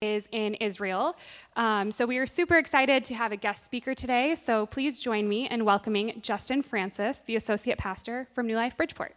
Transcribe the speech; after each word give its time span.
is 0.00 0.28
in 0.30 0.54
Israel. 0.54 1.16
Um, 1.56 1.90
so 1.90 2.06
we 2.06 2.18
are 2.18 2.26
super 2.26 2.56
excited 2.56 3.02
to 3.04 3.14
have 3.14 3.32
a 3.32 3.36
guest 3.36 3.64
speaker 3.64 3.96
today. 3.96 4.36
So 4.36 4.64
please 4.66 5.00
join 5.00 5.28
me 5.28 5.48
in 5.48 5.64
welcoming 5.64 6.20
Justin 6.22 6.62
Francis, 6.62 7.20
the 7.26 7.34
associate 7.34 7.78
pastor 7.78 8.28
from 8.32 8.46
New 8.46 8.54
Life 8.54 8.76
Bridgeport. 8.76 9.16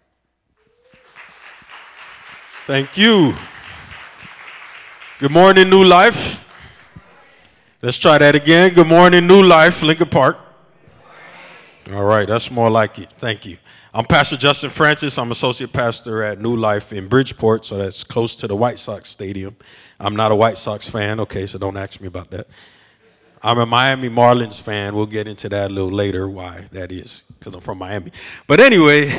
Thank 2.66 2.98
you. 2.98 3.36
Good 5.20 5.32
morning, 5.32 5.70
New 5.70 5.84
Life. 5.84 6.50
Let's 7.84 7.98
try 7.98 8.18
that 8.18 8.34
again. 8.34 8.74
Good 8.74 8.88
morning, 8.88 9.28
New 9.28 9.44
Life, 9.44 9.84
Lincoln 9.84 10.10
Park. 10.10 10.40
All 11.94 12.06
right, 12.06 12.28
that's 12.28 12.50
more 12.50 12.72
like 12.72 12.98
it. 12.98 13.10
Thank 13.20 13.46
you. 13.46 13.58
I'm 13.94 14.06
Pastor 14.06 14.38
Justin 14.38 14.70
Francis. 14.70 15.18
I'm 15.18 15.32
associate 15.32 15.74
pastor 15.74 16.24
at 16.24 16.40
New 16.40 16.56
Life 16.56 16.94
in 16.94 17.10
Bridgeport, 17.10 17.66
so 17.66 17.78
that's 17.78 18.06
close 18.06 18.36
to 18.36 18.48
the 18.48 18.56
White 18.56 18.80
Sox 18.80 19.10
Stadium. 19.10 19.58
I'm 20.02 20.16
not 20.16 20.32
a 20.32 20.36
White 20.36 20.58
Sox 20.58 20.90
fan, 20.90 21.20
okay, 21.20 21.46
so 21.46 21.60
don't 21.60 21.78
ask 21.78 22.02
me 22.02 22.08
about 22.08 22.32
that. 22.32 22.48
I'm 23.44 23.60
a 23.60 23.68
Miami 23.68 24.10
Marlins 24.10 24.60
fan. 24.60 24.96
We'll 24.96 25.06
get 25.06 25.28
into 25.28 25.48
that 25.50 25.70
a 25.70 25.74
little 25.74 25.92
later, 25.92 26.28
why 26.28 26.66
that 26.72 26.92
is, 26.92 27.24
because 27.38 27.54
I'm 27.54 27.62
from 27.62 27.78
Miami. 27.78 28.12
But 28.48 28.60
anyway, 28.60 29.10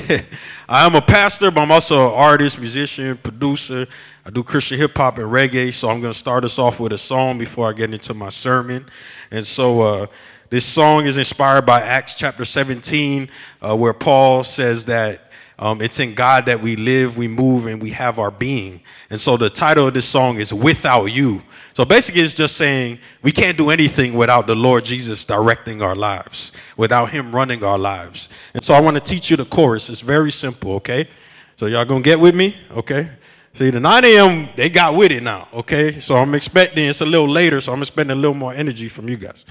I 0.69 0.85
am 0.85 0.97
a 0.97 1.01
pastor, 1.01 1.53
but 1.53 1.61
I'm 1.61 1.71
also 1.71 2.09
an 2.09 2.15
artist, 2.15 2.59
musician, 2.59 3.17
producer. 3.17 3.87
I 4.27 4.31
do 4.31 4.43
Christian 4.43 4.79
hip 4.79 4.97
hop 4.97 5.19
and 5.19 5.27
reggae, 5.27 5.73
so 5.73 5.89
I'm 5.89 6.01
going 6.01 6.13
to 6.13 6.19
start 6.19 6.45
us 6.45 6.59
off 6.59 6.81
with 6.81 6.93
a 6.93 6.99
song 6.99 7.39
before 7.39 7.69
I 7.69 7.73
get 7.73 7.95
into 7.95 8.13
my 8.13 8.29
sermon. 8.29 8.87
And 9.31 9.47
so 9.47 9.81
uh, 9.83 10.07
this 10.51 10.65
song 10.65 11.07
is 11.07 11.17
inspired 11.17 11.65
by 11.65 11.81
Acts 11.81 12.15
chapter 12.15 12.45
17, 12.45 13.29
uh, 13.61 13.77
where 13.77 13.93
Paul 13.93 14.43
says 14.43 14.87
that 14.87 15.32
um, 15.63 15.81
it's 15.81 16.01
in 16.01 16.15
God 16.15 16.47
that 16.47 16.61
we 16.61 16.75
live, 16.75 17.17
we 17.17 17.29
move, 17.29 17.67
and 17.67 17.81
we 17.81 17.91
have 17.91 18.19
our 18.19 18.33
being. 18.33 18.81
And 19.11 19.21
so 19.21 19.37
the 19.37 19.49
title 19.49 19.87
of 19.87 19.95
this 19.95 20.05
song 20.05 20.41
is 20.41 20.53
Without 20.53 21.05
You. 21.05 21.41
So 21.73 21.85
basically, 21.85 22.23
it's 22.23 22.35
just 22.35 22.57
saying 22.57 22.99
we 23.23 23.31
can't 23.31 23.57
do 23.57 23.71
anything 23.71 24.15
without 24.15 24.49
the 24.49 24.57
Lord 24.57 24.85
Jesus 24.85 25.25
directing 25.25 25.81
our 25.81 25.95
lives, 25.95 26.51
without 26.77 27.11
Him 27.11 27.33
running 27.33 27.63
our 27.63 27.79
lives. 27.79 28.29
And 28.55 28.65
so 28.65 28.75
I 28.75 28.81
want 28.81 28.97
to 28.97 29.01
teach 29.01 29.31
you 29.31 29.37
the 29.37 29.45
chorus. 29.45 29.89
It's 29.89 30.01
very 30.01 30.33
simple, 30.33 30.73
okay? 30.73 31.09
So 31.55 31.67
y'all 31.67 31.85
gonna 31.85 32.01
get 32.01 32.19
with 32.19 32.35
me, 32.35 32.57
okay? 32.73 33.11
See, 33.55 33.71
the 33.71 33.79
9 33.79 34.05
a.m., 34.05 34.49
they 34.57 34.69
got 34.69 34.97
with 34.97 35.13
it 35.13 35.23
now, 35.23 35.47
okay? 35.55 36.01
So 36.01 36.17
I'm 36.17 36.35
expecting 36.35 36.87
it's 36.87 37.03
a 37.03 37.07
little 37.07 37.29
later, 37.29 37.61
so 37.61 37.73
I'm 37.73 37.83
expecting 37.83 38.11
a 38.11 38.17
little 38.17 38.35
more 38.35 38.53
energy 38.53 38.89
from 38.89 39.09
you 39.09 39.17
guys. 39.17 39.45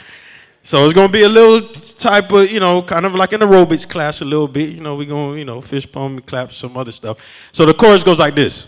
So 0.64 0.86
it's 0.86 0.94
gonna 0.94 1.12
be 1.12 1.24
a 1.24 1.30
little 1.30 1.70
type 1.70 2.32
of, 2.32 2.52
you 2.52 2.60
know, 2.60 2.84
kind 2.84 3.06
of 3.06 3.16
like 3.16 3.34
an 3.34 3.42
aerobics 3.42 3.88
class 3.88 4.22
a 4.22 4.26
little 4.26 4.48
bit. 4.48 4.70
You 4.70 4.82
know, 4.82 4.96
we're 4.96 5.08
gonna, 5.08 5.38
you 5.38 5.46
know, 5.46 5.60
fist 5.60 5.92
pump, 5.92 6.26
clap, 6.28 6.54
some 6.54 6.78
other 6.78 6.92
stuff. 6.92 7.18
So 7.52 7.66
the 7.66 7.74
chorus 7.74 8.04
goes 8.04 8.20
like 8.20 8.36
this. 8.36 8.68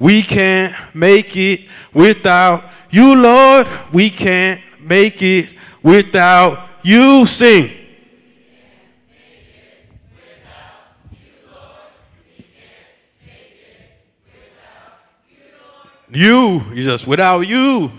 We 0.00 0.22
can't 0.22 0.74
make 0.94 1.36
it 1.36 1.68
without 1.92 2.64
you, 2.90 3.14
Lord. 3.14 3.68
We 3.92 4.10
can't 4.10 4.60
make 4.80 5.22
it 5.22 5.54
without 5.82 6.68
you. 6.82 7.26
Sing. 7.26 7.74
You, 16.10 16.64
you 16.72 16.82
just 16.82 17.06
without 17.06 17.40
you. 17.40 17.92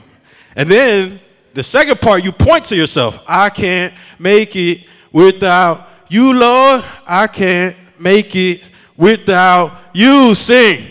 And 0.56 0.70
then 0.70 1.22
the 1.60 1.64
second 1.64 2.00
part, 2.00 2.24
you 2.24 2.32
point 2.32 2.64
to 2.64 2.76
yourself. 2.78 3.22
I 3.28 3.50
can't 3.50 3.94
make 4.18 4.56
it 4.56 4.86
without 5.12 5.90
you, 6.08 6.32
Lord. 6.34 6.86
I 7.06 7.28
can't 7.28 7.76
make 8.00 8.34
it 8.34 8.64
without 8.96 9.74
you. 9.92 10.34
Sing. 10.36 10.90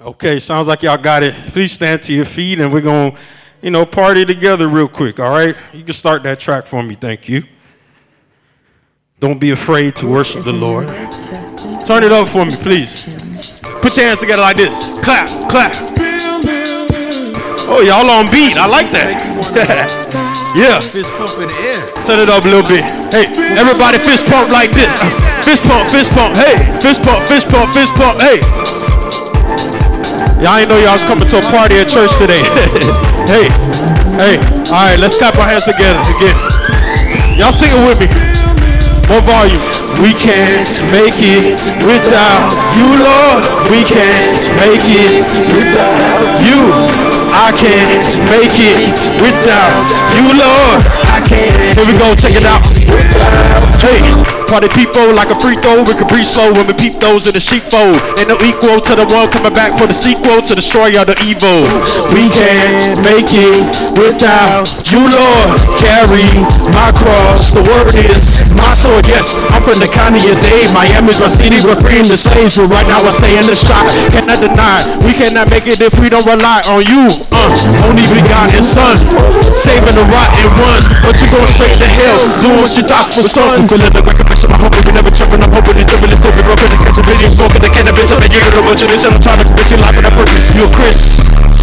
Okay, 0.00 0.40
sounds 0.40 0.66
like 0.66 0.82
y'all 0.82 0.96
got 0.96 1.22
it. 1.22 1.34
Please 1.52 1.70
stand 1.70 2.02
to 2.02 2.12
your 2.12 2.24
feet 2.24 2.58
and 2.58 2.72
we're 2.72 2.80
going 2.80 3.12
to, 3.12 3.18
you 3.62 3.70
know, 3.70 3.86
party 3.86 4.24
together 4.24 4.66
real 4.66 4.88
quick, 4.88 5.20
all 5.20 5.30
right? 5.30 5.56
You 5.72 5.84
can 5.84 5.94
start 5.94 6.24
that 6.24 6.40
track 6.40 6.66
for 6.66 6.82
me. 6.82 6.96
Thank 6.96 7.28
you. 7.28 7.44
Don't 9.20 9.38
be 9.38 9.52
afraid 9.52 9.94
to 9.96 10.08
worship 10.08 10.42
the 10.42 10.52
Lord. 10.52 10.88
Turn 11.86 12.02
it 12.02 12.10
up 12.10 12.26
for 12.26 12.42
me, 12.42 12.50
please. 12.66 13.14
Put 13.78 13.94
your 13.94 14.10
hands 14.10 14.18
together 14.18 14.42
like 14.42 14.58
this. 14.58 14.74
Clap, 15.06 15.30
clap. 15.46 15.70
Oh, 17.70 17.78
y'all 17.78 18.10
on 18.10 18.26
beat. 18.26 18.58
I 18.58 18.66
like 18.66 18.90
that. 18.90 19.14
yeah. 20.58 20.82
Fist 20.82 21.14
pump 21.14 21.30
in 21.38 21.46
the 21.46 21.54
air. 21.62 21.78
Turn 22.02 22.18
it 22.18 22.26
up 22.26 22.42
a 22.42 22.50
little 22.50 22.66
bit. 22.66 22.82
Hey, 23.14 23.30
everybody 23.54 24.02
fist 24.02 24.26
pump 24.26 24.50
like 24.50 24.74
this. 24.74 24.90
Fist 25.46 25.62
pump, 25.62 25.86
fist 25.86 26.10
pump. 26.10 26.34
Hey, 26.34 26.58
fist 26.82 27.06
pump, 27.06 27.22
fist 27.30 27.46
pump, 27.54 27.70
fist 27.70 27.94
pump. 27.94 28.18
Hey. 28.18 28.42
Y'all 30.42 30.58
ain't 30.58 30.66
know 30.66 30.82
y'all 30.82 30.98
was 30.98 31.06
coming 31.06 31.30
to 31.30 31.38
a 31.38 31.46
party 31.54 31.78
at 31.78 31.86
church 31.86 32.10
today. 32.18 32.42
hey, 33.30 33.46
hey. 34.18 34.34
All 34.74 34.90
right, 34.90 34.98
let's 34.98 35.14
clap 35.22 35.38
our 35.38 35.46
hands 35.46 35.70
together 35.70 36.02
again. 36.18 36.34
Y'all 37.38 37.54
sing 37.54 37.70
it 37.70 37.78
with 37.86 38.02
me. 38.02 38.10
More 39.06 39.22
volume. 39.22 39.75
We 39.96 40.12
can't 40.12 40.68
make 40.92 41.16
it 41.24 41.56
without 41.88 42.52
you, 42.76 43.00
Lord. 43.00 43.42
We 43.72 43.80
can't 43.82 44.44
make 44.60 44.84
it 44.84 45.24
without 45.56 46.36
you. 46.44 46.68
I 47.32 47.50
can't 47.56 48.04
make 48.28 48.52
it 48.60 48.92
without 49.24 49.88
you, 50.12 50.36
Lord. 50.36 50.84
I 51.08 51.24
can't. 51.26 51.76
Here 51.76 51.86
we 51.86 51.98
go, 51.98 52.14
check 52.14 52.36
it 52.36 52.44
out. 52.44 52.60
Hey, 53.80 54.35
party 54.46 54.70
people 54.72 55.12
like 55.12 55.28
a 55.30 55.38
free 55.38 55.58
throw. 55.58 55.82
Can 55.84 56.06
breathe 56.06 56.26
slow 56.26 56.52
when 56.54 56.66
we 56.66 56.74
peep 56.74 56.98
those 57.02 57.26
in 57.26 57.34
the 57.34 57.42
sheepfold. 57.42 57.98
Ain't 58.18 58.30
no 58.30 58.38
equal 58.42 58.80
to 58.80 58.92
the 58.94 59.06
one 59.10 59.28
coming 59.30 59.52
back 59.52 59.74
for 59.78 59.86
the 59.86 59.96
sequel 59.96 60.40
to 60.42 60.52
destroy 60.54 60.94
all 60.94 61.04
the 61.04 61.18
evil. 61.22 61.66
We 62.14 62.30
can't 62.30 63.02
make 63.02 63.30
it 63.34 63.66
without 63.98 64.66
you, 64.88 65.02
Lord. 65.02 65.56
Carry 65.82 66.26
my 66.72 66.90
cross. 66.94 67.52
The 67.52 67.64
word 67.66 67.92
is 67.96 68.44
my 68.54 68.70
sword. 68.76 69.06
Yes, 69.10 69.34
I'm 69.50 69.62
from 69.62 69.82
the 69.82 69.90
county 69.90 70.22
of 70.30 70.38
Dade. 70.42 70.70
Miami's 70.72 71.18
my 71.18 71.30
city. 71.30 71.58
We're 71.64 71.78
freeing 71.78 72.06
the 72.06 72.18
slaves, 72.18 72.56
but 72.56 72.70
right 72.70 72.86
now 72.86 73.02
I 73.02 73.12
stay 73.12 73.34
in 73.34 73.46
the 73.46 73.56
shop. 73.56 73.84
Cannot 74.14 74.40
deny. 74.40 74.78
We 75.02 75.12
cannot 75.12 75.50
make 75.50 75.66
it 75.66 75.80
if 75.82 75.94
we 75.98 76.08
don't 76.08 76.26
rely 76.26 76.62
on 76.70 76.86
you. 76.86 77.10
Uh, 77.32 77.50
only 77.88 78.04
begotten 78.12 78.62
son, 78.62 78.94
saving 79.56 79.96
the 79.96 80.06
rotten 80.06 80.48
ones. 80.60 80.86
But 81.02 81.18
you 81.18 81.26
going 81.32 81.50
straight 81.50 81.76
to 81.80 81.88
hell. 81.88 82.16
Doing 82.44 82.60
what 82.60 82.72
you 82.76 82.84
thought 82.84 83.10
was 83.16 83.28
son. 83.32 83.64
Feeling 83.66 83.92
the 83.92 84.04
recognition. 84.36 84.52
I'm 84.52 84.60
hoping 84.60 84.84
we 84.84 84.92
never 84.92 85.10
tripping. 85.10 85.40
I'm 85.42 85.52
hoping 85.52 85.76
it's 85.76 85.88
tripping. 85.88 86.12
It's 86.12 86.20
tripping. 86.20 86.44
Broken 86.44 86.68
the 86.68 86.76
catch 86.76 86.98
a 86.98 87.02
video. 87.02 87.28
Smoking 87.28 87.62
the 87.62 87.70
cannabis. 87.70 88.12
I'm 88.12 88.20
a 88.56 88.62
bunch 88.62 88.82
of 88.82 88.88
this. 88.88 89.04
And 89.04 89.14
I'm 89.14 89.20
trying 89.20 89.40
to 89.40 89.44
convince 89.44 89.70
you 89.70 89.78
life 89.78 89.96
on 89.96 90.04
a 90.04 90.12
purpose. 90.12 90.54
You 90.54 90.64
a 90.64 91.55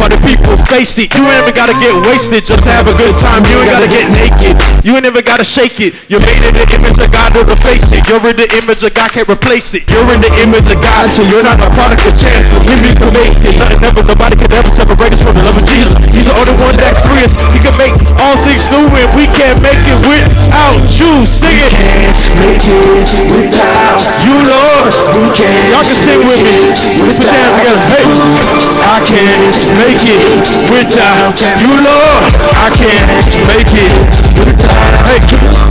But 0.00 0.16
the 0.16 0.20
people 0.24 0.56
face 0.64 0.96
it. 0.96 1.12
You 1.12 1.28
ain't 1.28 1.44
even 1.44 1.52
gotta 1.52 1.76
get 1.76 1.92
wasted 2.08 2.48
just 2.48 2.64
to 2.64 2.72
have 2.72 2.88
a 2.88 2.96
good 2.96 3.12
time. 3.20 3.44
You 3.44 3.60
ain't 3.60 3.68
gotta 3.68 3.90
get 3.90 4.08
naked. 4.08 4.56
You 4.80 4.96
ain't 4.96 5.04
even 5.04 5.20
gotta 5.20 5.44
shake 5.44 5.76
it. 5.76 5.92
You're 6.08 6.24
made 6.24 6.40
in 6.40 6.56
the 6.56 6.64
image 6.72 6.96
of 6.96 7.12
God 7.12 7.36
to 7.36 7.44
replace 7.44 7.92
it. 7.92 8.08
You're 8.08 8.24
in 8.24 8.40
the 8.40 8.48
image 8.56 8.80
of 8.80 8.96
God, 8.96 9.12
can't 9.12 9.28
replace 9.28 9.76
it. 9.76 9.84
You're 9.92 10.08
in 10.08 10.24
the 10.24 10.32
image 10.40 10.72
of 10.72 10.80
God, 10.80 11.12
so 11.12 11.20
you're 11.28 11.44
not 11.44 11.60
a 11.60 11.68
product 11.76 12.08
of 12.08 12.16
chance. 12.16 12.48
Him 12.64 12.80
you 12.80 12.96
can 12.96 13.12
make 13.12 13.36
it. 13.44 13.60
Nothing 13.60 13.84
ever, 13.84 14.02
nobody 14.02 14.40
can 14.40 14.48
ever 14.56 14.72
separate 14.72 15.12
us 15.12 15.20
from 15.20 15.36
the 15.36 15.44
love 15.44 15.60
of 15.60 15.68
Jesus. 15.68 15.92
He's 16.08 16.24
the 16.24 16.36
only 16.40 16.56
one 16.56 16.80
that 16.80 16.96
free 17.04 17.20
us. 17.20 17.36
He 17.52 17.60
can 17.60 17.76
make 17.76 17.92
all 18.16 18.40
things 18.40 18.64
new, 18.72 18.88
and 18.88 19.08
we 19.12 19.28
can't 19.36 19.60
make 19.60 19.84
it 19.84 20.00
without 20.08 20.80
you. 20.96 21.28
Sing 21.28 21.60
it. 21.60 21.70
Can't 21.76 22.24
make 22.40 22.64
it 22.64 23.28
without 23.28 24.00
You, 24.24 24.36
Lord. 24.48 24.88
We 25.12 25.28
can't 25.36 25.60
Y'all 25.68 25.84
can 25.84 25.98
sing 26.00 26.24
with 26.24 26.40
me. 26.40 26.72
Let's 27.04 27.20
put 27.20 27.28
your 27.28 27.36
hands 27.36 27.60
together. 27.60 27.84
Hey. 27.92 28.40
I 28.80 28.98
can't 29.04 29.19
make 29.20 30.00
it 30.00 30.24
without 30.72 31.36
you, 31.60 31.72
Lord. 31.84 32.32
I 32.56 32.72
can't 32.72 33.04
make 33.52 33.68
it 33.68 33.92
without. 34.40 34.80
Hey, 35.04 35.20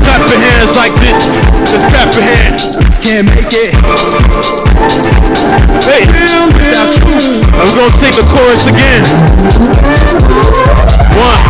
clap 0.06 0.22
your 0.30 0.38
hands 0.38 0.78
like 0.78 0.94
this. 1.02 1.34
Just 1.66 1.90
clap 1.90 2.14
your 2.14 2.26
hands. 2.30 2.78
Can't 3.02 3.26
make 3.26 3.50
it. 3.50 3.74
Hey, 5.82 6.06
without 6.06 6.94
you. 7.10 7.42
We're 7.50 7.74
gonna 7.74 7.90
sing 7.90 8.14
the 8.14 8.26
chorus 8.30 8.70
again. 8.70 9.02
One, 11.18 11.42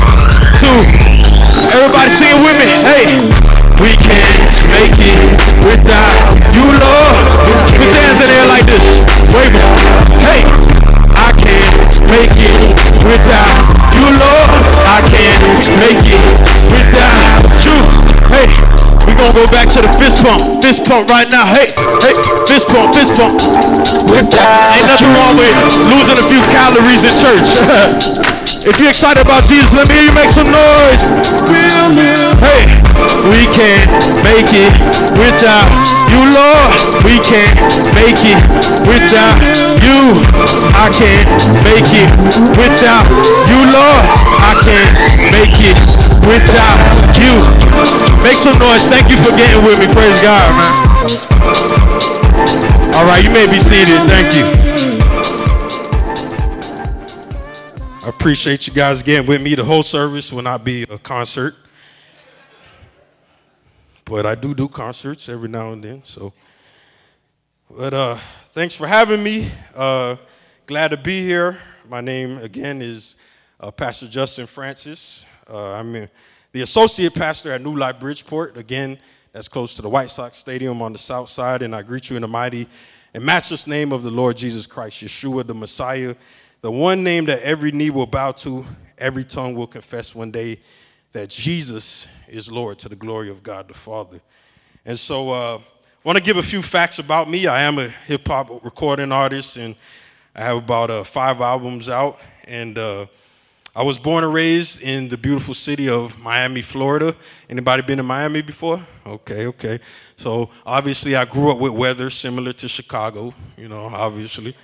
two. 0.56 0.80
Everybody 1.68 2.10
sing 2.16 2.32
it 2.32 2.40
with 2.40 2.58
me. 2.64 2.72
Hey, 2.88 3.08
we 3.84 3.92
can't 4.00 4.56
make 4.72 4.96
it 5.04 5.20
without 5.68 6.16
you, 6.56 6.64
Lord. 6.64 7.28
Put 7.76 7.92
your 7.92 8.02
hands 8.08 8.20
in 8.24 8.28
the 8.28 8.36
air 8.40 8.48
like 8.48 8.66
this. 8.66 8.88
Wave 9.36 9.52
it. 9.52 9.68
Hey, 10.24 10.69
make 15.80 16.00
it 16.08 16.22
without 16.72 17.44
you. 17.66 17.76
Hey, 18.32 18.48
we 19.04 19.12
gonna 19.18 19.36
go 19.36 19.46
back 19.52 19.68
to 19.76 19.84
the 19.84 19.92
fist 20.00 20.24
pump. 20.24 20.40
Fist 20.64 20.86
pump 20.88 21.10
right 21.12 21.28
now. 21.28 21.44
Hey, 21.52 21.76
hey, 22.06 22.16
fist 22.48 22.72
pump, 22.72 22.96
fist 22.96 23.18
pump. 23.20 23.36
without 24.08 24.78
Ain't 24.78 24.88
nothing 24.88 25.12
wrong 25.12 25.36
with 25.36 25.52
losing 25.92 26.16
a 26.16 26.26
few 26.32 26.42
calories 26.56 27.04
in 27.04 27.14
church. 27.20 27.50
if 28.70 28.80
you're 28.80 28.94
excited 28.94 29.20
about 29.20 29.44
Jesus, 29.44 29.74
let 29.76 29.88
me 29.92 30.00
hear 30.00 30.08
you 30.08 30.16
make 30.16 30.32
some 30.32 30.48
noise. 30.48 31.04
Hey, 32.40 32.64
we 33.28 33.44
can't 33.52 33.92
make 34.24 34.48
it 34.56 34.72
without 35.20 35.99
you, 36.10 36.22
Lord. 36.34 36.68
We 37.06 37.22
can't 37.22 37.56
make 37.94 38.20
it 38.26 38.40
without 38.86 39.40
you. 39.82 40.20
I 40.76 40.90
can't 40.92 41.30
make 41.64 41.90
it 41.94 42.10
without 42.58 43.08
you, 43.48 43.60
Lord. 43.70 44.04
I 44.42 44.54
can't 44.66 44.94
make 45.32 45.58
it 45.62 45.78
without 46.26 46.78
you. 47.18 47.34
Make 48.24 48.38
some 48.38 48.58
noise. 48.60 48.86
Thank 48.90 49.10
you 49.10 49.18
for 49.22 49.32
getting 49.38 49.64
with 49.66 49.80
me. 49.80 49.88
Praise 49.94 50.20
God, 50.22 50.50
man. 50.58 50.74
All 52.96 53.06
right, 53.06 53.24
you 53.24 53.32
may 53.32 53.46
be 53.50 53.60
seated. 53.60 54.02
Thank 54.10 54.36
you. 54.36 54.46
I 58.06 58.10
appreciate 58.10 58.68
you 58.68 58.74
guys 58.74 59.04
getting 59.04 59.28
with 59.28 59.42
me. 59.42 59.56
The 59.56 59.64
whole 59.64 59.84
service 59.84 60.32
will 60.34 60.42
not 60.42 60.64
be 60.64 60.84
a 60.84 60.98
concert, 60.98 61.56
but 64.10 64.26
I 64.26 64.34
do 64.34 64.56
do 64.56 64.68
concerts 64.68 65.30
every 65.30 65.48
now 65.48 65.72
and 65.72 65.84
then. 65.84 66.04
So, 66.04 66.34
but 67.70 67.94
uh, 67.94 68.16
thanks 68.48 68.74
for 68.74 68.88
having 68.88 69.22
me. 69.22 69.48
Uh, 69.76 70.16
glad 70.66 70.90
to 70.90 70.98
be 70.98 71.22
here. 71.22 71.60
My 71.88 72.02
name 72.02 72.40
again 72.40 72.82
is 72.82 73.18
uh, 73.60 73.70
Pastor 73.70 74.08
Justin 74.08 74.48
Francis. 74.48 75.28
Uh, 75.48 75.74
I'm 75.74 75.92
the 76.52 76.62
associate 76.62 77.14
pastor 77.14 77.52
at 77.52 77.62
New 77.62 77.76
Life 77.76 78.00
Bridgeport. 78.00 78.58
Again, 78.58 78.98
that's 79.32 79.48
close 79.48 79.76
to 79.76 79.84
the 79.84 79.90
White 79.90 80.10
Sox 80.10 80.38
Stadium 80.38 80.82
on 80.82 80.92
the 80.92 80.98
south 80.98 81.30
side. 81.30 81.62
And 81.62 81.76
I 81.76 81.84
greet 81.84 82.10
you 82.10 82.16
in 82.16 82.24
the 82.24 82.28
mighty 82.28 82.68
and 83.14 83.24
matchless 83.24 83.68
name 83.68 83.94
of 83.94 84.02
the 84.02 84.12
Lord 84.12 84.38
Jesus 84.38 84.66
Christ, 84.66 85.04
Yeshua, 85.04 85.46
the 85.46 85.54
Messiah, 85.54 86.16
the 86.62 86.72
one 86.72 87.04
name 87.04 87.26
that 87.26 87.44
every 87.44 87.72
knee 87.72 87.92
will 87.92 88.08
bow 88.08 88.32
to, 88.32 88.66
every 88.98 89.24
tongue 89.24 89.54
will 89.54 89.68
confess 89.68 90.16
one 90.16 90.32
day 90.32 90.60
that 91.12 91.30
Jesus 91.30 92.08
is 92.28 92.52
Lord 92.52 92.78
to 92.80 92.90
the 92.90 92.96
glory 92.96 93.30
of 93.30 93.42
God 93.42 93.68
the 93.68 93.74
Father. 93.74 94.22
And 94.86 94.98
so, 94.98 95.30
I 95.30 95.54
uh, 95.56 95.60
want 96.04 96.18
to 96.18 96.24
give 96.24 96.38
a 96.38 96.44
few 96.44 96.62
facts 96.62 97.00
about 97.00 97.30
me. 97.30 97.48
I 97.48 97.62
am 97.62 97.80
a 97.80 97.88
hip 97.88 98.28
hop 98.28 98.64
recording 98.64 99.12
artist, 99.12 99.58
and 99.58 99.76
I 100.36 100.44
have 100.44 100.58
about 100.58 100.92
uh, 100.92 101.04
five 101.04 101.42
albums 101.42 101.90
out. 101.90 102.20
And 102.46 102.78
uh, 102.78 103.08
I 103.76 103.84
was 103.84 103.98
born 103.98 104.24
and 104.24 104.34
raised 104.34 104.82
in 104.82 105.10
the 105.10 105.18
beautiful 105.18 105.54
city 105.54 105.90
of 105.90 106.18
Miami, 106.20 106.62
Florida. 106.62 107.16
Anybody 107.50 107.82
been 107.82 107.98
to 107.98 108.04
Miami 108.04 108.42
before? 108.42 108.80
Okay, 109.06 109.48
okay. 109.48 109.80
So 110.16 110.50
obviously, 110.66 111.16
I 111.16 111.26
grew 111.26 111.52
up 111.52 111.58
with 111.58 111.72
weather 111.72 112.10
similar 112.12 112.54
to 112.54 112.68
Chicago. 112.68 113.34
You 113.58 113.68
know, 113.68 113.86
obviously. 113.86 114.56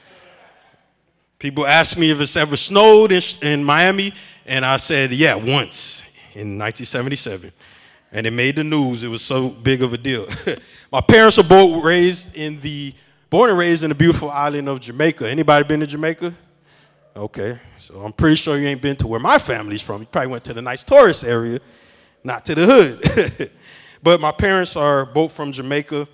People 1.39 1.65
ask 1.65 1.97
me 1.97 2.11
if 2.11 2.21
it's 2.21 2.37
ever 2.37 2.55
snowed 2.55 3.11
in, 3.11 3.21
in 3.41 3.63
Miami, 3.63 4.13
and 4.45 4.65
I 4.65 4.77
said, 4.77 5.11
yeah, 5.11 5.35
once 5.35 6.05
in 6.35 6.59
1977. 6.59 7.51
And 8.11 8.27
it 8.27 8.31
made 8.31 8.57
the 8.57 8.63
news. 8.63 9.03
It 9.03 9.07
was 9.07 9.21
so 9.21 9.49
big 9.49 9.81
of 9.81 9.93
a 9.93 9.97
deal. 9.97 10.27
My 10.91 11.01
parents 11.01 11.39
are 11.39 11.43
both 11.43 11.83
raised 11.83 12.35
in 12.35 12.59
the, 12.61 12.93
born 13.29 13.49
and 13.49 13.57
raised 13.57 13.83
in 13.83 13.89
the 13.89 13.95
beautiful 13.95 14.29
island 14.29 14.69
of 14.69 14.79
Jamaica. 14.79 15.29
Anybody 15.29 15.65
been 15.65 15.79
to 15.79 15.87
Jamaica? 15.87 16.33
Okay, 17.17 17.57
so 17.77 18.01
I'm 18.01 18.11
pretty 18.11 18.35
sure 18.35 18.57
you 18.57 18.67
ain't 18.67 18.81
been 18.81 18.97
to 18.97 19.07
where 19.07 19.21
my 19.21 19.37
family's 19.37 19.81
from. 19.81 20.01
You 20.01 20.07
probably 20.07 20.31
went 20.31 20.43
to 20.45 20.53
the 20.53 20.61
nice 20.61 20.83
tourist 20.83 21.23
area, 21.23 21.61
not 22.25 22.43
to 22.45 22.55
the 22.55 22.65
hood. 22.65 23.51
but 24.03 24.19
my 24.19 24.33
parents 24.33 24.75
are 24.75 25.05
both 25.05 25.31
from 25.31 25.53
Jamaica, 25.53 26.09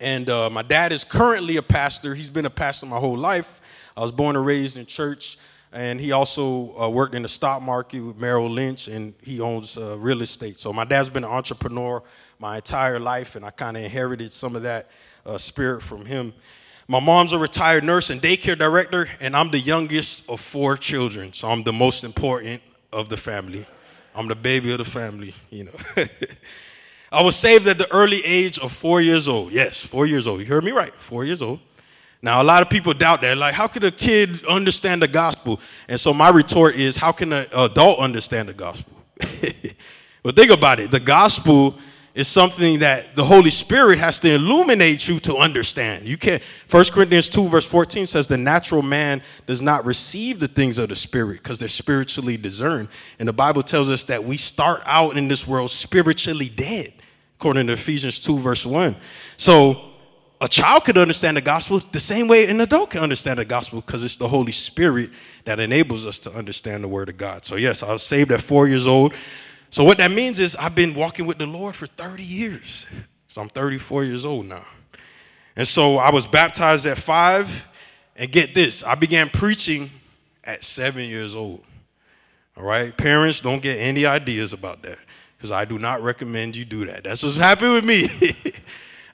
and 0.00 0.30
uh, 0.30 0.48
my 0.48 0.62
dad 0.62 0.92
is 0.92 1.04
currently 1.04 1.58
a 1.58 1.62
pastor. 1.62 2.14
He's 2.14 2.30
been 2.30 2.46
a 2.46 2.50
pastor 2.50 2.86
my 2.86 2.98
whole 2.98 3.18
life. 3.18 3.60
I 3.94 4.00
was 4.00 4.10
born 4.10 4.36
and 4.36 4.46
raised 4.46 4.78
in 4.78 4.86
church, 4.86 5.36
and 5.72 6.00
he 6.00 6.12
also 6.12 6.78
uh, 6.80 6.88
worked 6.88 7.14
in 7.14 7.22
the 7.22 7.28
stock 7.28 7.62
market 7.62 8.00
with 8.00 8.16
Merrill 8.16 8.48
Lynch, 8.48 8.88
and 8.88 9.14
he 9.22 9.40
owns 9.40 9.76
uh, 9.76 9.96
real 9.98 10.22
estate. 10.22 10.58
So 10.58 10.72
my 10.72 10.84
dad's 10.84 11.10
been 11.10 11.24
an 11.24 11.30
entrepreneur 11.30 12.02
my 12.38 12.56
entire 12.56 12.98
life, 12.98 13.36
and 13.36 13.44
I 13.44 13.50
kind 13.50 13.76
of 13.76 13.82
inherited 13.82 14.32
some 14.32 14.56
of 14.56 14.62
that 14.62 14.90
uh, 15.24 15.38
spirit 15.38 15.82
from 15.82 16.06
him. 16.06 16.32
My 16.88 17.00
mom's 17.00 17.32
a 17.32 17.38
retired 17.38 17.82
nurse 17.82 18.10
and 18.10 18.22
daycare 18.22 18.56
director, 18.56 19.08
and 19.20 19.36
I'm 19.36 19.50
the 19.50 19.58
youngest 19.58 20.28
of 20.30 20.40
four 20.40 20.76
children, 20.76 21.32
so 21.32 21.48
I'm 21.48 21.64
the 21.64 21.72
most 21.72 22.04
important 22.04 22.62
of 22.92 23.08
the 23.08 23.16
family. 23.16 23.66
I'm 24.14 24.28
the 24.28 24.36
baby 24.36 24.72
of 24.72 24.78
the 24.78 24.84
family, 24.84 25.34
you 25.50 25.64
know. 25.64 25.72
I 27.12 27.22
was 27.22 27.36
saved 27.36 27.66
at 27.66 27.78
the 27.78 27.92
early 27.92 28.24
age 28.24 28.58
of 28.58 28.72
four 28.72 29.00
years 29.00 29.28
old. 29.28 29.52
Yes, 29.52 29.80
four 29.80 30.06
years 30.06 30.26
old. 30.26 30.40
You 30.40 30.46
heard 30.46 30.64
me 30.64 30.72
right, 30.72 30.94
four 30.94 31.24
years 31.24 31.42
old. 31.42 31.60
Now, 32.22 32.42
a 32.42 32.44
lot 32.44 32.62
of 32.62 32.70
people 32.70 32.92
doubt 32.94 33.20
that. 33.22 33.36
Like, 33.36 33.54
how 33.54 33.66
could 33.66 33.84
a 33.84 33.90
kid 33.90 34.44
understand 34.46 35.02
the 35.02 35.08
gospel? 35.08 35.60
And 35.88 35.98
so 36.00 36.12
my 36.12 36.30
retort 36.30 36.76
is, 36.76 36.96
how 36.96 37.12
can 37.12 37.32
an 37.32 37.46
adult 37.52 37.98
understand 37.98 38.48
the 38.48 38.54
gospel? 38.54 38.92
but 40.22 40.34
think 40.34 40.50
about 40.50 40.80
it. 40.80 40.90
The 40.90 41.00
gospel 41.00 41.78
is 42.16 42.26
something 42.26 42.78
that 42.78 43.14
the 43.14 43.22
Holy 43.22 43.50
Spirit 43.50 43.98
has 43.98 44.18
to 44.20 44.34
illuminate 44.34 45.06
you 45.06 45.20
to 45.20 45.36
understand. 45.36 46.08
You 46.08 46.16
can't 46.16 46.42
1 46.70 46.84
Corinthians 46.86 47.28
2 47.28 47.48
verse 47.48 47.66
14 47.66 48.06
says 48.06 48.26
the 48.26 48.38
natural 48.38 48.80
man 48.80 49.20
does 49.44 49.60
not 49.60 49.84
receive 49.84 50.40
the 50.40 50.48
things 50.48 50.78
of 50.78 50.88
the 50.88 50.96
spirit 50.96 51.42
because 51.42 51.58
they're 51.58 51.68
spiritually 51.68 52.38
discerned. 52.38 52.88
And 53.18 53.28
the 53.28 53.34
Bible 53.34 53.62
tells 53.62 53.90
us 53.90 54.06
that 54.06 54.24
we 54.24 54.38
start 54.38 54.80
out 54.86 55.18
in 55.18 55.28
this 55.28 55.46
world 55.46 55.70
spiritually 55.70 56.48
dead, 56.48 56.94
according 57.38 57.66
to 57.66 57.74
Ephesians 57.74 58.18
2 58.18 58.38
verse 58.38 58.64
1. 58.64 58.96
So 59.36 59.92
a 60.40 60.48
child 60.48 60.84
could 60.84 60.98
understand 60.98 61.36
the 61.36 61.40
gospel 61.40 61.80
the 61.92 62.00
same 62.00 62.28
way 62.28 62.46
an 62.46 62.60
adult 62.60 62.90
can 62.90 63.02
understand 63.02 63.38
the 63.38 63.44
gospel 63.44 63.80
because 63.80 64.04
it's 64.04 64.16
the 64.16 64.28
Holy 64.28 64.52
Spirit 64.52 65.10
that 65.44 65.60
enables 65.60 66.04
us 66.04 66.18
to 66.20 66.32
understand 66.32 66.84
the 66.84 66.88
word 66.88 67.08
of 67.08 67.16
God. 67.16 67.44
So 67.44 67.56
yes, 67.56 67.82
I 67.82 67.92
was 67.92 68.02
saved 68.02 68.32
at 68.32 68.42
4 68.42 68.68
years 68.68 68.86
old. 68.86 69.14
So 69.70 69.84
what 69.84 69.98
that 69.98 70.10
means 70.10 70.38
is 70.38 70.54
I've 70.56 70.74
been 70.74 70.94
walking 70.94 71.26
with 71.26 71.38
the 71.38 71.46
Lord 71.46 71.74
for 71.74 71.86
30 71.86 72.22
years. 72.22 72.86
So 73.28 73.40
I'm 73.42 73.48
34 73.48 74.04
years 74.04 74.24
old 74.24 74.46
now. 74.46 74.64
And 75.56 75.66
so 75.66 75.96
I 75.96 76.10
was 76.10 76.26
baptized 76.26 76.84
at 76.84 76.98
five, 76.98 77.66
and 78.14 78.30
get 78.30 78.54
this, 78.54 78.82
I 78.82 78.94
began 78.94 79.28
preaching 79.30 79.90
at 80.44 80.62
seven 80.62 81.04
years 81.04 81.34
old. 81.34 81.64
All 82.56 82.64
right, 82.64 82.96
parents, 82.96 83.40
don't 83.40 83.60
get 83.60 83.76
any 83.76 84.06
ideas 84.06 84.52
about 84.52 84.82
that 84.82 84.98
because 85.36 85.50
I 85.50 85.64
do 85.64 85.78
not 85.78 86.02
recommend 86.02 86.56
you 86.56 86.64
do 86.64 86.86
that. 86.86 87.04
That's 87.04 87.22
what's 87.22 87.36
happened 87.36 87.72
with 87.72 87.84
me. 87.84 88.08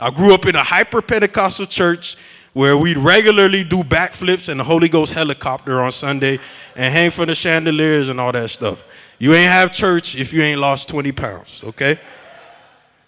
I 0.02 0.10
grew 0.10 0.34
up 0.34 0.46
in 0.46 0.56
a 0.56 0.64
hyper 0.64 1.00
Pentecostal 1.00 1.64
church 1.64 2.16
where 2.54 2.76
we'd 2.76 2.98
regularly 2.98 3.62
do 3.62 3.84
backflips 3.84 4.48
and 4.48 4.58
the 4.58 4.64
Holy 4.64 4.88
Ghost 4.88 5.12
helicopter 5.12 5.80
on 5.80 5.92
Sunday 5.92 6.40
and 6.74 6.92
hang 6.92 7.12
from 7.12 7.26
the 7.26 7.36
chandeliers 7.36 8.08
and 8.08 8.20
all 8.20 8.32
that 8.32 8.50
stuff. 8.50 8.82
You 9.20 9.32
ain't 9.32 9.52
have 9.52 9.70
church 9.70 10.16
if 10.16 10.32
you 10.32 10.42
ain't 10.42 10.58
lost 10.58 10.88
20 10.88 11.12
pounds, 11.12 11.62
okay? 11.62 12.00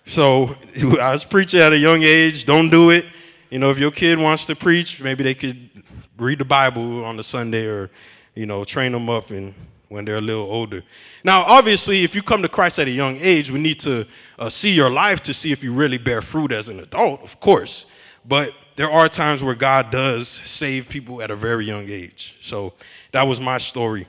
So 0.04 0.54
I 1.00 1.12
was 1.12 1.24
preaching 1.24 1.58
at 1.58 1.72
a 1.72 1.76
young 1.76 2.04
age. 2.04 2.44
Don't 2.44 2.70
do 2.70 2.90
it. 2.90 3.06
You 3.50 3.58
know, 3.58 3.70
if 3.72 3.78
your 3.78 3.90
kid 3.90 4.16
wants 4.16 4.46
to 4.46 4.54
preach, 4.54 5.00
maybe 5.00 5.24
they 5.24 5.34
could 5.34 5.68
read 6.16 6.38
the 6.38 6.44
Bible 6.44 7.04
on 7.04 7.16
the 7.16 7.24
Sunday 7.24 7.66
or, 7.66 7.90
you 8.36 8.46
know, 8.46 8.62
train 8.62 8.92
them 8.92 9.10
up 9.10 9.30
and 9.30 9.52
when 9.88 10.04
they're 10.04 10.18
a 10.18 10.20
little 10.20 10.44
older. 10.44 10.82
Now, 11.24 11.42
obviously, 11.42 12.04
if 12.04 12.14
you 12.14 12.22
come 12.22 12.42
to 12.42 12.48
Christ 12.48 12.78
at 12.78 12.88
a 12.88 12.90
young 12.90 13.16
age, 13.18 13.50
we 13.50 13.60
need 13.60 13.80
to 13.80 14.06
uh, 14.38 14.48
see 14.48 14.70
your 14.70 14.90
life 14.90 15.22
to 15.24 15.34
see 15.34 15.52
if 15.52 15.62
you 15.62 15.72
really 15.72 15.98
bear 15.98 16.22
fruit 16.22 16.52
as 16.52 16.68
an 16.68 16.80
adult, 16.80 17.22
of 17.22 17.38
course. 17.40 17.86
But 18.26 18.54
there 18.76 18.90
are 18.90 19.08
times 19.08 19.42
where 19.42 19.54
God 19.54 19.90
does 19.90 20.28
save 20.28 20.88
people 20.88 21.22
at 21.22 21.30
a 21.30 21.36
very 21.36 21.64
young 21.64 21.88
age. 21.88 22.36
So 22.40 22.72
that 23.12 23.22
was 23.24 23.40
my 23.40 23.58
story. 23.58 24.06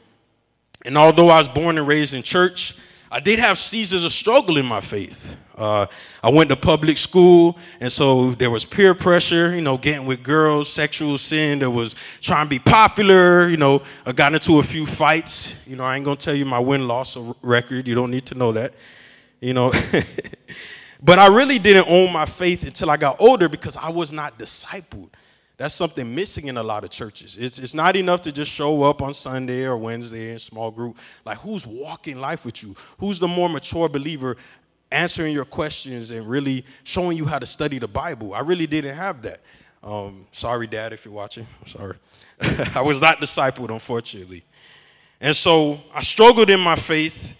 And 0.85 0.97
although 0.97 1.29
I 1.29 1.37
was 1.37 1.47
born 1.47 1.77
and 1.77 1.87
raised 1.87 2.13
in 2.13 2.23
church, 2.23 2.75
I 3.15 3.21
did 3.21 3.39
have 3.39 3.57
seasons 3.57 4.03
of 4.03 4.11
struggle 4.11 4.57
in 4.57 4.65
my 4.65 4.81
faith. 4.81 5.33
Uh, 5.57 5.85
I 6.21 6.29
went 6.29 6.49
to 6.49 6.57
public 6.57 6.97
school, 6.97 7.57
and 7.79 7.89
so 7.89 8.33
there 8.33 8.51
was 8.51 8.65
peer 8.65 8.93
pressure, 8.93 9.55
you 9.55 9.61
know, 9.61 9.77
getting 9.77 10.05
with 10.05 10.21
girls, 10.21 10.69
sexual 10.69 11.17
sin. 11.17 11.59
There 11.59 11.69
was 11.71 11.95
trying 12.19 12.47
to 12.47 12.49
be 12.49 12.59
popular, 12.59 13.47
you 13.47 13.55
know. 13.55 13.83
I 14.05 14.11
got 14.11 14.33
into 14.33 14.59
a 14.59 14.63
few 14.63 14.85
fights. 14.85 15.55
You 15.65 15.77
know, 15.77 15.85
I 15.85 15.95
ain't 15.95 16.03
gonna 16.03 16.17
tell 16.17 16.35
you 16.35 16.43
my 16.43 16.59
win 16.59 16.89
loss 16.89 17.15
record. 17.41 17.87
You 17.87 17.95
don't 17.95 18.11
need 18.11 18.25
to 18.25 18.35
know 18.35 18.51
that, 18.51 18.73
you 19.39 19.53
know. 19.53 19.71
but 21.01 21.17
I 21.17 21.27
really 21.27 21.57
didn't 21.57 21.87
own 21.87 22.11
my 22.11 22.25
faith 22.25 22.67
until 22.67 22.91
I 22.91 22.97
got 22.97 23.21
older 23.21 23.47
because 23.47 23.77
I 23.77 23.91
was 23.91 24.11
not 24.11 24.37
discipled. 24.37 25.07
That's 25.57 25.73
something 25.73 26.13
missing 26.13 26.47
in 26.47 26.57
a 26.57 26.63
lot 26.63 26.83
of 26.83 26.89
churches. 26.89 27.37
It's, 27.37 27.59
it's 27.59 27.73
not 27.73 27.95
enough 27.95 28.21
to 28.21 28.31
just 28.31 28.51
show 28.51 28.83
up 28.83 29.01
on 29.01 29.13
Sunday 29.13 29.63
or 29.65 29.77
Wednesday 29.77 30.31
in 30.31 30.39
small 30.39 30.69
group. 30.69 30.97
Like, 31.23 31.37
who's 31.37 31.65
walking 31.65 32.19
life 32.19 32.45
with 32.45 32.61
you? 32.61 32.75
Who's 32.97 33.19
the 33.19 33.27
more 33.27 33.47
mature 33.47 33.87
believer 33.87 34.35
answering 34.91 35.33
your 35.33 35.45
questions 35.45 36.11
and 36.11 36.27
really 36.27 36.65
showing 36.83 37.17
you 37.17 37.25
how 37.25 37.39
to 37.39 37.45
study 37.45 37.79
the 37.79 37.87
Bible? 37.87 38.33
I 38.33 38.41
really 38.41 38.67
didn't 38.67 38.95
have 38.95 39.21
that. 39.21 39.39
Um, 39.81 40.27
sorry, 40.33 40.67
Dad, 40.67 40.91
if 40.91 41.05
you're 41.05 41.13
watching. 41.13 41.47
I'm 41.61 41.67
sorry. 41.67 41.95
I 42.75 42.81
was 42.81 42.99
not 42.99 43.21
discipled, 43.21 43.69
unfortunately. 43.69 44.43
And 45.21 45.35
so 45.35 45.79
I 45.93 46.01
struggled 46.01 46.49
in 46.49 46.59
my 46.59 46.75
faith 46.75 47.33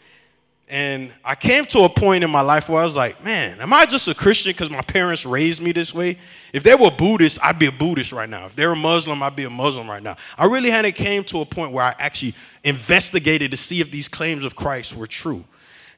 and 0.68 1.12
I 1.24 1.36
came 1.36 1.66
to 1.68 1.82
a 1.82 1.90
point 1.90 2.24
in 2.24 2.32
my 2.32 2.42
life 2.42 2.70
where 2.70 2.82
I 2.82 2.84
was 2.84 2.96
like, 2.96 3.24
man, 3.24 3.62
am 3.62 3.72
I 3.72 3.86
just 3.86 4.08
a 4.08 4.16
Christian 4.16 4.50
because 4.52 4.72
my 4.72 4.82
parents 4.82 5.24
raised 5.24 5.62
me 5.62 5.72
this 5.72 5.94
way? 5.94 6.18
If 6.54 6.64
they 6.64 6.74
were 6.74 6.90
Buddhist, 6.90 7.38
I'd 7.44 7.60
be 7.60 7.68
a 7.68 7.72
Buddhist 7.72 8.12
right 8.12 8.28
now. 8.28 8.48
If 8.48 8.56
they 8.56 8.66
were 8.66 8.76
Muslim, 8.76 9.22
I'd 9.22 9.36
be 9.36 9.44
a 9.44 9.50
Muslim 9.50 9.88
right 9.88 10.02
now. 10.02 10.16
I 10.40 10.46
really 10.46 10.72
hadn't 10.72 10.96
came 10.96 11.24
to 11.26 11.42
a 11.42 11.46
point 11.46 11.72
where 11.72 11.84
I 11.84 11.94
actually 12.00 12.34
investigated 12.64 13.52
to 13.52 13.58
see 13.58 13.80
if 13.80 13.92
these 13.92 14.08
claims 14.08 14.44
of 14.44 14.56
Christ 14.56 14.96
were 14.96 15.06
true. 15.06 15.46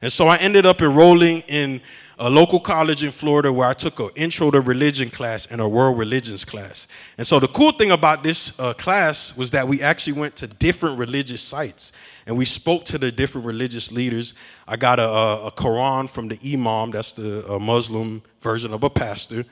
And 0.02 0.12
so 0.12 0.28
I 0.28 0.36
ended 0.36 0.66
up 0.66 0.82
enrolling 0.82 1.40
in 1.48 1.80
a 2.18 2.28
local 2.28 2.58
college 2.58 3.04
in 3.04 3.12
Florida 3.12 3.52
where 3.52 3.68
I 3.68 3.74
took 3.74 4.00
an 4.00 4.08
intro 4.16 4.50
to 4.50 4.60
religion 4.60 5.08
class 5.08 5.46
and 5.46 5.60
a 5.60 5.68
world 5.68 5.96
religions 5.98 6.44
class. 6.44 6.88
And 7.16 7.24
so 7.26 7.38
the 7.38 7.46
cool 7.46 7.70
thing 7.72 7.92
about 7.92 8.24
this 8.24 8.52
uh, 8.58 8.74
class 8.74 9.36
was 9.36 9.52
that 9.52 9.68
we 9.68 9.80
actually 9.80 10.14
went 10.14 10.34
to 10.36 10.48
different 10.48 10.98
religious 10.98 11.40
sites 11.40 11.92
and 12.26 12.36
we 12.36 12.44
spoke 12.44 12.84
to 12.86 12.98
the 12.98 13.12
different 13.12 13.46
religious 13.46 13.92
leaders. 13.92 14.34
I 14.66 14.76
got 14.76 14.98
a, 14.98 15.08
a 15.08 15.52
Quran 15.52 16.10
from 16.10 16.28
the 16.28 16.38
Imam, 16.44 16.90
that's 16.90 17.12
the 17.12 17.58
Muslim 17.60 18.22
version 18.42 18.72
of 18.74 18.82
a 18.82 18.90
pastor. 18.90 19.44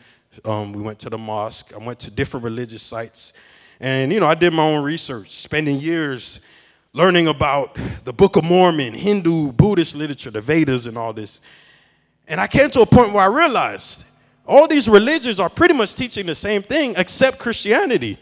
Um, 0.44 0.72
we 0.72 0.82
went 0.82 0.98
to 1.00 1.10
the 1.10 1.18
mosque. 1.18 1.72
I 1.74 1.78
went 1.78 2.00
to 2.00 2.10
different 2.10 2.44
religious 2.44 2.82
sites. 2.82 3.32
And, 3.78 4.12
you 4.12 4.20
know, 4.20 4.26
I 4.26 4.34
did 4.34 4.52
my 4.52 4.64
own 4.64 4.82
research, 4.82 5.30
spending 5.30 5.78
years 5.78 6.40
learning 6.92 7.28
about 7.28 7.78
the 8.04 8.12
Book 8.12 8.36
of 8.36 8.44
Mormon, 8.44 8.94
Hindu, 8.94 9.52
Buddhist 9.52 9.94
literature, 9.94 10.30
the 10.30 10.40
Vedas, 10.40 10.86
and 10.86 10.98
all 10.98 11.12
this. 11.12 11.40
And 12.28 12.40
I 12.40 12.46
came 12.46 12.70
to 12.70 12.80
a 12.80 12.86
point 12.86 13.12
where 13.12 13.22
I 13.22 13.26
realized 13.26 14.04
all 14.46 14.66
these 14.68 14.88
religions 14.88 15.40
are 15.40 15.48
pretty 15.48 15.74
much 15.74 15.94
teaching 15.94 16.26
the 16.26 16.34
same 16.34 16.62
thing 16.62 16.94
except 16.96 17.38
Christianity. 17.38 18.18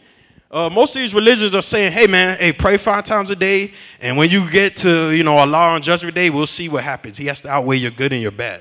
Uh, 0.50 0.70
most 0.72 0.94
of 0.94 1.02
these 1.02 1.12
religions 1.12 1.54
are 1.54 1.62
saying, 1.62 1.92
hey 1.92 2.06
man, 2.06 2.38
hey, 2.38 2.52
pray 2.52 2.76
five 2.76 3.02
times 3.04 3.30
a 3.30 3.36
day, 3.36 3.72
and 4.00 4.16
when 4.16 4.30
you 4.30 4.48
get 4.48 4.76
to, 4.76 5.10
you 5.10 5.24
know, 5.24 5.36
Allah 5.36 5.70
on 5.70 5.82
judgment 5.82 6.14
day, 6.14 6.30
we'll 6.30 6.46
see 6.46 6.68
what 6.68 6.84
happens. 6.84 7.16
He 7.16 7.26
has 7.26 7.40
to 7.40 7.48
outweigh 7.48 7.78
your 7.78 7.90
good 7.90 8.12
and 8.12 8.22
your 8.22 8.30
bad. 8.30 8.60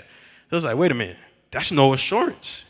So 0.50 0.54
I 0.54 0.56
was 0.56 0.66
like, 0.66 0.76
wait 0.76 0.92
a 0.92 0.96
minute, 0.96 1.18
that's 1.52 1.72
no 1.72 1.94
assurance. 1.94 2.66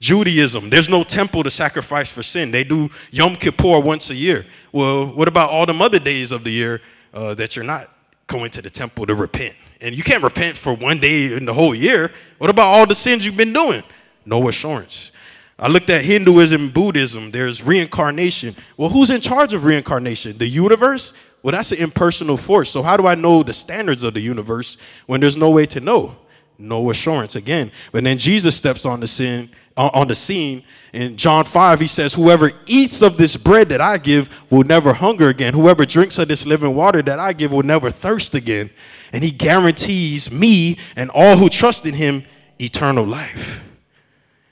Judaism, 0.00 0.70
there's 0.70 0.88
no 0.88 1.04
temple 1.04 1.42
to 1.44 1.50
sacrifice 1.50 2.10
for 2.10 2.22
sin. 2.22 2.50
They 2.50 2.64
do 2.64 2.88
Yom 3.10 3.36
Kippur 3.36 3.80
once 3.80 4.10
a 4.10 4.14
year. 4.14 4.46
Well, 4.72 5.06
what 5.06 5.28
about 5.28 5.50
all 5.50 5.66
the 5.66 5.74
other 5.74 5.98
days 5.98 6.32
of 6.32 6.42
the 6.42 6.50
year 6.50 6.80
uh, 7.14 7.34
that 7.34 7.54
you're 7.54 7.64
not 7.64 7.92
going 8.26 8.50
to 8.52 8.62
the 8.62 8.70
temple 8.70 9.06
to 9.06 9.14
repent? 9.14 9.54
And 9.80 9.94
you 9.94 10.02
can't 10.02 10.22
repent 10.22 10.56
for 10.56 10.74
one 10.74 10.98
day 10.98 11.32
in 11.32 11.44
the 11.44 11.54
whole 11.54 11.74
year. 11.74 12.12
What 12.38 12.50
about 12.50 12.66
all 12.66 12.86
the 12.86 12.94
sins 12.94 13.24
you've 13.24 13.36
been 13.36 13.52
doing? 13.52 13.82
No 14.24 14.48
assurance. 14.48 15.12
I 15.58 15.68
looked 15.68 15.90
at 15.90 16.04
Hinduism 16.04 16.70
Buddhism. 16.70 17.30
There's 17.30 17.62
reincarnation. 17.62 18.54
Well, 18.76 18.90
who's 18.90 19.10
in 19.10 19.20
charge 19.20 19.52
of 19.52 19.64
reincarnation? 19.64 20.38
The 20.38 20.46
universe? 20.46 21.14
Well, 21.42 21.52
that's 21.52 21.72
an 21.72 21.78
impersonal 21.78 22.36
force. 22.36 22.70
So, 22.70 22.82
how 22.82 22.96
do 22.96 23.06
I 23.06 23.14
know 23.14 23.42
the 23.42 23.52
standards 23.52 24.02
of 24.02 24.14
the 24.14 24.20
universe 24.20 24.76
when 25.06 25.20
there's 25.20 25.36
no 25.36 25.50
way 25.50 25.66
to 25.66 25.80
know? 25.80 26.16
No 26.58 26.90
assurance 26.90 27.36
again. 27.36 27.70
But 27.92 28.02
then 28.02 28.18
Jesus 28.18 28.56
steps 28.56 28.84
on 28.84 28.98
the 28.98 29.06
scene, 29.06 29.50
on 29.76 30.08
the 30.08 30.14
scene 30.14 30.64
in 30.92 31.16
John 31.16 31.44
5. 31.44 31.78
He 31.78 31.86
says, 31.86 32.14
Whoever 32.14 32.50
eats 32.66 33.00
of 33.00 33.16
this 33.16 33.36
bread 33.36 33.68
that 33.68 33.80
I 33.80 33.98
give 33.98 34.28
will 34.50 34.64
never 34.64 34.92
hunger 34.92 35.28
again. 35.28 35.54
Whoever 35.54 35.84
drinks 35.84 36.18
of 36.18 36.26
this 36.26 36.46
living 36.46 36.74
water 36.74 37.00
that 37.02 37.20
I 37.20 37.32
give 37.32 37.52
will 37.52 37.62
never 37.62 37.90
thirst 37.92 38.34
again. 38.34 38.70
And 39.12 39.24
he 39.24 39.30
guarantees 39.30 40.30
me 40.30 40.78
and 40.96 41.10
all 41.10 41.36
who 41.36 41.48
trust 41.48 41.86
in 41.86 41.94
him 41.94 42.24
eternal 42.60 43.06
life. 43.06 43.62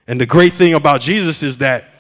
And 0.07 0.21
the 0.21 0.27
great 0.27 0.53
thing 0.53 0.75
about 0.75 1.01
Jesus 1.01 1.43
is 1.43 1.59
that 1.59 1.91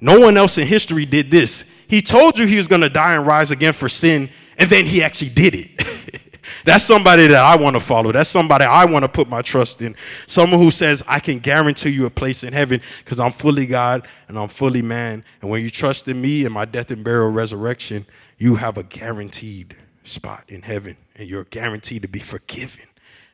no 0.00 0.20
one 0.20 0.36
else 0.36 0.58
in 0.58 0.66
history 0.66 1.06
did 1.06 1.30
this. 1.30 1.64
He 1.88 2.02
told 2.02 2.38
you 2.38 2.46
he 2.46 2.56
was 2.56 2.68
going 2.68 2.82
to 2.82 2.90
die 2.90 3.14
and 3.14 3.26
rise 3.26 3.50
again 3.50 3.72
for 3.72 3.88
sin, 3.88 4.28
and 4.58 4.68
then 4.68 4.84
he 4.84 5.02
actually 5.02 5.30
did 5.30 5.54
it. 5.54 5.86
That's 6.64 6.84
somebody 6.84 7.28
that 7.28 7.44
I 7.44 7.56
want 7.56 7.74
to 7.74 7.80
follow. 7.80 8.10
That's 8.10 8.28
somebody 8.28 8.64
I 8.64 8.84
want 8.84 9.04
to 9.04 9.08
put 9.08 9.28
my 9.28 9.40
trust 9.40 9.82
in. 9.82 9.94
Someone 10.26 10.60
who 10.60 10.72
says, 10.72 11.02
I 11.06 11.20
can 11.20 11.38
guarantee 11.38 11.90
you 11.90 12.06
a 12.06 12.10
place 12.10 12.42
in 12.42 12.52
heaven 12.52 12.80
because 13.04 13.20
I'm 13.20 13.32
fully 13.32 13.66
God 13.66 14.06
and 14.26 14.36
I'm 14.36 14.48
fully 14.48 14.82
man. 14.82 15.24
And 15.40 15.50
when 15.50 15.62
you 15.62 15.70
trust 15.70 16.08
in 16.08 16.20
me 16.20 16.44
and 16.44 16.52
my 16.52 16.64
death 16.64 16.90
and 16.90 17.04
burial 17.04 17.30
resurrection, 17.30 18.04
you 18.36 18.56
have 18.56 18.78
a 18.78 18.82
guaranteed 18.82 19.76
spot 20.06 20.44
in 20.48 20.62
heaven 20.62 20.96
and 21.16 21.28
you're 21.28 21.44
guaranteed 21.44 22.02
to 22.02 22.08
be 22.08 22.18
forgiven. 22.18 22.86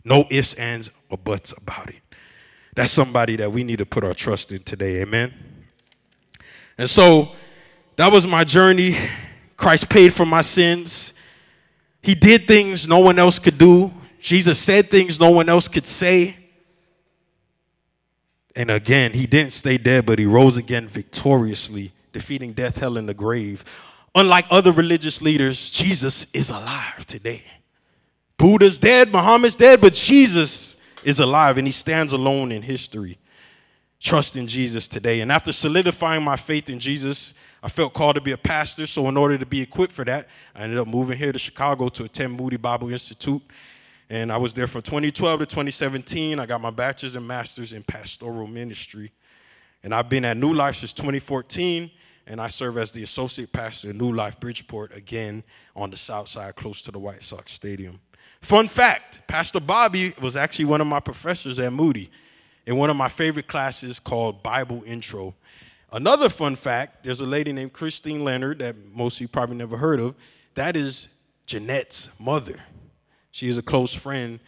No 0.05 0.27
ifs, 0.31 0.55
ands, 0.55 0.91
or 1.09 1.19
buts 1.19 1.53
about 1.57 1.89
it. 1.89 2.01
That's 2.75 2.91
somebody 2.91 3.37
that 3.37 3.53
we 3.53 3.65
need 3.65 3.79
to 3.79 3.87
put 3.87 4.05
our 4.05 4.15
trust 4.15 4.53
in 4.53 4.63
today. 4.63 5.03
Amen. 5.03 5.33
And 6.79 6.89
so 6.89 7.33
that 7.97 8.11
was 8.11 8.27
my 8.27 8.45
journey. 8.45 8.97
Christ 9.57 9.89
paid 9.89 10.13
for 10.13 10.25
my 10.25 10.41
sins. 10.41 11.13
He 12.01 12.15
did 12.15 12.49
things 12.49 12.89
no 12.89 12.99
one 12.99 13.19
else 13.19 13.39
could 13.39 13.59
do. 13.59 13.93
Jesus 14.19 14.59
said 14.59 14.91
things 14.91 15.21
no 15.21 15.31
one 15.31 15.49
else 15.49 15.69
could 15.69 15.87
say. 15.87 16.37
And 18.57 18.71
again, 18.71 19.13
he 19.13 19.27
didn't 19.27 19.53
stay 19.53 19.79
dead, 19.79 20.07
but 20.07 20.19
he 20.19 20.27
rose 20.27 20.57
again 20.57 20.89
victoriously, 20.89 21.93
defeating 22.13 22.53
death, 22.53 22.77
hell, 22.79 22.97
and 22.97 23.09
the 23.09 23.15
grave. 23.15 23.65
Unlike 24.15 24.47
other 24.51 24.73
religious 24.73 25.23
leaders, 25.23 25.71
Jesus 25.71 26.27
is 26.33 26.51
alive 26.51 27.07
today. 27.07 27.45
Buddha's 28.37 28.79
dead, 28.79 29.13
Muhammad's 29.13 29.55
dead, 29.55 29.81
but 29.81 29.95
Jesus 29.95 30.77
is 31.05 31.19
alive 31.19 31.59
and 31.59 31.67
he 31.67 31.73
stands 31.73 32.13
alone 32.13 32.53
in 32.53 32.63
history. 32.63 33.19
Trust 34.01 34.37
in 34.37 34.47
Jesus 34.47 34.89
today. 34.89 35.21
And 35.21 35.31
after 35.31 35.53
solidifying 35.53 36.25
my 36.25 36.37
faith 36.37 36.69
in 36.69 36.81
Jesus, 36.81 37.35
I 37.63 37.69
felt 37.69 37.95
called 37.95 38.17
to 38.17 38.21
be 38.21 38.33
a 38.33 38.37
pastor, 38.37 38.87
so 38.89 39.09
in 39.09 39.17
order 39.17 39.39
to 39.39 39.47
be 39.47 39.61
equipped 39.61 39.93
for 39.93 40.05
that, 40.05 40.27
I 40.57 40.63
ended 40.63 40.79
up 40.79 40.89
moving 40.89 41.17
here 41.17 41.31
to 41.31 41.39
Chicago 41.39 41.89
to 41.91 42.05
attend 42.05 42.33
Moody 42.33 42.57
Bible 42.57 42.91
Institute. 42.91 43.43
And 44.11 44.33
I 44.33 44.37
was 44.37 44.53
there 44.53 44.67
from 44.67 44.83
2012 44.83 45.41
to 45.41 45.47
2017. 45.47 46.41
I 46.41 46.47
got 46.47 46.61
my 46.61 46.71
bachelor's 46.71 47.15
and 47.15 47.27
master's 47.27 47.73
in 47.73 47.85
pastoral 47.85 48.49
ministry. 48.49 49.13
And 49.85 49.95
I've 49.95 50.09
been 50.09 50.25
at 50.25 50.37
New 50.37 50.53
Life 50.53 50.77
since 50.77 50.93
2014, 50.93 51.91
and 52.27 52.41
I 52.41 52.49
serve 52.49 52.79
as 52.79 52.93
the 52.93 53.03
associate 53.03 53.53
pastor 53.53 53.91
at 53.91 53.97
New 53.97 54.13
Life 54.13 54.39
Bridgeport, 54.41 54.97
again 54.97 55.43
on 55.75 55.91
the 55.91 55.97
south 55.97 56.29
side, 56.29 56.55
close 56.57 56.83
to 56.83 56.93
the 56.93 56.99
White 56.99 57.23
Sox 57.23 57.53
Stadium. 57.53 58.01
Fun 58.41 58.69
fact 58.69 59.21
Pastor 59.29 59.61
Bobby 59.61 60.15
was 60.21 60.37
actually 60.37 60.65
one 60.65 60.81
of 60.81 60.87
my 60.87 61.01
professors 61.01 61.59
at 61.59 61.73
Moody 61.73 62.11
in 62.67 62.77
one 62.77 62.91
of 62.91 62.97
my 62.97 63.09
favorite 63.09 63.47
classes 63.47 63.99
called 64.01 64.43
Bible 64.43 64.83
Intro. 64.85 65.35
Another 65.93 66.29
fun 66.29 66.57
fact 66.57 67.05
there's 67.05 67.21
a 67.21 67.27
lady 67.27 67.53
named 67.53 67.73
Christine 67.73 68.25
Leonard 68.25 68.59
that 68.61 68.77
most 68.95 69.17
of 69.17 69.21
you 69.23 69.29
probably 69.29 69.57
never 69.57 69.77
heard 69.77 70.01
of. 70.01 70.15
That 70.55 70.77
is 70.77 71.09
Jeanette's 71.47 72.09
mother. 72.19 72.61
She 73.31 73.49
is 73.49 73.59
a 73.59 73.63
close 73.63 73.95
friend 73.95 74.41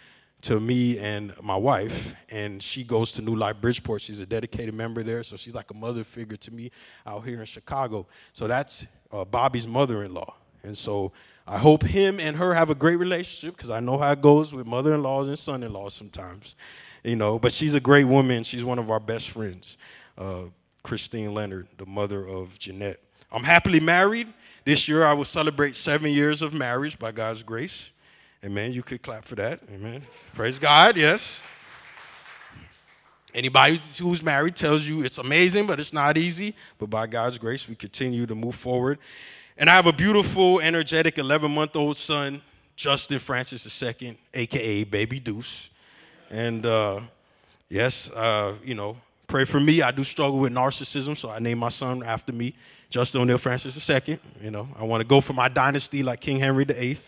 to 0.44 0.60
me 0.60 0.98
and 0.98 1.32
my 1.42 1.56
wife, 1.56 2.14
and 2.28 2.62
she 2.62 2.84
goes 2.84 3.12
to 3.12 3.22
New 3.22 3.34
Life 3.34 3.56
Bridgeport. 3.60 4.02
She's 4.02 4.20
a 4.20 4.26
dedicated 4.26 4.74
member 4.74 5.02
there, 5.02 5.22
so 5.22 5.36
she's 5.36 5.54
like 5.54 5.70
a 5.70 5.74
mother 5.74 6.04
figure 6.04 6.36
to 6.36 6.50
me 6.52 6.70
out 7.06 7.24
here 7.24 7.40
in 7.40 7.46
Chicago. 7.46 8.06
So 8.32 8.46
that's 8.46 8.86
uh, 9.10 9.24
Bobby's 9.24 9.66
mother 9.66 10.04
in 10.04 10.12
law. 10.12 10.34
And 10.62 10.76
so 10.76 11.12
I 11.46 11.58
hope 11.58 11.82
him 11.82 12.20
and 12.20 12.36
her 12.36 12.54
have 12.54 12.68
a 12.68 12.74
great 12.74 12.96
relationship 12.96 13.56
because 13.56 13.70
I 13.70 13.80
know 13.80 13.98
how 13.98 14.12
it 14.12 14.20
goes 14.20 14.54
with 14.54 14.66
mother 14.66 14.94
in 14.94 15.02
laws 15.02 15.28
and 15.28 15.38
son 15.38 15.62
in 15.62 15.72
laws 15.72 15.94
sometimes, 15.94 16.56
you 17.02 17.16
know. 17.16 17.38
But 17.38 17.52
she's 17.52 17.74
a 17.74 17.80
great 17.80 18.04
woman. 18.04 18.44
She's 18.44 18.64
one 18.64 18.78
of 18.78 18.90
our 18.90 19.00
best 19.00 19.30
friends. 19.30 19.78
Uh, 20.16 20.44
Christine 20.82 21.32
Leonard, 21.32 21.68
the 21.78 21.86
mother 21.86 22.26
of 22.26 22.58
Jeanette. 22.58 23.00
I'm 23.32 23.44
happily 23.44 23.80
married. 23.80 24.32
This 24.64 24.88
year 24.88 25.04
I 25.04 25.14
will 25.14 25.24
celebrate 25.24 25.74
seven 25.74 26.10
years 26.10 26.42
of 26.42 26.52
marriage 26.52 26.98
by 26.98 27.12
God's 27.12 27.42
grace. 27.42 27.90
Amen. 28.44 28.72
You 28.72 28.82
could 28.82 29.02
clap 29.02 29.24
for 29.24 29.36
that. 29.36 29.60
Amen. 29.72 30.02
Praise 30.34 30.58
God. 30.58 30.96
Yes. 30.96 31.42
Anybody 33.34 33.80
who's 33.98 34.22
married 34.22 34.54
tells 34.54 34.86
you 34.86 35.02
it's 35.02 35.18
amazing, 35.18 35.66
but 35.66 35.80
it's 35.80 35.92
not 35.92 36.18
easy. 36.18 36.54
But 36.78 36.90
by 36.90 37.06
God's 37.06 37.38
grace, 37.38 37.68
we 37.68 37.74
continue 37.74 38.26
to 38.26 38.34
move 38.34 38.54
forward. 38.54 38.98
And 39.56 39.70
I 39.70 39.72
have 39.72 39.86
a 39.86 39.92
beautiful, 39.92 40.60
energetic 40.60 41.18
11 41.18 41.52
month 41.52 41.74
old 41.74 41.96
son, 41.96 42.42
Justin 42.76 43.18
Francis 43.18 43.82
II, 43.82 44.18
AKA 44.34 44.84
Baby 44.84 45.20
Deuce. 45.20 45.70
And 46.30 46.66
uh, 46.66 47.00
yes, 47.68 48.10
uh, 48.10 48.54
you 48.62 48.74
know, 48.74 48.96
Pray 49.26 49.44
for 49.44 49.58
me. 49.58 49.82
I 49.82 49.90
do 49.90 50.04
struggle 50.04 50.38
with 50.38 50.52
narcissism, 50.52 51.16
so 51.16 51.30
I 51.30 51.38
named 51.38 51.60
my 51.60 51.68
son 51.68 52.02
after 52.02 52.32
me, 52.32 52.54
Justin 52.90 53.22
O'Neill 53.22 53.38
Francis 53.38 53.88
II. 53.88 54.18
You 54.40 54.50
know, 54.50 54.68
I 54.78 54.84
want 54.84 55.00
to 55.00 55.06
go 55.06 55.20
for 55.20 55.32
my 55.32 55.48
dynasty 55.48 56.02
like 56.02 56.20
King 56.20 56.38
Henry 56.38 56.64
VIII. 56.64 56.98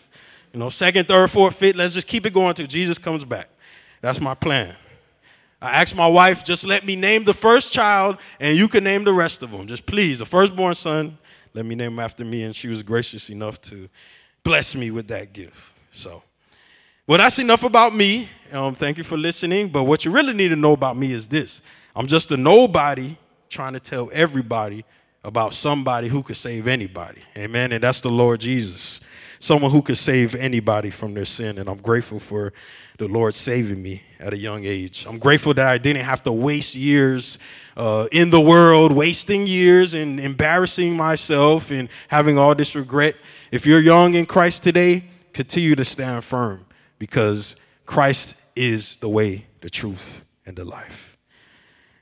You 0.53 0.59
know, 0.59 0.69
second, 0.69 1.07
third, 1.07 1.29
fourth, 1.29 1.55
fifth. 1.55 1.75
Let's 1.75 1.93
just 1.93 2.07
keep 2.07 2.25
it 2.25 2.33
going 2.33 2.49
until 2.49 2.67
Jesus 2.67 2.97
comes 2.97 3.23
back. 3.25 3.49
That's 4.01 4.21
my 4.21 4.33
plan. 4.33 4.75
I 5.61 5.81
asked 5.81 5.95
my 5.95 6.07
wife, 6.07 6.43
just 6.43 6.65
let 6.65 6.85
me 6.85 6.95
name 6.95 7.23
the 7.23 7.33
first 7.33 7.73
child, 7.73 8.17
and 8.39 8.55
you 8.55 8.67
can 8.67 8.83
name 8.83 9.03
the 9.03 9.13
rest 9.13 9.41
of 9.41 9.51
them. 9.51 9.65
Just 9.65 9.85
please, 9.85 10.19
the 10.19 10.25
firstborn 10.25 10.75
son, 10.75 11.17
let 11.53 11.65
me 11.65 11.73
name 11.73 11.93
him 11.93 11.99
after 11.99 12.23
me. 12.23 12.43
And 12.43 12.55
she 12.55 12.67
was 12.67 12.83
gracious 12.83 13.29
enough 13.29 13.59
to 13.61 13.89
bless 14.43 14.75
me 14.75 14.91
with 14.91 15.07
that 15.07 15.33
gift. 15.33 15.57
So, 15.91 16.21
well, 17.07 17.17
that's 17.17 17.39
enough 17.39 17.63
about 17.63 17.95
me. 17.95 18.29
Um, 18.51 18.75
thank 18.75 18.97
you 18.97 19.03
for 19.03 19.17
listening. 19.17 19.69
But 19.69 19.83
what 19.83 20.05
you 20.05 20.11
really 20.11 20.33
need 20.33 20.49
to 20.49 20.55
know 20.55 20.73
about 20.73 20.95
me 20.95 21.11
is 21.11 21.27
this 21.27 21.61
I'm 21.95 22.05
just 22.05 22.31
a 22.31 22.37
nobody 22.37 23.17
trying 23.49 23.73
to 23.73 23.79
tell 23.79 24.09
everybody 24.13 24.85
about 25.23 25.53
somebody 25.53 26.07
who 26.07 26.21
could 26.21 26.37
save 26.37 26.67
anybody. 26.67 27.21
Amen. 27.35 27.71
And 27.71 27.83
that's 27.83 28.01
the 28.01 28.11
Lord 28.11 28.39
Jesus. 28.39 29.01
Someone 29.39 29.71
who 29.71 29.81
could 29.81 29.97
save 29.97 30.35
anybody 30.35 30.89
from 30.89 31.13
their 31.13 31.25
sin. 31.25 31.57
And 31.57 31.69
I'm 31.69 31.77
grateful 31.77 32.19
for 32.19 32.53
the 32.97 33.07
Lord 33.07 33.35
saving 33.35 33.81
me 33.81 34.01
at 34.19 34.33
a 34.33 34.37
young 34.37 34.65
age. 34.65 35.05
I'm 35.07 35.19
grateful 35.19 35.53
that 35.53 35.67
I 35.67 35.77
didn't 35.77 36.03
have 36.03 36.23
to 36.23 36.31
waste 36.31 36.75
years 36.75 37.37
uh, 37.75 38.07
in 38.11 38.29
the 38.29 38.41
world, 38.41 38.91
wasting 38.91 39.45
years 39.45 39.93
and 39.93 40.19
embarrassing 40.19 40.97
myself 40.97 41.69
and 41.71 41.89
having 42.07 42.37
all 42.37 42.55
this 42.55 42.75
regret. 42.75 43.15
If 43.51 43.65
you're 43.65 43.81
young 43.81 44.15
in 44.15 44.25
Christ 44.25 44.63
today, 44.63 45.03
continue 45.33 45.75
to 45.75 45.85
stand 45.85 46.23
firm 46.23 46.65
because 46.97 47.55
Christ 47.85 48.35
is 48.55 48.97
the 48.97 49.09
way, 49.09 49.45
the 49.61 49.69
truth, 49.69 50.25
and 50.45 50.55
the 50.55 50.65
life. 50.65 51.17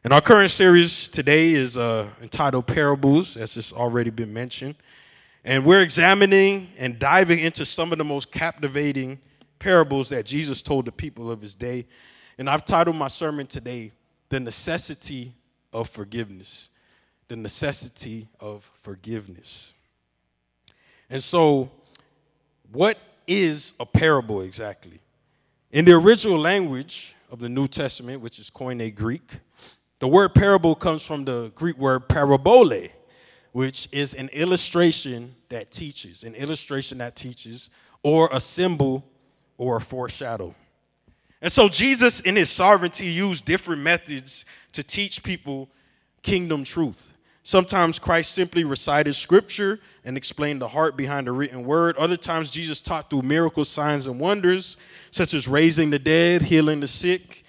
And 0.06 0.13
our 0.13 0.22
current 0.22 0.51
series 0.51 1.10
today 1.10 1.54
is 1.54 1.77
uh, 1.77 2.08
entitled 2.22 2.68
Parables, 2.68 3.36
as 3.38 3.58
it's 3.58 3.74
already 3.74 4.12
been 4.12 4.32
mentioned. 4.32 4.75
And 5.48 5.64
we're 5.64 5.84
examining 5.84 6.70
and 6.75 6.98
diving 6.98 7.38
into 7.38 7.68
some 7.68 7.92
of 7.92 8.00
the 8.00 8.04
most 8.04 8.32
captivating 8.32 9.20
parables 9.60 10.10
that 10.10 10.25
Jesus 10.25 10.64
told 10.64 10.86
the 10.86 10.92
people 10.92 11.30
of 11.30 11.40
his 11.40 11.54
day. 11.54 11.86
And 12.40 12.50
I've 12.50 12.66
titled 12.66 12.96
my 12.96 13.10
sermon 13.10 13.46
today, 13.46 13.92
The 14.30 14.40
Necessity 14.40 15.36
of 15.72 15.88
Forgiveness. 15.88 16.72
The 17.28 17.36
Necessity 17.36 18.28
of 18.40 18.72
Forgiveness. 18.82 19.75
And 21.12 21.22
so, 21.22 21.72
what 22.72 22.98
is 23.28 23.75
a 23.80 23.86
parable 23.86 24.42
exactly? 24.42 25.00
In 25.72 25.86
the 25.86 25.94
original 25.94 26.40
language 26.40 27.16
of 27.32 27.40
the 27.40 27.50
New 27.50 27.68
Testament, 27.68 28.20
which 28.20 28.40
is 28.40 28.50
Koine 28.50 28.96
Greek, 28.96 29.40
the 30.00 30.08
word 30.08 30.34
parable 30.34 30.74
comes 30.74 31.06
from 31.06 31.24
the 31.24 31.52
Greek 31.54 31.78
word 31.78 32.10
parabole, 32.10 32.90
which 33.56 33.88
is 33.94 34.14
an 34.16 34.28
illustration 34.34 35.34
that 35.48 35.72
teaches, 35.72 36.24
an 36.24 36.36
illustration 36.36 36.98
that 36.98 37.16
teaches, 37.16 37.70
or 38.04 38.28
a 38.34 38.40
symbol 38.42 39.02
or 39.58 39.78
a 39.78 39.80
foreshadow. 39.80 40.54
And 41.42 41.50
so 41.50 41.70
Jesus, 41.70 42.20
in 42.20 42.36
his 42.36 42.50
sovereignty, 42.50 43.06
used 43.06 43.46
different 43.46 43.82
methods 43.82 44.44
to 44.74 44.84
teach 44.84 45.24
people 45.24 45.70
kingdom 46.22 46.66
truth. 46.66 47.14
Sometimes 47.44 47.98
Christ 47.98 48.34
simply 48.34 48.66
recited 48.66 49.14
scripture 49.14 49.80
and 50.04 50.18
explained 50.18 50.60
the 50.60 50.68
heart 50.68 50.98
behind 50.98 51.26
the 51.26 51.32
written 51.32 51.64
word. 51.64 51.96
Other 51.96 52.18
times, 52.18 52.52
Jesus 52.52 52.82
taught 52.82 53.10
through 53.10 53.22
miracles, 53.22 53.70
signs 53.70 54.06
and 54.06 54.20
wonders, 54.20 54.76
such 55.12 55.34
as 55.34 55.48
raising 55.48 55.92
the 55.92 56.00
dead, 56.00 56.42
healing 56.42 56.82
the 56.82 56.88
sick. 56.88 57.46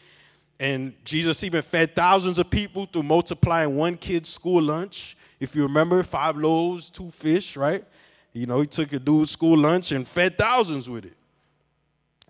And 0.60 0.94
Jesus 1.04 1.42
even 1.42 1.62
fed 1.62 1.96
thousands 1.96 2.38
of 2.38 2.48
people 2.48 2.86
through 2.86 3.02
multiplying 3.02 3.74
one 3.74 3.96
kid's 3.96 4.28
school 4.28 4.62
lunch. 4.62 5.15
If 5.38 5.54
you 5.54 5.62
remember, 5.62 6.02
five 6.02 6.36
loaves, 6.36 6.90
two 6.90 7.10
fish, 7.10 7.56
right? 7.56 7.84
You 8.32 8.46
know, 8.46 8.60
he 8.60 8.66
took 8.66 8.92
a 8.92 8.98
dude's 8.98 9.30
school 9.30 9.56
lunch 9.56 9.92
and 9.92 10.06
fed 10.06 10.38
thousands 10.38 10.88
with 10.90 11.04
it. 11.04 11.16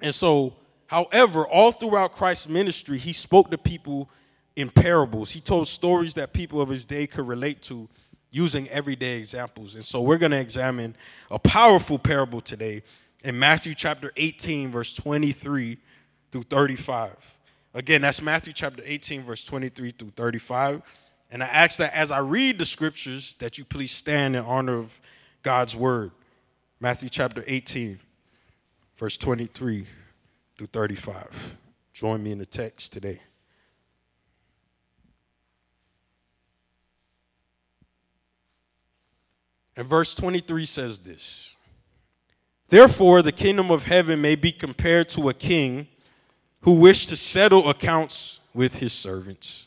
And 0.01 0.15
so, 0.15 0.55
however, 0.87 1.47
all 1.47 1.73
throughout 1.73 2.13
Christ's 2.13 2.49
ministry, 2.49 2.99
he 2.99 3.13
spoke 3.13 3.51
to 3.51 3.59
people 3.59 4.11
in 4.55 4.71
parables. 4.71 5.31
He 5.31 5.41
told 5.41 5.69
stories 5.69 6.15
that 6.15 6.33
people 6.33 6.61
of 6.61 6.69
his 6.69 6.85
day 6.85 7.07
could 7.07 7.27
relate 7.27 7.63
to 7.63 7.89
using 8.31 8.69
everyday 8.69 9.19
examples. 9.19 9.75
And 9.75 9.85
so 9.85 10.01
we're 10.01 10.19
going 10.19 10.33
to 10.33 10.41
examine 10.41 10.97
a 11.31 11.39
powerful 11.39 11.99
parable 11.99 12.41
today 12.41 12.83
in 13.25 13.39
Matthew 13.39 13.75
chapter 13.75 14.13
18, 14.17 14.71
verse 14.71 14.95
23 14.95 15.79
through 16.31 16.43
35. 16.43 17.17
Again, 17.75 18.03
that's 18.03 18.23
Matthew 18.23 18.53
chapter 18.53 18.83
18, 18.85 19.23
verse 19.23 19.45
23 19.45 19.91
through 19.93 20.11
35. 20.11 20.83
And 21.31 21.43
I 21.43 21.47
ask 21.47 21.79
that 21.79 21.95
as 21.95 22.11
I 22.11 22.19
read 22.19 22.59
the 22.59 22.65
scriptures, 22.65 23.35
that 23.41 23.59
you 23.59 23.65
please 23.65 23.93
stand 23.93 24.37
in 24.37 24.45
honor 24.45 24.77
of 24.77 25.01
God's 25.43 25.75
word. 25.75 26.13
Matthew 26.79 27.09
chapter 27.09 27.43
18, 27.47 27.99
verse 28.97 29.17
23 29.17 29.87
through 30.57 30.67
35. 30.69 31.57
Join 31.93 32.23
me 32.23 32.33
in 32.33 32.39
the 32.39 32.47
text 32.47 32.93
today. 32.93 33.19
And 39.77 39.87
verse 39.87 40.15
23 40.15 40.65
says 40.65 41.01
this 41.01 41.55
Therefore, 42.69 43.23
the 43.23 43.33
kingdom 43.33 43.71
of 43.71 43.85
heaven 43.85 44.21
may 44.21 44.35
be 44.35 44.53
compared 44.53 45.09
to 45.11 45.29
a 45.29 45.35
king 45.35 45.87
who 46.63 46.73
wished 46.73 47.11
to 47.11 47.17
settle 47.17 47.69
accounts 47.69 48.41
with 48.55 48.79
his 48.79 48.93
servants. 48.93 49.66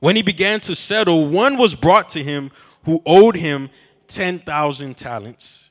When 0.00 0.16
he 0.16 0.22
began 0.22 0.60
to 0.60 0.74
settle, 0.74 1.28
one 1.28 1.56
was 1.56 1.74
brought 1.74 2.08
to 2.10 2.22
him 2.22 2.50
who 2.84 3.02
owed 3.06 3.36
him 3.36 3.70
10,000 4.08 4.96
talents. 4.96 5.70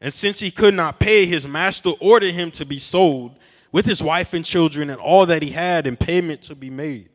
And 0.00 0.12
since 0.12 0.40
he 0.40 0.50
could 0.50 0.74
not 0.74 0.98
pay, 0.98 1.26
his 1.26 1.46
master 1.46 1.90
ordered 2.00 2.32
him 2.32 2.50
to 2.52 2.64
be 2.64 2.78
sold 2.78 3.36
with 3.72 3.86
his 3.86 4.02
wife 4.02 4.32
and 4.32 4.44
children 4.44 4.90
and 4.90 5.00
all 5.00 5.26
that 5.26 5.42
he 5.42 5.50
had, 5.50 5.86
and 5.86 5.98
payment 5.98 6.42
to 6.42 6.54
be 6.54 6.70
made. 6.70 7.08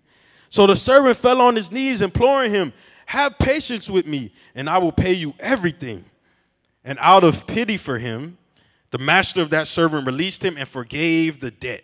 So 0.50 0.68
the 0.68 0.76
servant 0.76 1.18
fell 1.18 1.42
on 1.42 1.56
his 1.56 1.72
knees, 1.72 2.02
imploring 2.02 2.52
him, 2.52 2.72
have 3.08 3.38
patience 3.38 3.90
with 3.90 4.08
me, 4.08 4.32
and 4.54 4.70
I 4.70 4.78
will 4.78 4.92
pay 4.92 5.14
you 5.14 5.34
everything. 5.40 6.06
And 6.84 6.98
out 7.02 7.24
of 7.24 7.48
pity 7.48 7.78
for 7.78 7.98
him, 7.98 8.38
the 8.92 9.00
master 9.00 9.42
of 9.42 9.50
that 9.50 9.68
servant 9.68 10.06
released 10.06 10.46
him 10.46 10.56
and 10.58 10.68
forgave 10.68 11.40
the 11.40 11.52
debt. 11.52 11.84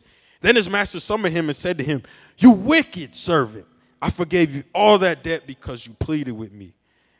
Then 0.41 0.55
his 0.55 0.69
master 0.69 0.99
summoned 0.99 1.35
him 1.35 1.47
and 1.47 1.55
said 1.55 1.77
to 1.77 1.83
him, 1.83 2.03
You 2.37 2.51
wicked 2.51 3.15
servant, 3.15 3.67
I 4.01 4.09
forgave 4.09 4.55
you 4.55 4.63
all 4.73 4.97
that 4.99 5.23
debt 5.23 5.43
because 5.47 5.87
you 5.87 5.93
pleaded 5.93 6.33
with 6.33 6.51
me. 6.51 6.73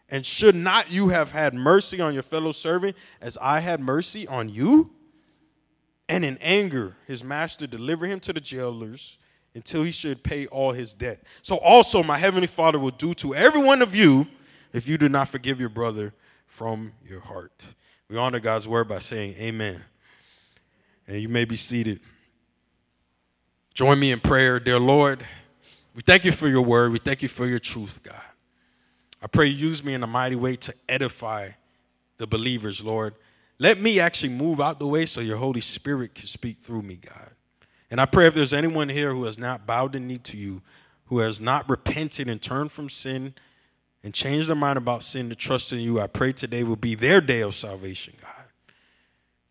And 0.09 0.25
should 0.25 0.55
not 0.55 0.91
you 0.91 1.09
have 1.09 1.31
had 1.31 1.53
mercy 1.53 2.01
on 2.01 2.13
your 2.13 2.23
fellow 2.23 2.51
servant 2.51 2.97
as 3.21 3.37
I 3.37 3.61
had 3.61 3.79
mercy 3.79 4.27
on 4.27 4.49
you? 4.49 4.91
And 6.09 6.25
in 6.25 6.37
anger, 6.41 6.97
his 7.07 7.23
master 7.23 7.65
delivered 7.65 8.07
him 8.07 8.19
to 8.21 8.33
the 8.33 8.41
jailers 8.41 9.17
until 9.55 9.83
he 9.83 9.91
should 9.91 10.23
pay 10.23 10.47
all 10.47 10.71
his 10.71 10.93
debt. 10.93 11.23
So 11.41 11.55
also 11.57 12.03
my 12.03 12.17
heavenly 12.17 12.47
Father 12.47 12.79
will 12.79 12.91
do 12.91 13.13
to 13.15 13.33
every 13.35 13.61
one 13.61 13.81
of 13.81 13.95
you 13.95 14.27
if 14.73 14.87
you 14.87 14.97
do 14.97 15.07
not 15.07 15.29
forgive 15.29 15.59
your 15.59 15.69
brother 15.69 16.13
from 16.47 16.91
your 17.07 17.21
heart. 17.21 17.63
We 18.09 18.17
honor 18.17 18.41
God's 18.41 18.67
word 18.67 18.89
by 18.89 18.99
saying 18.99 19.35
amen. 19.35 19.81
And 21.07 21.21
you 21.21 21.29
may 21.29 21.45
be 21.45 21.55
seated. 21.55 22.01
Join 23.73 23.99
me 23.99 24.11
in 24.11 24.19
prayer, 24.19 24.59
dear 24.59 24.79
Lord. 24.79 25.25
We 25.95 26.01
thank 26.01 26.25
you 26.25 26.31
for 26.31 26.47
your 26.49 26.61
word. 26.61 26.91
We 26.91 26.99
thank 26.99 27.21
you 27.21 27.29
for 27.29 27.45
your 27.45 27.59
truth, 27.59 28.01
God. 28.03 28.15
I 29.21 29.27
pray 29.27 29.47
you 29.47 29.67
use 29.67 29.83
me 29.83 29.93
in 29.93 30.03
a 30.03 30.07
mighty 30.07 30.35
way 30.35 30.57
to 30.57 30.73
edify 30.89 31.51
the 32.17 32.27
believers, 32.27 32.83
Lord. 32.83 33.15
Let 33.59 33.79
me 33.79 33.99
actually 33.99 34.33
move 34.33 34.59
out 34.59 34.79
the 34.79 34.87
way 34.87 35.05
so 35.05 35.21
your 35.21 35.37
Holy 35.37 35.61
Spirit 35.61 36.15
can 36.15 36.25
speak 36.25 36.57
through 36.63 36.81
me, 36.81 36.95
God. 36.95 37.31
And 37.89 38.01
I 38.01 38.05
pray 38.05 38.27
if 38.27 38.33
there's 38.33 38.53
anyone 38.53 38.89
here 38.89 39.13
who 39.13 39.23
has 39.23 39.37
not 39.37 39.65
bowed 39.65 39.93
the 39.93 39.99
knee 39.99 40.17
to 40.17 40.37
you, 40.37 40.61
who 41.05 41.19
has 41.19 41.39
not 41.39 41.69
repented 41.69 42.27
and 42.27 42.41
turned 42.41 42.71
from 42.71 42.89
sin 42.89 43.35
and 44.03 44.13
changed 44.13 44.49
their 44.49 44.55
mind 44.55 44.77
about 44.77 45.03
sin 45.03 45.29
to 45.29 45.35
trust 45.35 45.71
in 45.71 45.79
you, 45.79 45.99
I 45.99 46.07
pray 46.07 46.33
today 46.33 46.63
will 46.63 46.75
be 46.75 46.95
their 46.95 47.21
day 47.21 47.41
of 47.41 47.55
salvation, 47.55 48.15
God. 48.21 48.31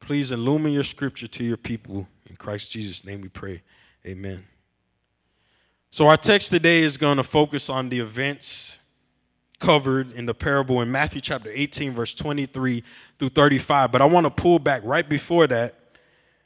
Please 0.01 0.33
illumine 0.33 0.73
your 0.73 0.85
scripture 0.85 1.27
to 1.29 1.45
your 1.45 1.57
people. 1.57 2.09
In 2.29 2.37
Christ 2.37 2.73
Jesus' 2.73 3.05
name 3.05 3.21
we 3.21 3.29
pray. 3.29 3.63
Amen. 4.07 4.45
So, 5.91 6.09
our 6.09 6.17
text 6.17 6.51
today 6.51 6.81
is 6.81 6.97
going 6.97 7.17
to 7.17 7.25
focus 7.25 7.69
on 7.69 7.89
the 7.89 8.01
events 8.01 8.79
covered 9.59 10.13
in 10.13 10.25
the 10.25 10.35
parable 10.35 10.81
in 10.81 10.91
Matthew 10.91 11.21
chapter 11.21 11.51
18, 11.53 11.93
verse 11.93 12.15
23 12.15 12.83
through 13.19 13.29
35. 13.29 13.93
But 13.93 14.01
I 14.01 14.07
want 14.07 14.25
to 14.25 14.31
pull 14.31 14.59
back 14.59 14.83
right 14.85 15.07
before 15.07 15.47
that 15.49 15.75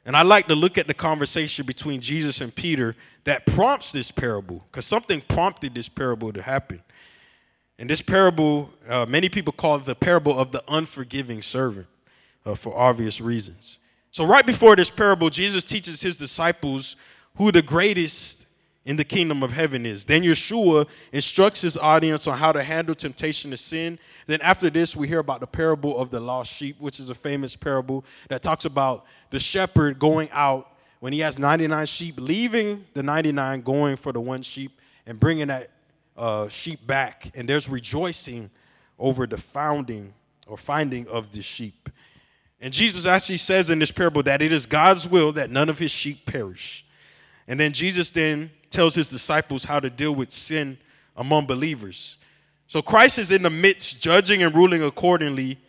and 0.05 0.15
I 0.15 0.21
like 0.21 0.47
to 0.47 0.55
look 0.55 0.77
at 0.77 0.85
the 0.87 0.93
conversation 0.93 1.65
between 1.65 1.99
Jesus 1.99 2.39
and 2.39 2.53
Peter 2.53 2.95
that 3.23 3.45
prompts 3.47 3.91
this 3.91 4.11
parable, 4.11 4.63
because 4.69 4.85
something 4.85 5.21
prompted 5.21 5.73
this 5.73 5.89
parable 5.89 6.31
to 6.31 6.41
happen. 6.41 6.83
And 7.79 7.89
this 7.89 8.01
parable, 8.01 8.69
uh, 8.87 9.07
many 9.07 9.29
people 9.29 9.51
call 9.51 9.77
it 9.77 9.85
the 9.85 9.95
parable 9.95 10.37
of 10.37 10.51
the 10.51 10.63
unforgiving 10.67 11.41
servant 11.41 11.87
uh, 12.45 12.53
for 12.53 12.77
obvious 12.77 13.19
reasons. 13.19 13.79
So, 14.11 14.25
right 14.25 14.45
before 14.45 14.75
this 14.75 14.89
parable, 14.89 15.29
Jesus 15.29 15.63
teaches 15.63 16.01
his 16.01 16.15
disciples 16.15 16.95
who 17.35 17.51
the 17.51 17.61
greatest 17.61 18.45
in 18.85 18.97
the 18.97 19.03
kingdom 19.03 19.41
of 19.41 19.51
heaven 19.51 19.85
is. 19.85 20.05
Then 20.05 20.21
Yeshua 20.21 20.87
instructs 21.11 21.61
his 21.61 21.75
audience 21.75 22.27
on 22.27 22.37
how 22.37 22.51
to 22.51 22.61
handle 22.61 22.93
temptation 22.93 23.51
to 23.51 23.57
sin. 23.57 23.97
Then 24.27 24.39
after 24.41 24.69
this, 24.69 24.95
we 24.95 25.07
hear 25.07 25.19
about 25.19 25.39
the 25.39 25.47
parable 25.47 25.97
of 25.97 26.11
the 26.11 26.19
lost 26.19 26.53
sheep, 26.53 26.75
which 26.79 26.99
is 26.99 27.09
a 27.09 27.15
famous 27.15 27.55
parable 27.55 28.05
that 28.29 28.43
talks 28.43 28.65
about 28.65 29.05
the 29.31 29.39
shepherd 29.39 29.97
going 29.97 30.29
out 30.31 30.71
when 30.99 31.13
he 31.13 31.19
has 31.19 31.39
99 31.39 31.85
sheep, 31.87 32.15
leaving 32.19 32.85
the 32.93 33.03
99, 33.03 33.61
going 33.61 33.95
for 33.97 34.11
the 34.11 34.21
one 34.21 34.43
sheep, 34.43 34.79
and 35.07 35.19
bringing 35.19 35.47
that 35.47 35.69
uh, 36.15 36.47
sheep 36.47 36.85
back. 36.85 37.31
And 37.35 37.49
there's 37.49 37.67
rejoicing 37.67 38.51
over 38.99 39.25
the 39.25 39.37
founding 39.37 40.13
or 40.47 40.57
finding 40.57 41.07
of 41.07 41.31
the 41.31 41.41
sheep. 41.41 41.89
And 42.61 42.71
Jesus 42.71 43.05
actually 43.05 43.37
says 43.37 43.69
in 43.69 43.79
this 43.79 43.91
parable 43.91 44.23
that 44.23 44.41
it 44.41 44.53
is 44.53 44.65
God's 44.65 45.07
will 45.07 45.31
that 45.33 45.49
none 45.49 45.69
of 45.69 45.77
his 45.79 45.91
sheep 45.91 46.25
perish. 46.25 46.84
And 47.47 47.59
then 47.59 47.73
Jesus 47.73 48.09
then 48.09 48.51
tells 48.69 48.95
his 48.95 49.09
disciples 49.09 49.63
how 49.63 49.79
to 49.79 49.89
deal 49.89 50.15
with 50.15 50.31
sin 50.31 50.77
among 51.15 51.45
believers. 51.45 52.17
So 52.67 52.81
Christ 52.81 53.19
is 53.19 53.31
in 53.31 53.43
the 53.43 53.49
midst, 53.49 54.01
judging 54.01 54.43
and 54.43 54.53
ruling 54.55 54.81
accordingly 54.83 55.59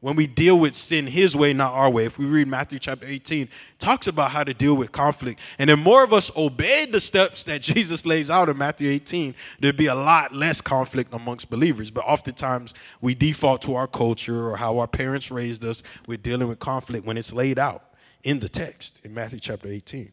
when 0.00 0.14
we 0.14 0.28
deal 0.28 0.58
with 0.58 0.74
sin 0.74 1.06
his 1.06 1.34
way, 1.34 1.52
not 1.52 1.72
our 1.72 1.90
way. 1.90 2.04
If 2.04 2.18
we 2.18 2.26
read 2.26 2.46
Matthew 2.46 2.78
chapter 2.78 3.04
18, 3.06 3.48
talks 3.78 4.06
about 4.06 4.30
how 4.30 4.44
to 4.44 4.54
deal 4.54 4.74
with 4.74 4.92
conflict. 4.92 5.40
And 5.58 5.68
if 5.70 5.78
more 5.78 6.04
of 6.04 6.12
us 6.12 6.30
obeyed 6.36 6.92
the 6.92 7.00
steps 7.00 7.44
that 7.44 7.62
Jesus 7.62 8.06
lays 8.06 8.30
out 8.30 8.48
in 8.48 8.56
Matthew 8.56 8.90
18, 8.90 9.34
there'd 9.60 9.76
be 9.76 9.86
a 9.86 9.94
lot 9.94 10.32
less 10.32 10.60
conflict 10.60 11.12
amongst 11.12 11.50
believers. 11.50 11.90
But 11.90 12.04
oftentimes 12.04 12.74
we 13.00 13.14
default 13.14 13.62
to 13.62 13.74
our 13.74 13.88
culture 13.88 14.48
or 14.48 14.56
how 14.56 14.78
our 14.78 14.86
parents 14.86 15.30
raised 15.30 15.64
us 15.64 15.82
with 16.06 16.22
dealing 16.22 16.46
with 16.46 16.60
conflict 16.60 17.04
when 17.04 17.18
it's 17.18 17.32
laid 17.32 17.58
out 17.58 17.84
in 18.22 18.38
the 18.38 18.48
text 18.48 19.00
in 19.04 19.12
Matthew 19.12 19.40
chapter 19.40 19.68
18. 19.68 20.12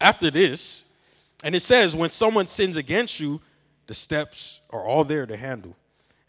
After 0.00 0.30
this, 0.30 0.86
and 1.42 1.54
it 1.54 1.60
says, 1.60 1.94
when 1.94 2.10
someone 2.10 2.46
sins 2.46 2.76
against 2.76 3.20
you, 3.20 3.40
the 3.86 3.94
steps 3.94 4.60
are 4.70 4.84
all 4.84 5.04
there 5.04 5.26
to 5.26 5.36
handle. 5.36 5.76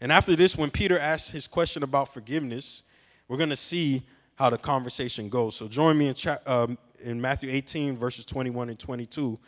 And 0.00 0.10
after 0.10 0.34
this, 0.34 0.56
when 0.56 0.70
Peter 0.70 0.98
asks 0.98 1.30
his 1.30 1.46
question 1.46 1.82
about 1.82 2.12
forgiveness, 2.12 2.82
we're 3.28 3.36
going 3.36 3.50
to 3.50 3.56
see 3.56 4.02
how 4.34 4.50
the 4.50 4.58
conversation 4.58 5.28
goes. 5.28 5.54
So 5.56 5.68
join 5.68 5.96
me 5.96 6.08
in, 6.08 6.14
cha- 6.14 6.40
um, 6.46 6.76
in 7.04 7.20
Matthew 7.20 7.50
18, 7.50 7.96
verses 7.96 8.24
21 8.24 8.70
and 8.70 8.78
22, 8.78 9.38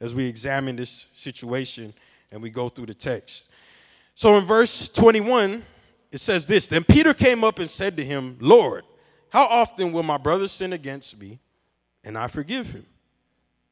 as 0.00 0.14
we 0.14 0.26
examine 0.26 0.76
this 0.76 1.08
situation 1.14 1.92
and 2.30 2.42
we 2.42 2.50
go 2.50 2.68
through 2.68 2.86
the 2.86 2.94
text. 2.94 3.50
So 4.14 4.36
in 4.38 4.44
verse 4.44 4.88
21, 4.88 5.62
it 6.12 6.18
says 6.18 6.46
this 6.46 6.68
Then 6.68 6.84
Peter 6.84 7.12
came 7.12 7.42
up 7.42 7.58
and 7.58 7.68
said 7.68 7.96
to 7.96 8.04
him, 8.04 8.36
Lord, 8.40 8.84
how 9.30 9.46
often 9.46 9.90
will 9.90 10.04
my 10.04 10.16
brother 10.16 10.46
sin 10.46 10.72
against 10.72 11.18
me 11.18 11.40
and 12.04 12.16
I 12.16 12.28
forgive 12.28 12.70
him? 12.70 12.86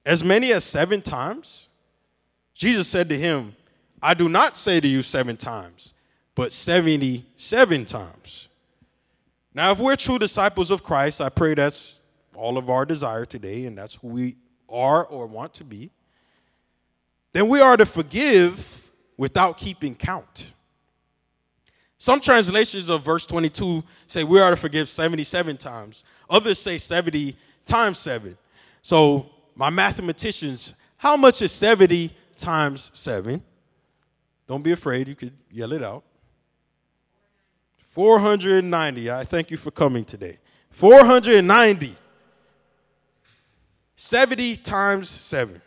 As 0.04 0.24
many 0.24 0.52
as 0.52 0.64
seven 0.64 1.02
times? 1.02 1.68
Jesus 2.54 2.88
said 2.88 3.08
to 3.08 3.18
him, 3.18 3.54
I 4.02 4.14
do 4.14 4.28
not 4.28 4.56
say 4.56 4.80
to 4.80 4.88
you 4.88 5.02
seven 5.02 5.36
times 5.36 5.94
but 6.34 6.52
77 6.52 7.84
times. 7.84 8.48
Now, 9.54 9.72
if 9.72 9.78
we're 9.78 9.96
true 9.96 10.18
disciples 10.18 10.70
of 10.70 10.82
Christ, 10.82 11.20
I 11.20 11.28
pray 11.28 11.54
that's 11.54 12.00
all 12.34 12.56
of 12.56 12.70
our 12.70 12.86
desire 12.86 13.26
today, 13.26 13.66
and 13.66 13.76
that's 13.76 13.96
who 13.96 14.08
we 14.08 14.36
are 14.68 15.04
or 15.06 15.26
want 15.26 15.52
to 15.54 15.64
be, 15.64 15.90
then 17.32 17.48
we 17.48 17.60
are 17.60 17.76
to 17.76 17.84
forgive 17.84 18.90
without 19.18 19.58
keeping 19.58 19.94
count. 19.94 20.54
Some 21.98 22.20
translations 22.20 22.88
of 22.88 23.02
verse 23.02 23.26
22 23.26 23.84
say 24.06 24.24
we 24.24 24.40
are 24.40 24.50
to 24.50 24.56
forgive 24.56 24.88
77 24.88 25.56
times. 25.58 26.02
Others 26.28 26.58
say 26.58 26.78
70 26.78 27.36
times 27.64 27.98
7. 27.98 28.36
So, 28.80 29.30
my 29.54 29.70
mathematicians, 29.70 30.74
how 30.96 31.16
much 31.16 31.42
is 31.42 31.52
70 31.52 32.14
times 32.36 32.90
7? 32.94 33.42
Don't 34.46 34.62
be 34.62 34.72
afraid, 34.72 35.08
you 35.08 35.14
could 35.14 35.32
yell 35.50 35.72
it 35.72 35.82
out. 35.82 36.04
490. 37.92 39.10
I 39.10 39.24
thank 39.24 39.50
you 39.50 39.56
for 39.56 39.70
coming 39.70 40.04
today. 40.04 40.38
490. 40.70 41.94
70 43.96 44.56
times 44.56 45.08
7. 45.08 45.60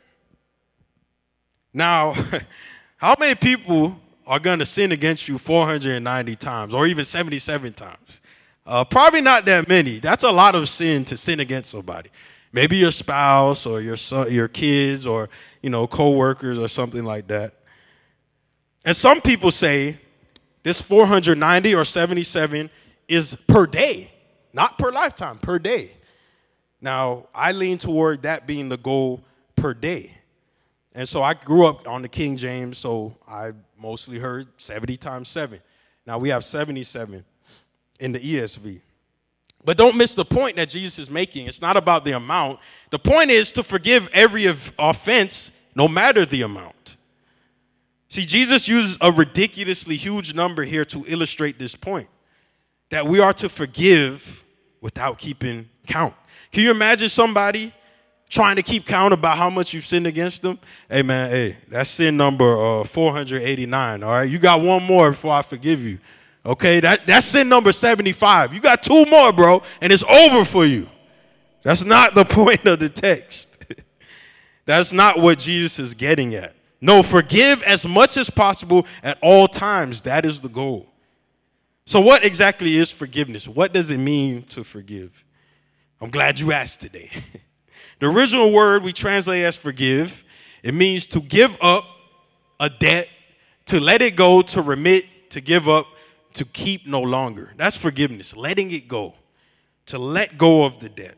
Now, 1.73 2.15
how 2.97 3.15
many 3.19 3.35
people 3.35 3.99
are 4.25 4.39
going 4.39 4.59
to 4.59 4.65
sin 4.65 4.91
against 4.91 5.27
you 5.27 5.37
490 5.37 6.35
times 6.35 6.73
or 6.73 6.87
even 6.87 7.05
77 7.05 7.73
times? 7.73 8.21
Uh, 8.65 8.83
probably 8.83 9.21
not 9.21 9.45
that 9.45 9.67
many. 9.67 9.99
That's 9.99 10.23
a 10.23 10.31
lot 10.31 10.55
of 10.55 10.67
sin 10.67 11.05
to 11.05 11.17
sin 11.17 11.39
against 11.39 11.69
somebody. 11.69 12.09
Maybe 12.55 12.77
your 12.77 12.91
spouse 12.91 13.65
or 13.65 13.81
your 13.81 13.97
son, 13.97 14.31
your 14.31 14.47
kids 14.47 15.05
or 15.05 15.27
you 15.61 15.69
know 15.69 15.87
coworkers 15.87 16.57
or 16.57 16.69
something 16.69 17.03
like 17.03 17.27
that. 17.27 17.53
And 18.85 18.95
some 18.95 19.19
people 19.19 19.51
say 19.51 19.99
this 20.63 20.79
490 20.79 21.75
or 21.75 21.83
77 21.83 22.69
is 23.09 23.35
per 23.49 23.67
day, 23.67 24.09
not 24.53 24.77
per 24.77 24.89
lifetime, 24.89 25.37
per 25.37 25.59
day. 25.59 25.97
Now, 26.79 27.27
I 27.35 27.51
lean 27.51 27.77
toward 27.77 28.21
that 28.21 28.47
being 28.47 28.69
the 28.69 28.77
goal 28.77 29.21
per 29.57 29.73
day. 29.73 30.13
And 30.93 31.09
so 31.09 31.21
I 31.21 31.33
grew 31.33 31.67
up 31.67 31.89
on 31.89 32.03
the 32.03 32.07
King 32.07 32.37
James, 32.37 32.77
so 32.77 33.17
I 33.27 33.51
mostly 33.77 34.17
heard 34.17 34.47
70 34.55 34.95
times 34.95 35.27
7. 35.27 35.59
Now 36.07 36.19
we 36.19 36.29
have 36.29 36.45
77 36.45 37.25
in 37.99 38.13
the 38.13 38.19
ESV. 38.19 38.79
But 39.65 39.77
don't 39.77 39.97
miss 39.97 40.13
the 40.13 40.23
point 40.23 40.55
that 40.57 40.69
Jesus 40.69 40.99
is 40.99 41.09
making. 41.09 41.47
It's 41.47 41.61
not 41.61 41.75
about 41.75 42.05
the 42.05 42.11
amount. 42.11 42.59
The 42.91 42.99
point 42.99 43.31
is 43.31 43.51
to 43.53 43.63
forgive 43.63 44.07
every 44.13 44.45
offense, 44.77 45.51
no 45.73 45.87
matter 45.87 46.23
the 46.23 46.43
amount. 46.43 46.97
See, 48.07 48.25
Jesus 48.25 48.67
uses 48.67 48.97
a 49.01 49.11
ridiculously 49.11 49.97
huge 49.97 50.35
number 50.35 50.63
here 50.63 50.85
to 50.85 51.03
illustrate 51.07 51.57
this 51.57 51.75
point 51.75 52.07
that 52.91 53.07
we 53.07 53.19
are 53.19 53.33
to 53.33 53.49
forgive 53.49 54.45
without 54.79 55.17
keeping 55.17 55.67
count. 55.87 56.13
Can 56.51 56.63
you 56.63 56.69
imagine 56.71 57.09
somebody 57.09 57.73
trying 58.29 58.55
to 58.57 58.61
keep 58.61 58.85
count 58.85 59.13
about 59.13 59.35
how 59.37 59.49
much 59.49 59.73
you've 59.73 59.85
sinned 59.85 60.05
against 60.05 60.43
them? 60.43 60.59
Hey, 60.87 61.01
man, 61.01 61.31
hey, 61.31 61.57
that's 61.67 61.89
sin 61.89 62.15
number 62.15 62.81
uh, 62.81 62.83
489, 62.83 64.03
all 64.03 64.09
right? 64.09 64.29
You 64.29 64.37
got 64.37 64.61
one 64.61 64.83
more 64.83 65.09
before 65.09 65.33
I 65.33 65.41
forgive 65.41 65.81
you. 65.81 65.97
Okay, 66.45 66.79
that, 66.79 67.07
that's 67.07 67.25
sin 67.25 67.49
number 67.49 67.71
75. 67.71 68.53
You 68.53 68.61
got 68.61 68.83
two 68.83 69.05
more, 69.05 69.33
bro, 69.33 69.63
and 69.81 69.91
it's 69.91 70.03
over 70.03 70.45
for 70.45 70.65
you. 70.65 70.87
That's 71.63 71.83
not 71.83 72.13
the 72.13 72.25
point 72.25 72.65
of 72.65 72.79
the 72.79 72.89
text. 72.89 73.65
that's 74.65 74.93
not 74.93 75.19
what 75.19 75.39
Jesus 75.39 75.79
is 75.79 75.93
getting 75.95 76.35
at. 76.35 76.55
No, 76.81 77.01
forgive 77.01 77.63
as 77.63 77.85
much 77.87 78.15
as 78.17 78.29
possible 78.29 78.85
at 79.01 79.17
all 79.21 79.47
times. 79.47 80.03
That 80.03 80.23
is 80.23 80.39
the 80.39 80.49
goal. 80.49 80.87
So, 81.87 81.99
what 81.99 82.23
exactly 82.23 82.77
is 82.77 82.91
forgiveness? 82.91 83.47
What 83.47 83.73
does 83.73 83.89
it 83.89 83.97
mean 83.97 84.43
to 84.43 84.63
forgive? 84.63 85.23
I'm 85.99 86.11
glad 86.11 86.39
you 86.39 86.51
asked 86.51 86.81
today. 86.81 87.09
the 87.99 88.07
original 88.07 88.51
word 88.51 88.83
we 88.83 88.93
translate 88.93 89.43
as 89.43 89.55
forgive, 89.55 90.23
it 90.61 90.73
means 90.75 91.07
to 91.07 91.19
give 91.19 91.57
up 91.61 91.85
a 92.59 92.69
debt, 92.69 93.07
to 93.67 93.79
let 93.79 94.01
it 94.01 94.15
go, 94.15 94.41
to 94.43 94.61
remit, 94.61 95.05
to 95.31 95.41
give 95.41 95.67
up, 95.67 95.87
to 96.35 96.45
keep 96.45 96.87
no 96.87 97.01
longer. 97.01 97.51
That's 97.57 97.75
forgiveness, 97.75 98.35
letting 98.35 98.71
it 98.71 98.87
go, 98.87 99.13
to 99.87 99.99
let 99.99 100.37
go 100.37 100.63
of 100.63 100.79
the 100.79 100.89
debt. 100.89 101.15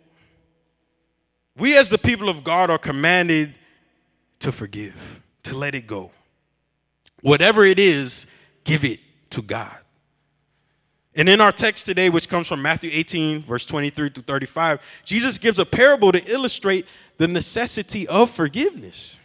We, 1.57 1.75
as 1.75 1.89
the 1.89 1.97
people 1.97 2.29
of 2.29 2.43
God, 2.43 2.69
are 2.69 2.77
commanded 2.77 3.55
to 4.39 4.51
forgive 4.51 4.95
to 5.43 5.55
let 5.55 5.75
it 5.75 5.87
go. 5.87 6.11
Whatever 7.21 7.65
it 7.65 7.79
is, 7.79 8.27
give 8.63 8.83
it 8.83 8.99
to 9.31 9.41
God. 9.41 9.75
And 11.15 11.27
in 11.27 11.41
our 11.41 11.51
text 11.51 11.87
today, 11.87 12.09
which 12.09 12.29
comes 12.29 12.47
from 12.47 12.61
Matthew 12.61 12.91
18, 12.93 13.41
verse 13.41 13.65
23 13.65 14.09
through 14.09 14.23
35, 14.23 14.79
Jesus 15.03 15.39
gives 15.39 15.57
a 15.57 15.65
parable 15.65 16.11
to 16.11 16.23
illustrate 16.31 16.85
the 17.17 17.27
necessity 17.27 18.07
of 18.07 18.29
forgiveness. 18.29 19.19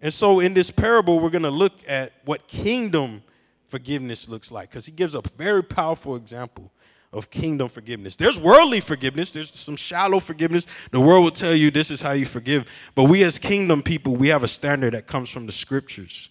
And 0.00 0.10
so, 0.10 0.40
in 0.40 0.54
this 0.54 0.70
parable, 0.70 1.20
we're 1.20 1.28
going 1.28 1.42
to 1.42 1.50
look 1.50 1.74
at 1.86 2.12
what 2.24 2.48
kingdom 2.48 3.22
forgiveness 3.70 4.28
looks 4.28 4.50
like 4.50 4.70
because 4.70 4.84
he 4.84 4.92
gives 4.92 5.14
a 5.14 5.22
very 5.36 5.62
powerful 5.62 6.16
example 6.16 6.72
of 7.12 7.30
kingdom 7.30 7.68
forgiveness. 7.68 8.16
There's 8.16 8.38
worldly 8.38 8.80
forgiveness, 8.80 9.32
there's 9.32 9.56
some 9.56 9.76
shallow 9.76 10.20
forgiveness. 10.20 10.66
The 10.90 11.00
world 11.00 11.24
will 11.24 11.30
tell 11.30 11.54
you 11.54 11.70
this 11.70 11.90
is 11.90 12.00
how 12.00 12.12
you 12.12 12.26
forgive. 12.26 12.68
But 12.94 13.04
we, 13.04 13.22
as 13.24 13.38
kingdom 13.38 13.82
people, 13.82 14.16
we 14.16 14.28
have 14.28 14.44
a 14.44 14.48
standard 14.48 14.94
that 14.94 15.06
comes 15.06 15.30
from 15.30 15.46
the 15.46 15.52
scriptures. 15.52 16.28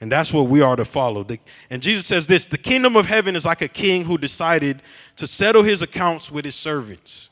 And 0.00 0.10
that's 0.10 0.32
what 0.32 0.48
we 0.48 0.60
are 0.60 0.76
to 0.76 0.84
follow. 0.84 1.26
And 1.70 1.80
Jesus 1.80 2.06
says 2.06 2.26
this 2.26 2.46
the 2.46 2.58
kingdom 2.58 2.96
of 2.96 3.06
heaven 3.06 3.36
is 3.36 3.44
like 3.44 3.62
a 3.62 3.68
king 3.68 4.04
who 4.04 4.18
decided 4.18 4.82
to 5.16 5.26
settle 5.26 5.62
his 5.62 5.82
accounts 5.82 6.30
with 6.30 6.44
his 6.44 6.54
servants. 6.54 7.30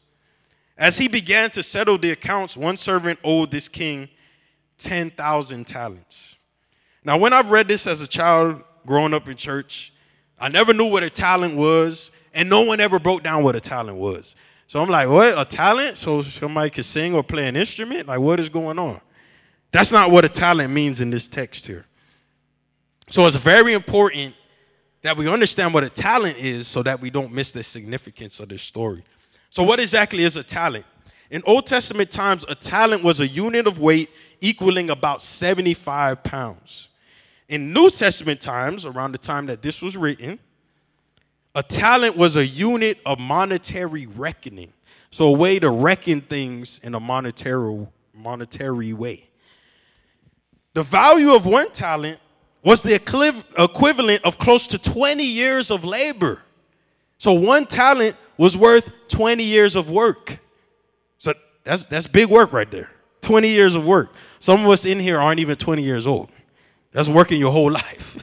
As 0.79 0.97
he 0.97 1.09
began 1.09 1.51
to 1.51 1.63
settle 1.63 1.99
the 1.99 2.13
accounts, 2.13 2.57
one 2.57 2.77
servant 2.77 3.19
owed 3.25 3.51
this 3.51 3.69
king 3.69 4.09
10,000 4.79 5.67
talents. 5.67 6.37
Now, 7.05 7.19
when 7.19 7.33
I've 7.33 7.51
read 7.51 7.69
this 7.69 7.87
as 7.87 8.01
a 8.01 8.07
child 8.07 8.63
growing 8.87 9.15
up 9.15 9.29
in 9.29 9.37
church, 9.37 9.93
I 10.39 10.49
never 10.49 10.73
knew 10.73 10.91
what 10.91 11.03
a 11.03 11.11
talent 11.11 11.57
was 11.57 12.11
and 12.35 12.49
no 12.49 12.63
one 12.63 12.81
ever 12.81 12.99
broke 12.99 13.23
down 13.23 13.45
what 13.45 13.57
a 13.57 13.61
talent 13.61 13.99
was. 13.99 14.35
So 14.67 14.81
I'm 14.81 14.89
like, 14.89 15.09
what? 15.09 15.39
A 15.39 15.45
talent? 15.45 15.99
So 15.99 16.23
somebody 16.23 16.71
could 16.71 16.85
sing 16.85 17.15
or 17.15 17.23
play 17.23 17.47
an 17.47 17.57
instrument? 17.57 18.09
Like, 18.09 18.21
what 18.21 18.41
is 18.41 18.49
going 18.49 18.79
on? 18.79 19.01
That's 19.71 19.93
not 19.93 20.11
what 20.11 20.25
a 20.25 20.29
talent 20.29 20.73
means 20.73 21.01
in 21.01 21.11
this 21.11 21.29
text 21.29 21.67
here. 21.67 21.87
So 23.09 23.27
it's 23.27 23.37
very 23.37 23.75
important 23.75 24.35
that 25.03 25.17
we 25.17 25.29
understand 25.29 25.75
what 25.75 25.85
a 25.85 25.91
talent 25.91 26.39
is 26.39 26.67
so 26.67 26.83
that 26.85 27.01
we 27.01 27.11
don't 27.11 27.33
miss 27.33 27.53
the 27.53 27.63
significance 27.63 28.41
of 28.41 28.49
this 28.49 28.63
story. 28.63 29.05
So, 29.51 29.63
what 29.63 29.81
exactly 29.81 30.25
is 30.25 30.37
a 30.37 30.43
talent? 30.43 30.87
In 31.31 31.43
Old 31.47 31.67
Testament 31.67 32.11
times, 32.11 32.45
a 32.49 32.55
talent 32.55 33.03
was 33.03 33.21
a 33.21 33.27
unit 33.27 33.67
of 33.67 33.79
weight 33.79 34.11
equaling 34.41 34.91
about 34.91 35.23
75 35.23 36.23
pounds. 36.23 36.89
In 37.53 37.75
New 37.75 37.91
Testament 37.91 38.41
times, 38.41 38.87
around 38.87 39.13
the 39.13 39.19
time 39.19 39.45
that 39.45 39.61
this 39.61 39.83
was 39.83 39.95
written, 39.95 40.39
a 41.55 41.63
talent 41.63 42.17
was 42.17 42.37
a 42.37 42.47
unit 42.47 42.99
of 43.05 43.21
monetary 43.21 44.07
reckoning. 44.07 44.73
So 45.11 45.27
a 45.27 45.37
way 45.37 45.59
to 45.59 45.69
reckon 45.69 46.23
things 46.23 46.81
in 46.83 46.95
a 46.95 47.01
monetary 47.01 47.87
monetary 48.15 48.95
way. 48.95 49.29
The 50.73 50.83
value 50.83 51.35
of 51.35 51.45
one 51.45 51.71
talent 51.73 52.21
was 52.65 52.83
the 52.83 52.99
equiv- 52.99 53.45
equivalent 53.59 54.25
of 54.25 54.39
close 54.39 54.67
to 54.69 54.79
20 54.79 55.23
years 55.23 55.71
of 55.71 55.85
labor. 55.85 56.41
So 57.19 57.35
one 57.35 57.67
talent 57.67 58.17
was 58.39 58.57
worth 58.57 58.91
20 59.09 59.45
years 59.45 59.77
of 59.77 59.91
work. 59.91 60.39
So 61.19 61.35
that's, 61.65 61.85
that's 61.85 62.07
big 62.07 62.31
work 62.31 62.55
right 62.55 62.71
there. 62.71 62.89
20 63.21 63.49
years 63.49 63.75
of 63.75 63.85
work. 63.85 64.15
Some 64.41 64.61
of 64.65 64.71
us 64.71 64.87
in 64.87 64.99
here 64.99 65.21
aren't 65.21 65.39
even 65.39 65.57
20 65.57 65.83
years 65.83 66.07
old. 66.07 66.31
That's 66.93 67.09
working 67.09 67.41
your 67.41 67.51
whole 67.51 67.73
life. 67.73 68.19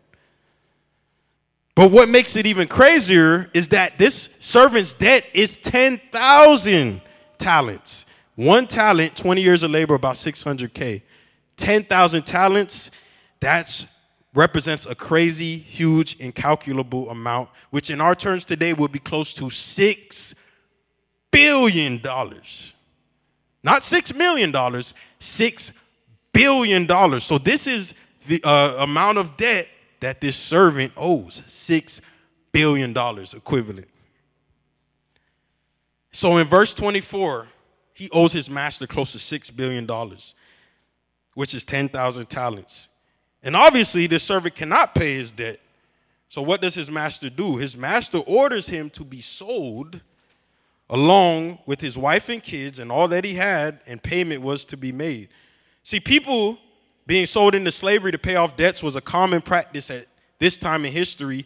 But 1.74 1.90
what 1.90 2.08
makes 2.08 2.36
it 2.36 2.46
even 2.46 2.68
crazier 2.68 3.50
is 3.52 3.68
that 3.68 3.98
this 3.98 4.30
servant's 4.38 4.94
debt 4.94 5.24
is 5.34 5.56
10,000 5.56 7.02
talents. 7.38 8.06
One 8.34 8.66
talent, 8.66 9.14
20 9.14 9.42
years 9.42 9.62
of 9.62 9.70
labor, 9.70 9.94
about 9.94 10.16
600K. 10.16 11.02
10,000 11.56 12.24
talents, 12.24 12.90
that 13.40 13.86
represents 14.34 14.86
a 14.86 14.94
crazy, 14.94 15.58
huge, 15.58 16.16
incalculable 16.16 17.10
amount, 17.10 17.48
which 17.70 17.90
in 17.90 18.00
our 18.00 18.14
terms 18.14 18.44
today 18.44 18.72
would 18.72 18.92
be 18.92 18.98
close 18.98 19.32
to 19.34 19.44
$6 19.44 20.34
billion. 21.30 22.00
Not 22.02 23.82
$6 23.82 24.14
million, 24.14 24.52
$6 24.52 25.72
billion. 26.32 27.20
So 27.20 27.38
this 27.38 27.66
is 27.66 27.94
the 28.26 28.40
uh, 28.44 28.76
amount 28.80 29.18
of 29.18 29.36
debt 29.36 29.68
that 30.00 30.20
this 30.20 30.36
servant 30.36 30.92
owes 30.96 31.42
$6 31.46 32.00
billion 32.52 32.90
equivalent. 33.34 33.88
So 36.12 36.36
in 36.38 36.46
verse 36.46 36.74
24, 36.74 37.46
he 37.94 38.10
owes 38.10 38.32
his 38.32 38.48
master 38.48 38.86
close 38.86 39.12
to 39.12 39.18
$6 39.18 39.56
billion, 39.56 39.86
which 41.36 41.52
is 41.52 41.64
10,000 41.64 42.30
talents. 42.30 42.88
And 43.42 43.54
obviously, 43.54 44.06
this 44.06 44.22
servant 44.22 44.54
cannot 44.54 44.94
pay 44.94 45.16
his 45.16 45.32
debt. 45.32 45.60
So 46.30 46.40
what 46.40 46.62
does 46.62 46.74
his 46.74 46.90
master 46.90 47.28
do? 47.28 47.58
His 47.58 47.76
master 47.76 48.18
orders 48.20 48.68
him 48.68 48.88
to 48.90 49.04
be 49.04 49.20
sold 49.20 50.00
along 50.88 51.58
with 51.66 51.78
his 51.78 51.98
wife 51.98 52.30
and 52.30 52.42
kids 52.42 52.78
and 52.78 52.90
all 52.90 53.06
that 53.08 53.22
he 53.22 53.34
had, 53.34 53.80
and 53.86 54.02
payment 54.02 54.40
was 54.40 54.64
to 54.64 54.78
be 54.78 54.92
made. 54.92 55.28
See, 55.82 56.00
people 56.00 56.56
being 57.06 57.26
sold 57.26 57.54
into 57.54 57.70
slavery 57.70 58.12
to 58.12 58.18
pay 58.18 58.36
off 58.36 58.56
debts 58.56 58.82
was 58.82 58.96
a 58.96 59.02
common 59.02 59.42
practice 59.42 59.90
at 59.90 60.06
this 60.38 60.56
time 60.56 60.86
in 60.86 60.92
history. 60.92 61.44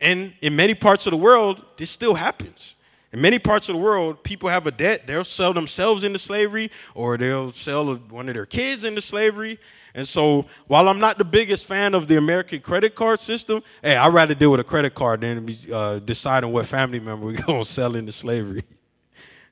And 0.00 0.34
in 0.40 0.54
many 0.54 0.74
parts 0.74 1.04
of 1.08 1.10
the 1.10 1.16
world, 1.16 1.64
this 1.76 1.90
still 1.90 2.14
happens. 2.14 2.76
In 3.12 3.20
many 3.20 3.38
parts 3.38 3.68
of 3.68 3.74
the 3.74 3.80
world, 3.80 4.22
people 4.22 4.48
have 4.48 4.66
a 4.66 4.70
debt. 4.70 5.06
They'll 5.06 5.24
sell 5.24 5.52
themselves 5.52 6.02
into 6.02 6.18
slavery 6.18 6.70
or 6.94 7.18
they'll 7.18 7.52
sell 7.52 7.94
one 7.94 8.28
of 8.28 8.34
their 8.34 8.46
kids 8.46 8.84
into 8.84 9.02
slavery. 9.02 9.58
And 9.94 10.08
so, 10.08 10.46
while 10.66 10.88
I'm 10.88 10.98
not 10.98 11.18
the 11.18 11.24
biggest 11.24 11.66
fan 11.66 11.94
of 11.94 12.08
the 12.08 12.16
American 12.16 12.60
credit 12.60 12.94
card 12.94 13.20
system, 13.20 13.62
hey, 13.82 13.96
I'd 13.96 14.14
rather 14.14 14.34
deal 14.34 14.50
with 14.50 14.60
a 14.60 14.64
credit 14.64 14.94
card 14.94 15.20
than 15.20 15.54
uh, 15.70 15.98
deciding 15.98 16.50
what 16.50 16.64
family 16.64 16.98
member 16.98 17.26
we're 17.26 17.42
going 17.42 17.62
to 17.62 17.70
sell 17.70 17.94
into 17.94 18.12
slavery. 18.12 18.62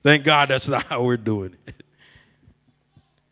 Thank 0.03 0.25
God 0.25 0.49
that's 0.49 0.66
not 0.66 0.85
how 0.85 1.03
we're 1.03 1.18
doing 1.18 1.55
it. 1.66 1.75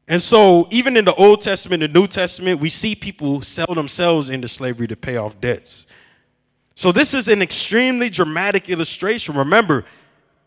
And 0.06 0.22
so, 0.22 0.66
even 0.70 0.96
in 0.96 1.04
the 1.04 1.14
Old 1.14 1.40
Testament 1.40 1.82
and 1.82 1.92
New 1.92 2.06
Testament, 2.06 2.60
we 2.60 2.70
see 2.70 2.94
people 2.94 3.42
sell 3.42 3.74
themselves 3.74 4.30
into 4.30 4.48
slavery 4.48 4.86
to 4.88 4.96
pay 4.96 5.16
off 5.16 5.38
debts. 5.40 5.86
So, 6.74 6.92
this 6.92 7.12
is 7.12 7.28
an 7.28 7.42
extremely 7.42 8.08
dramatic 8.08 8.70
illustration. 8.70 9.34
Remember, 9.34 9.84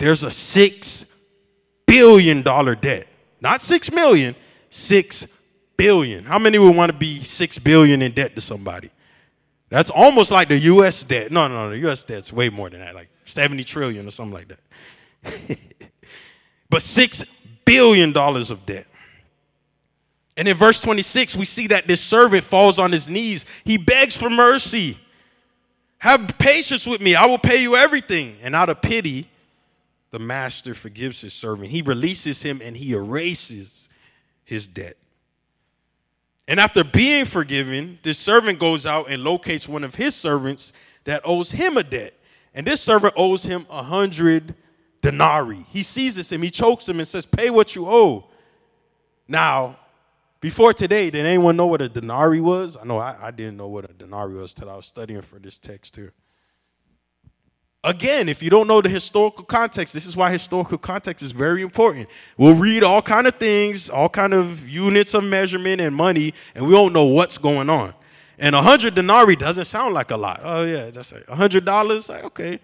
there's 0.02 0.24
a 0.24 0.32
six 0.32 1.06
billion 1.86 2.42
dollar 2.42 2.74
debt, 2.74 3.08
not 3.40 3.62
six 3.62 3.92
million, 3.92 4.36
six 4.72 5.28
billion. 5.78 6.24
How 6.24 6.40
many 6.40 6.58
would 6.58 6.76
want 6.76 6.92
to 6.92 6.98
be 6.98 7.24
six 7.24 7.60
billion 7.60 8.02
in 8.02 8.12
debt 8.14 8.34
to 8.34 8.42
somebody? 8.42 8.90
That's 9.70 9.92
almost 9.92 10.32
like 10.32 10.48
the 10.50 10.58
U.S. 10.58 11.04
debt. 11.04 11.32
No, 11.32 11.48
no, 11.48 11.66
no, 11.66 11.70
the 11.70 11.78
U.S. 11.80 12.02
debt's 12.02 12.34
way 12.34 12.50
more 12.50 12.68
than 12.70 12.80
that, 12.80 12.96
like 12.96 13.10
70 13.26 13.64
trillion 13.64 14.08
or 14.08 14.12
something 14.12 14.34
like 14.34 14.48
that. 14.48 15.60
but 16.72 16.82
six 16.82 17.24
billion 17.64 18.12
dollars 18.12 18.50
of 18.50 18.66
debt. 18.66 18.88
And 20.36 20.48
in 20.48 20.58
verse 20.58 20.82
26, 20.82 21.36
we 21.36 21.46
see 21.46 21.68
that 21.68 21.86
this 21.86 22.02
servant 22.02 22.44
falls 22.44 22.80
on 22.80 22.92
his 22.92 23.08
knees. 23.08 23.46
He 23.64 23.78
begs 23.78 24.16
for 24.16 24.32
mercy. 24.32 24.98
Have 26.00 26.28
patience 26.40 26.88
with 26.88 27.02
me. 27.02 27.14
I 27.14 27.28
will 27.28 27.38
pay 27.38 27.62
you 27.62 27.76
everything. 27.76 28.38
And 28.42 28.56
out 28.56 28.70
of 28.70 28.82
pity, 28.82 29.30
the 30.12 30.20
master 30.20 30.74
forgives 30.74 31.22
his 31.22 31.34
servant. 31.34 31.70
He 31.70 31.82
releases 31.82 32.44
him 32.44 32.62
and 32.64 32.76
he 32.76 32.94
erases 32.94 33.90
his 34.44 34.68
debt. 34.68 34.98
And 36.48 36.60
after 36.60 36.84
being 36.84 37.26
forgiven, 37.26 37.98
this 38.04 38.18
servant 38.18 38.60
goes 38.60 38.86
out 38.86 39.10
and 39.10 39.24
locates 39.24 39.68
one 39.70 39.84
of 39.84 39.96
his 39.96 40.16
servants 40.16 40.74
that 41.06 41.22
owes 41.24 41.52
him 41.52 41.78
a 41.78 41.84
debt. 41.84 42.14
And 42.54 42.68
this 42.68 42.82
servant 42.82 43.14
owes 43.16 43.44
him 43.44 43.66
a 43.70 43.82
hundred 43.82 44.54
denarii. 45.00 45.66
He 45.70 45.84
seizes 45.84 46.32
him, 46.32 46.42
he 46.42 46.52
chokes 46.52 46.88
him, 46.90 47.00
and 47.00 47.08
says, 47.08 47.26
Pay 47.26 47.50
what 47.50 47.76
you 47.76 47.88
owe. 47.88 48.28
Now, 49.28 49.78
before 50.42 50.74
today, 50.74 51.10
did 51.10 51.26
anyone 51.26 51.56
know 51.56 51.68
what 51.68 51.82
a 51.82 51.88
denarii 51.88 52.42
was? 52.42 52.76
I 52.76 52.84
know 52.84 52.98
I, 52.98 53.16
I 53.28 53.32
didn't 53.32 53.56
know 53.56 53.68
what 53.68 53.90
a 53.90 53.94
denarii 53.94 54.36
was 54.36 54.54
till 54.54 54.70
I 54.70 54.76
was 54.76 54.86
studying 54.86 55.22
for 55.22 55.40
this 55.40 55.58
text 55.58 55.96
here. 55.96 56.14
Again, 57.84 58.30
if 58.30 58.44
you 58.44 58.52
don't 58.52 58.68
know 58.68 58.80
the 58.80 58.90
historical 58.90 59.44
context, 59.44 59.92
this 59.94 60.06
is 60.06 60.16
why 60.16 60.32
historical 60.32 60.78
context 60.78 61.24
is 61.24 61.32
very 61.32 61.64
important. 61.64 62.08
We'll 62.38 62.54
read 62.54 62.84
all 62.84 63.02
kind 63.02 63.26
of 63.26 63.36
things, 63.36 63.90
all 63.90 64.08
kind 64.08 64.36
of 64.36 64.70
units 64.70 65.16
of 65.16 65.24
measurement 65.24 65.82
and 65.82 65.96
money, 65.96 66.36
and 66.54 66.68
we 66.68 66.74
don't 66.74 66.94
know 66.94 67.06
what's 67.06 67.40
going 67.40 67.72
on. 67.72 67.96
And 68.38 68.56
a 68.56 68.62
hundred 68.62 68.94
denarii 68.94 69.36
doesn't 69.36 69.66
sound 69.66 69.96
like 69.96 70.12
a 70.12 70.18
lot. 70.18 70.42
Oh 70.44 70.64
yeah, 70.64 70.92
that's 70.92 71.12
hundred 71.28 71.66
dollars. 71.66 72.08
Like 72.10 72.24
okay, 72.26 72.60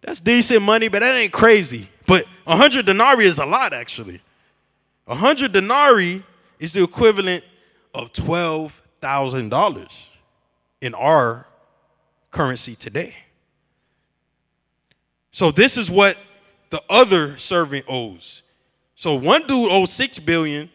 that's 0.00 0.20
decent 0.20 0.62
money, 0.62 0.88
but 0.88 1.00
that 1.00 1.14
ain't 1.14 1.32
crazy. 1.32 1.88
But 2.06 2.26
a 2.46 2.56
hundred 2.56 2.86
denarii 2.86 3.26
is 3.26 3.38
a 3.38 3.46
lot 3.46 3.72
actually. 3.72 4.20
A 5.06 5.14
hundred 5.14 5.52
denarii 5.52 6.24
is 6.58 6.72
the 6.72 6.82
equivalent 6.82 7.44
of 7.94 8.12
$12,000 8.12 10.08
in 10.80 10.94
our 10.94 11.46
currency 12.30 12.74
today. 12.74 13.14
So 15.36 15.50
this 15.50 15.76
is 15.76 15.90
what 15.90 16.16
the 16.70 16.82
other 16.88 17.36
servant 17.36 17.84
owes. 17.88 18.42
So 18.94 19.16
one 19.16 19.42
dude 19.42 19.70
owes 19.70 19.92
6 19.92 20.18
billion, 20.20 20.70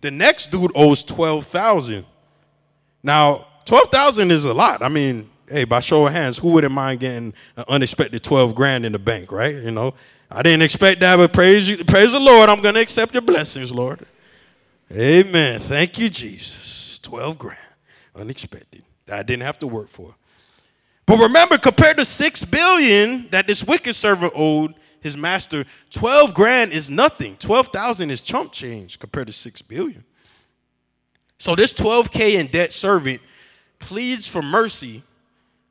the 0.00 0.10
next 0.10 0.50
dude 0.50 0.72
owes 0.74 1.04
12,000. 1.04 2.02
Now, 3.02 3.46
12,000 3.66 4.30
is 4.30 4.46
a 4.46 4.54
lot. 4.54 4.82
I 4.82 4.88
mean, 4.88 5.28
hey, 5.46 5.64
by 5.64 5.80
show 5.80 6.06
of 6.06 6.14
hands, 6.14 6.38
who 6.38 6.48
wouldn't 6.48 6.72
mind 6.72 7.00
getting 7.00 7.34
an 7.58 7.64
unexpected 7.68 8.22
12 8.22 8.54
grand 8.54 8.86
in 8.86 8.92
the 8.92 8.98
bank, 8.98 9.30
right? 9.30 9.54
You 9.54 9.70
know, 9.70 9.92
I 10.30 10.40
didn't 10.40 10.62
expect 10.62 11.00
that, 11.00 11.16
but 11.16 11.34
praise 11.34 11.68
you, 11.68 11.84
praise 11.84 12.12
the 12.12 12.18
Lord. 12.18 12.48
I'm 12.48 12.62
going 12.62 12.76
to 12.76 12.80
accept 12.80 13.12
your 13.12 13.20
blessings, 13.20 13.70
Lord. 13.70 14.06
Amen. 14.90 15.60
Thank 15.60 15.98
you, 15.98 16.08
Jesus. 16.08 16.98
12 17.00 17.36
grand. 17.36 17.58
Unexpected. 18.14 18.82
I 19.12 19.22
didn't 19.22 19.42
have 19.42 19.58
to 19.58 19.66
work 19.66 19.90
for. 19.90 20.14
But 21.06 21.18
remember, 21.18 21.56
compared 21.56 21.96
to 21.98 22.04
6 22.04 22.44
billion 22.46 23.28
that 23.30 23.46
this 23.46 23.62
wicked 23.62 23.94
servant 23.94 24.32
owed 24.34 24.74
his 25.00 25.16
master, 25.16 25.64
12 25.90 26.34
grand 26.34 26.72
is 26.72 26.90
nothing. 26.90 27.36
12,000 27.36 28.10
is 28.10 28.20
chump 28.20 28.52
change 28.52 28.98
compared 28.98 29.28
to 29.28 29.32
6 29.32 29.62
billion. 29.62 30.04
So 31.38 31.54
this 31.54 31.72
12K 31.74 32.34
in 32.34 32.46
debt 32.48 32.72
servant 32.72 33.20
pleads 33.78 34.26
for 34.26 34.42
mercy 34.42 35.02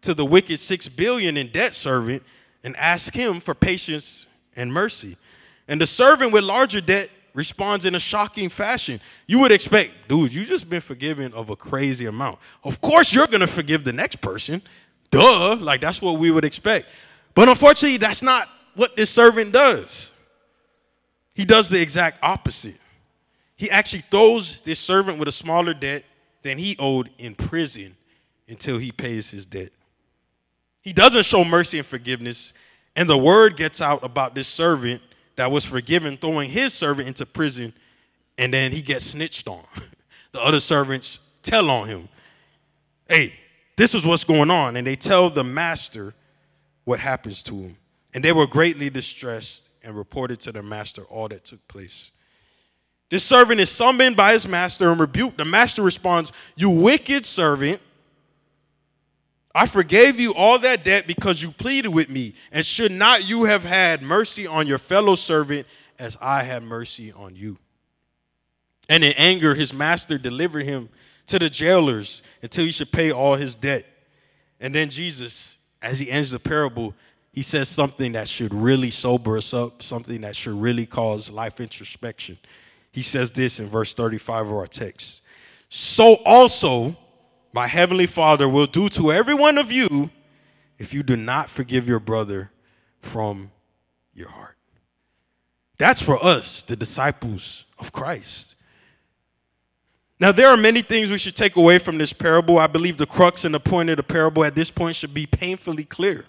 to 0.02 0.14
the 0.14 0.24
wicked 0.24 0.60
6 0.60 0.88
billion 0.90 1.36
in 1.36 1.52
debt 1.52 1.76
servant 1.76 2.24
and 2.64 2.76
asks 2.78 3.16
him 3.16 3.42
for 3.42 3.54
patience 3.54 4.28
and 4.56 4.72
mercy. 4.72 5.18
And 5.68 5.82
the 5.82 5.88
servant 5.88 6.32
with 6.32 6.44
larger 6.44 6.80
debt 6.80 7.10
responds 7.34 7.86
in 7.86 7.96
a 7.96 8.00
shocking 8.00 8.48
fashion. 8.48 9.02
You 9.28 9.40
would 9.40 9.52
expect, 9.52 9.92
dude, 10.08 10.34
you 10.34 10.46
just 10.46 10.70
been 10.70 10.82
forgiven 10.82 11.34
of 11.34 11.50
a 11.50 11.56
crazy 11.56 12.06
amount. 12.06 12.40
Of 12.64 12.80
course, 12.80 13.14
you're 13.14 13.28
going 13.28 13.42
to 13.42 13.48
forgive 13.48 13.84
the 13.84 13.92
next 13.92 14.22
person. 14.22 14.62
Duh. 15.16 15.56
Like, 15.56 15.80
that's 15.80 16.02
what 16.02 16.20
we 16.20 16.30
would 16.30 16.44
expect. 16.44 16.88
But 17.34 17.48
unfortunately, 17.48 17.98
that's 17.98 18.22
not 18.22 18.50
what 18.76 18.98
this 18.98 19.10
servant 19.10 19.54
does. 19.54 20.12
He 21.34 21.46
does 21.46 21.70
the 21.70 21.82
exact 21.82 22.20
opposite. 22.22 22.76
He 23.56 23.72
actually 23.72 24.04
throws 24.12 24.62
this 24.62 24.80
servant 24.80 25.18
with 25.18 25.30
a 25.30 25.32
smaller 25.32 25.74
debt 25.74 26.04
than 26.44 26.58
he 26.58 26.76
owed 26.80 27.10
in 27.18 27.34
prison 27.34 27.96
until 28.50 28.78
he 28.78 28.92
pays 28.92 29.32
his 29.32 29.46
debt. 29.46 29.70
He 30.82 30.92
doesn't 30.92 31.24
show 31.24 31.46
mercy 31.46 31.78
and 31.78 31.88
forgiveness, 31.88 32.54
and 32.96 33.10
the 33.10 33.18
word 33.18 33.56
gets 33.56 33.82
out 33.82 34.04
about 34.04 34.36
this 34.36 34.48
servant 34.48 35.02
that 35.38 35.50
was 35.50 35.64
forgiven, 35.64 36.18
throwing 36.18 36.50
his 36.50 36.74
servant 36.74 37.08
into 37.08 37.26
prison, 37.26 37.74
and 38.38 38.54
then 38.54 38.72
he 38.74 38.82
gets 38.82 39.06
snitched 39.06 39.48
on. 39.48 39.64
the 40.34 40.42
other 40.42 40.60
servants 40.60 41.22
tell 41.42 41.70
on 41.70 41.88
him. 41.88 42.10
Hey, 43.08 43.34
this 43.76 43.94
is 43.94 44.06
what's 44.06 44.24
going 44.24 44.52
on. 44.52 44.76
And 44.76 44.86
they 44.86 44.96
tell 44.96 45.30
the 45.30 45.44
master 45.44 46.14
what 46.86 47.00
happens 47.00 47.44
to 47.44 47.56
him. 47.56 47.78
And 48.14 48.24
they 48.24 48.32
were 48.32 48.48
greatly 48.48 48.90
distressed 48.90 49.68
and 49.84 49.96
reported 49.96 50.40
to 50.42 50.52
their 50.52 50.64
master 50.64 51.04
all 51.04 51.28
that 51.28 51.46
took 51.46 51.66
place. 51.68 52.12
This 53.10 53.24
servant 53.24 53.60
is 53.60 53.70
summoned 53.70 54.16
by 54.16 54.34
his 54.34 54.48
master 54.48 54.90
and 54.90 55.00
rebuked. 55.00 55.38
The 55.38 55.46
master 55.46 55.84
responds, 55.84 56.32
You 56.56 56.70
wicked 56.70 57.26
servant, 57.26 57.82
I 59.54 59.68
forgave 59.68 60.20
you 60.20 60.34
all 60.34 60.60
that 60.60 60.84
debt 60.84 61.08
because 61.08 61.42
you 61.42 61.52
pleaded 61.52 61.90
with 61.90 62.10
me. 62.10 62.34
And 62.52 62.66
should 62.66 62.92
not 62.92 63.28
you 63.28 63.46
have 63.46 63.64
had 63.64 64.02
mercy 64.02 64.48
on 64.48 64.68
your 64.68 64.80
fellow 64.80 65.16
servant 65.16 65.68
as 66.00 66.18
I 66.20 66.44
had 66.44 66.64
mercy 66.64 67.14
on 67.14 67.36
you? 67.36 67.58
And 68.90 69.04
in 69.04 69.14
anger, 69.14 69.56
his 69.56 69.74
master 69.74 70.18
delivered 70.18 70.66
him 70.66 70.90
to 71.28 71.40
the 71.40 71.50
jailers 71.50 72.22
until 72.42 72.66
he 72.66 72.72
should 72.72 72.92
pay 72.92 73.12
all 73.12 73.36
his 73.36 73.56
debt. 73.56 73.86
And 74.60 74.74
then 74.74 74.90
Jesus, 74.90 75.58
as 75.82 76.00
he 76.00 76.10
ends 76.10 76.32
the 76.32 76.40
parable, 76.40 76.94
he 77.32 77.42
says 77.42 77.68
something 77.68 78.14
that 78.14 78.28
should 78.30 78.54
really 78.54 78.92
sober 78.92 79.38
us 79.38 79.54
up, 79.54 79.84
something 79.84 80.22
that 80.22 80.36
should 80.36 80.54
really 80.54 80.86
cause 80.86 81.30
life 81.30 81.60
introspection. 81.60 82.38
He 82.92 83.02
says 83.02 83.32
this 83.32 83.60
in 83.60 83.68
verse 83.68 83.94
35 83.94 84.48
of 84.48 84.54
our 84.54 84.68
text. 84.68 85.22
So 85.68 86.16
also, 86.26 86.96
my 87.52 87.68
heavenly 87.68 88.08
Father 88.08 88.48
will 88.48 88.68
do 88.68 88.88
to 88.90 89.12
every 89.12 89.34
one 89.34 89.58
of 89.58 89.72
you 89.72 90.10
if 90.78 90.94
you 90.94 91.04
do 91.04 91.16
not 91.16 91.50
forgive 91.50 91.88
your 91.88 92.00
brother 92.00 92.52
from 93.02 93.52
your 94.14 94.30
heart. 94.30 94.56
That's 95.78 96.02
for 96.02 96.24
us, 96.24 96.64
the 96.64 96.76
disciples 96.76 97.66
of 97.78 97.92
Christ. 97.92 98.55
Now, 100.20 100.32
there 100.32 100.48
are 100.48 100.58
many 100.58 100.82
things 100.82 101.12
we 101.12 101.18
should 101.18 101.36
take 101.36 101.58
away 101.58 101.78
from 101.78 101.98
this 101.98 102.14
parable. 102.14 102.58
I 102.58 102.68
believe 102.68 102.98
the 102.98 103.06
crux 103.06 103.44
and 103.44 103.54
the 103.54 103.60
point 103.60 103.90
of 103.90 103.98
the 103.98 104.04
parable 104.04 104.46
at 104.46 104.56
this 104.56 104.72
point 104.72 104.96
should 104.96 105.14
be 105.14 105.26
painfully 105.26 105.84
clear 105.84 106.26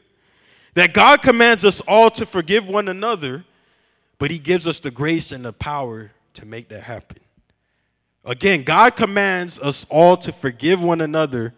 that 0.75 0.92
God 0.92 1.22
commands 1.22 1.64
us 1.64 1.81
all 1.83 2.11
to 2.11 2.27
forgive 2.27 2.68
one 2.68 2.88
another, 2.88 3.44
but 4.18 4.31
He 4.31 4.38
gives 4.38 4.66
us 4.66 4.81
the 4.81 4.90
grace 4.90 5.31
and 5.31 5.44
the 5.44 5.53
power 5.53 6.11
to 6.35 6.46
make 6.46 6.68
that 6.68 6.83
happen. 6.83 7.18
Again, 8.25 8.62
God 8.62 8.96
commands 8.96 9.61
us 9.61 9.87
all 9.88 10.16
to 10.16 10.33
forgive 10.33 10.83
one 10.83 11.01
another, 11.01 11.55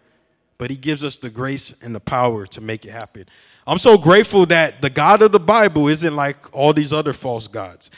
but 0.59 0.69
He 0.69 0.77
gives 0.77 1.03
us 1.03 1.17
the 1.17 1.31
grace 1.31 1.73
and 1.81 1.95
the 1.95 1.99
power 1.99 2.45
to 2.45 2.61
make 2.61 2.85
it 2.85 2.91
happen. 2.91 3.25
I'm 3.65 3.79
so 3.79 3.97
grateful 3.97 4.45
that 4.47 4.83
the 4.83 4.89
God 4.89 5.23
of 5.23 5.31
the 5.31 5.39
Bible 5.39 5.87
isn't 5.87 6.15
like 6.15 6.55
all 6.55 6.73
these 6.73 6.93
other 6.93 7.13
false 7.13 7.47
gods. 7.47 7.89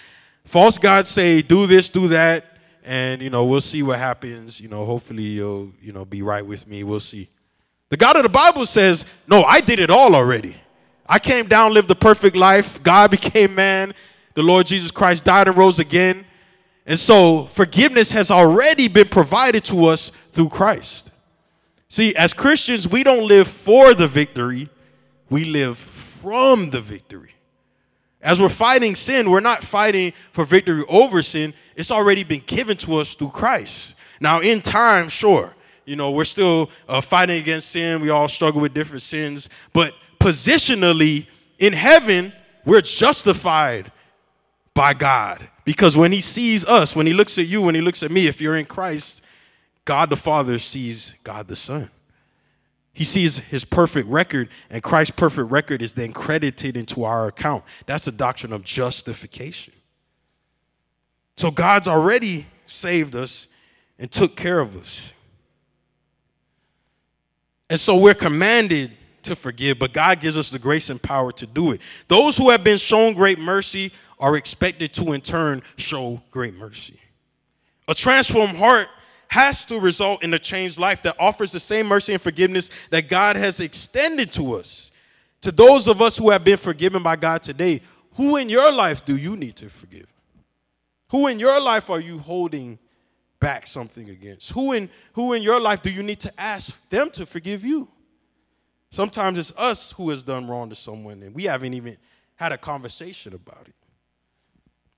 False 0.46 0.78
gods 0.78 1.10
say, 1.10 1.42
do 1.42 1.68
this, 1.68 1.90
do 1.90 2.08
that, 2.08 2.51
and 2.84 3.22
you 3.22 3.30
know, 3.30 3.46
we'll 3.46 3.62
see 3.62 3.84
what 3.84 4.00
happens. 4.00 4.60
You 4.60 4.68
know, 4.68 4.86
hopefully 4.86 5.24
you'll, 5.24 5.72
you 5.82 5.92
know, 5.92 6.06
be 6.06 6.22
right 6.22 6.46
with 6.46 6.68
me. 6.68 6.84
We'll 6.84 7.00
see. 7.00 7.30
The 7.90 7.98
God 7.98 8.16
of 8.16 8.24
the 8.24 8.30
Bible 8.30 8.66
says, 8.66 9.06
No, 9.28 9.44
I 9.44 9.62
did 9.62 9.80
it 9.80 9.90
all 9.90 10.16
already. 10.16 10.56
I 11.08 11.20
came 11.20 11.48
down, 11.48 11.74
lived 11.74 11.90
the 11.90 11.96
perfect 11.96 12.36
life. 12.36 12.82
God 12.82 13.12
became 13.20 13.56
man. 13.56 13.94
The 14.34 14.42
Lord 14.42 14.66
Jesus 14.66 14.92
Christ 14.92 15.24
died 15.24 15.48
and 15.48 15.58
rose 15.58 15.80
again. 15.80 16.26
And 16.86 16.98
so 16.98 17.46
forgiveness 17.48 18.12
has 18.14 18.32
already 18.32 18.88
been 18.88 19.10
provided 19.10 19.64
to 19.66 19.86
us 19.86 20.12
through 20.32 20.50
Christ. 20.50 21.12
See, 21.90 22.16
as 22.16 22.34
Christians, 22.34 22.88
we 22.88 23.04
don't 23.04 23.28
live 23.28 23.48
for 23.48 23.94
the 23.94 24.08
victory, 24.08 24.70
we 25.30 25.44
live 25.44 25.78
from 25.78 26.70
the 26.70 26.82
victory. 26.82 27.34
As 28.24 28.40
we're 28.40 28.50
fighting 28.50 28.96
sin, 28.96 29.32
we're 29.32 29.40
not 29.40 29.64
fighting 29.64 30.14
for 30.32 30.46
victory 30.46 30.84
over 30.88 31.24
sin. 31.24 31.54
It's 31.76 31.92
already 31.92 32.24
been 32.24 32.44
given 32.46 32.78
to 32.78 32.96
us 32.98 33.16
through 33.16 33.30
Christ. 33.30 33.96
Now, 34.20 34.42
in 34.42 34.62
time, 34.62 35.10
sure, 35.10 35.56
you 35.86 35.96
know, 35.96 36.12
we're 36.12 36.26
still 36.26 36.70
uh, 36.88 37.02
fighting 37.02 37.40
against 37.40 37.70
sin. 37.70 38.02
We 38.02 38.10
all 38.10 38.28
struggle 38.28 38.62
with 38.62 38.74
different 38.74 39.02
sins. 39.02 39.50
But 39.74 39.94
positionally, 40.20 41.28
in 41.58 41.74
heaven, 41.74 42.32
we're 42.64 42.82
justified 42.82 43.92
by 44.74 44.94
God. 44.94 45.48
Because 45.66 45.98
when 45.98 46.12
he 46.12 46.22
sees 46.22 46.66
us, 46.66 46.96
when 46.96 47.08
he 47.08 47.14
looks 47.14 47.38
at 47.38 47.48
you, 47.48 47.62
when 47.62 47.76
he 47.76 47.82
looks 47.82 48.04
at 48.04 48.12
me, 48.12 48.28
if 48.28 48.40
you're 48.40 48.58
in 48.58 48.66
Christ, 48.66 49.24
God 49.86 50.10
the 50.10 50.16
Father 50.16 50.60
sees 50.60 51.16
God 51.24 51.48
the 51.48 51.56
Son. 51.56 51.90
He 52.94 53.04
sees 53.04 53.40
his 53.40 53.64
perfect 53.64 54.08
record, 54.10 54.50
and 54.70 54.84
Christ's 54.84 55.16
perfect 55.16 55.50
record 55.50 55.82
is 55.82 55.94
then 55.94 56.12
credited 56.12 56.76
into 56.76 57.04
our 57.04 57.28
account. 57.28 57.64
That's 57.86 58.06
the 58.06 58.12
doctrine 58.12 58.52
of 58.52 58.64
justification. 58.64 59.74
So 61.38 61.52
God's 61.52 61.88
already 61.88 62.48
saved 62.66 63.16
us 63.16 63.48
and 63.98 64.12
took 64.12 64.36
care 64.36 64.60
of 64.60 64.76
us. 64.76 65.14
And 67.70 67.80
so 67.80 67.96
we're 67.96 68.14
commanded 68.14 68.92
to 69.24 69.36
forgive, 69.36 69.80
but 69.80 69.94
God 69.94 70.20
gives 70.20 70.36
us 70.36 70.50
the 70.50 70.60
grace 70.60 70.90
and 70.90 71.02
power 71.02 71.32
to 71.34 71.48
do 71.48 71.72
it. 71.72 71.82
Those 72.08 72.36
who 72.36 72.50
have 72.50 72.64
been 72.64 72.78
shown 72.78 73.14
great 73.14 73.40
mercy 73.40 73.94
are 74.20 74.36
expected 74.36 74.94
to, 74.94 75.14
in 75.14 75.22
turn, 75.22 75.64
show 75.78 76.22
great 76.32 76.56
mercy. 76.56 77.00
A 77.88 77.94
transformed 77.94 78.58
heart 78.58 78.88
has 79.32 79.64
to 79.64 79.80
result 79.80 80.22
in 80.24 80.34
a 80.34 80.40
changed 80.40 80.78
life 80.78 81.02
that 81.04 81.16
offers 81.18 81.54
the 81.54 81.60
same 81.60 81.88
mercy 81.88 82.12
and 82.12 82.22
forgiveness 82.22 82.70
that 82.90 83.08
God 83.08 83.38
has 83.38 83.62
extended 83.62 84.30
to 84.34 84.56
us. 84.56 84.92
To 85.40 85.54
those 85.54 85.88
of 85.88 86.02
us 86.02 86.18
who 86.18 86.32
have 86.32 86.44
been 86.44 86.58
forgiven 86.58 87.02
by 87.02 87.16
God 87.16 87.42
today, 87.42 87.82
who 88.16 88.36
in 88.36 88.50
your 88.50 88.74
life 88.74 89.06
do 89.06 89.16
you 89.16 89.38
need 89.38 89.56
to 89.56 89.70
forgive? 89.70 90.08
Who 91.12 91.28
in 91.28 91.40
your 91.40 91.62
life 91.62 91.90
are 91.90 92.02
you 92.02 92.20
holding 92.20 92.78
back 93.40 93.68
something 93.68 94.10
against? 94.10 94.52
Who 94.52 94.74
in, 94.74 94.90
who 95.14 95.32
in 95.32 95.42
your 95.42 95.62
life 95.62 95.82
do 95.82 95.90
you 95.90 96.04
need 96.04 96.20
to 96.20 96.34
ask 96.38 96.90
them 96.90 97.10
to 97.12 97.26
forgive 97.26 97.64
you? 97.64 97.88
Sometimes 98.90 99.40
it's 99.40 99.54
us 99.58 99.94
who 99.94 100.10
has 100.10 100.24
done 100.24 100.46
wrong 100.46 100.68
to 100.70 100.76
someone 100.76 101.24
and 101.24 101.34
we 101.34 101.46
haven't 101.46 101.74
even 101.74 101.96
had 102.36 102.52
a 102.52 102.58
conversation 102.58 103.34
about 103.34 103.66
it. 103.66 103.76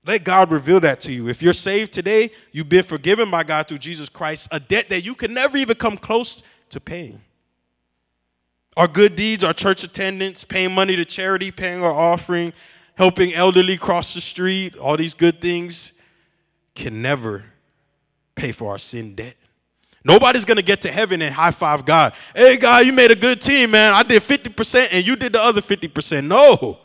Let 0.06 0.22
God 0.24 0.50
reveal 0.50 0.80
that 0.80 1.00
to 1.00 1.12
you. 1.12 1.28
If 1.28 1.42
you're 1.42 1.54
saved 1.54 1.92
today, 1.92 2.30
you've 2.52 2.68
been 2.68 2.82
forgiven 2.82 3.30
by 3.30 3.42
God 3.42 3.68
through 3.68 3.78
Jesus 3.78 4.08
Christ, 4.08 4.48
a 4.50 4.60
debt 4.60 4.90
that 4.90 5.02
you 5.02 5.14
can 5.14 5.32
never 5.32 5.56
even 5.56 5.76
come 5.76 5.96
close 5.96 6.42
to 6.70 6.80
paying. 6.80 7.20
Our 8.76 8.88
good 8.88 9.16
deeds, 9.16 9.42
our 9.42 9.54
church 9.54 9.82
attendance, 9.82 10.44
paying 10.44 10.74
money 10.74 10.96
to 10.96 11.04
charity, 11.04 11.50
paying 11.50 11.82
our 11.82 11.92
offering, 11.92 12.52
helping 12.96 13.32
elderly 13.32 13.76
cross 13.76 14.14
the 14.14 14.20
street, 14.20 14.76
all 14.76 14.96
these 14.96 15.14
good 15.14 15.40
things 15.40 15.92
can 16.74 17.00
never 17.00 17.44
pay 18.34 18.52
for 18.52 18.72
our 18.72 18.78
sin 18.78 19.14
debt. 19.14 19.36
Nobody's 20.04 20.44
to 20.44 20.62
get 20.62 20.82
to 20.82 20.92
heaven 20.92 21.22
and 21.22 21.34
high 21.34 21.50
five 21.50 21.86
God. 21.86 22.12
Hey, 22.36 22.58
God, 22.58 22.84
you 22.84 22.92
made 22.92 23.10
a 23.10 23.16
good 23.16 23.40
team, 23.40 23.70
man. 23.70 23.94
I 23.94 24.02
did 24.02 24.22
50% 24.22 24.88
and 24.90 25.06
you 25.06 25.16
did 25.16 25.32
the 25.32 25.40
other 25.40 25.62
50%. 25.62 26.26
No, 26.26 26.80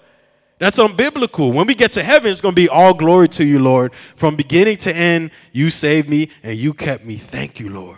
that's 0.60 0.78
unbiblical. 0.78 1.54
When 1.54 1.66
we 1.68 1.74
get 1.74 1.94
to 1.94 2.04
heaven, 2.04 2.30
it's 2.30 2.42
going 2.42 2.54
to 2.54 2.62
be 2.62 2.70
all 2.70 2.94
glory 2.94 3.30
to 3.30 3.46
you, 3.46 3.60
Lord. 3.60 3.94
From 4.18 4.36
beginning 4.36 4.78
to 4.78 4.96
end, 4.96 5.32
you 5.54 5.70
saved 5.70 6.10
me 6.10 6.30
and 6.44 6.58
you 6.58 6.74
kept 6.74 7.06
me. 7.06 7.16
Thank 7.16 7.60
you, 7.60 7.70
Lord. 7.70 7.98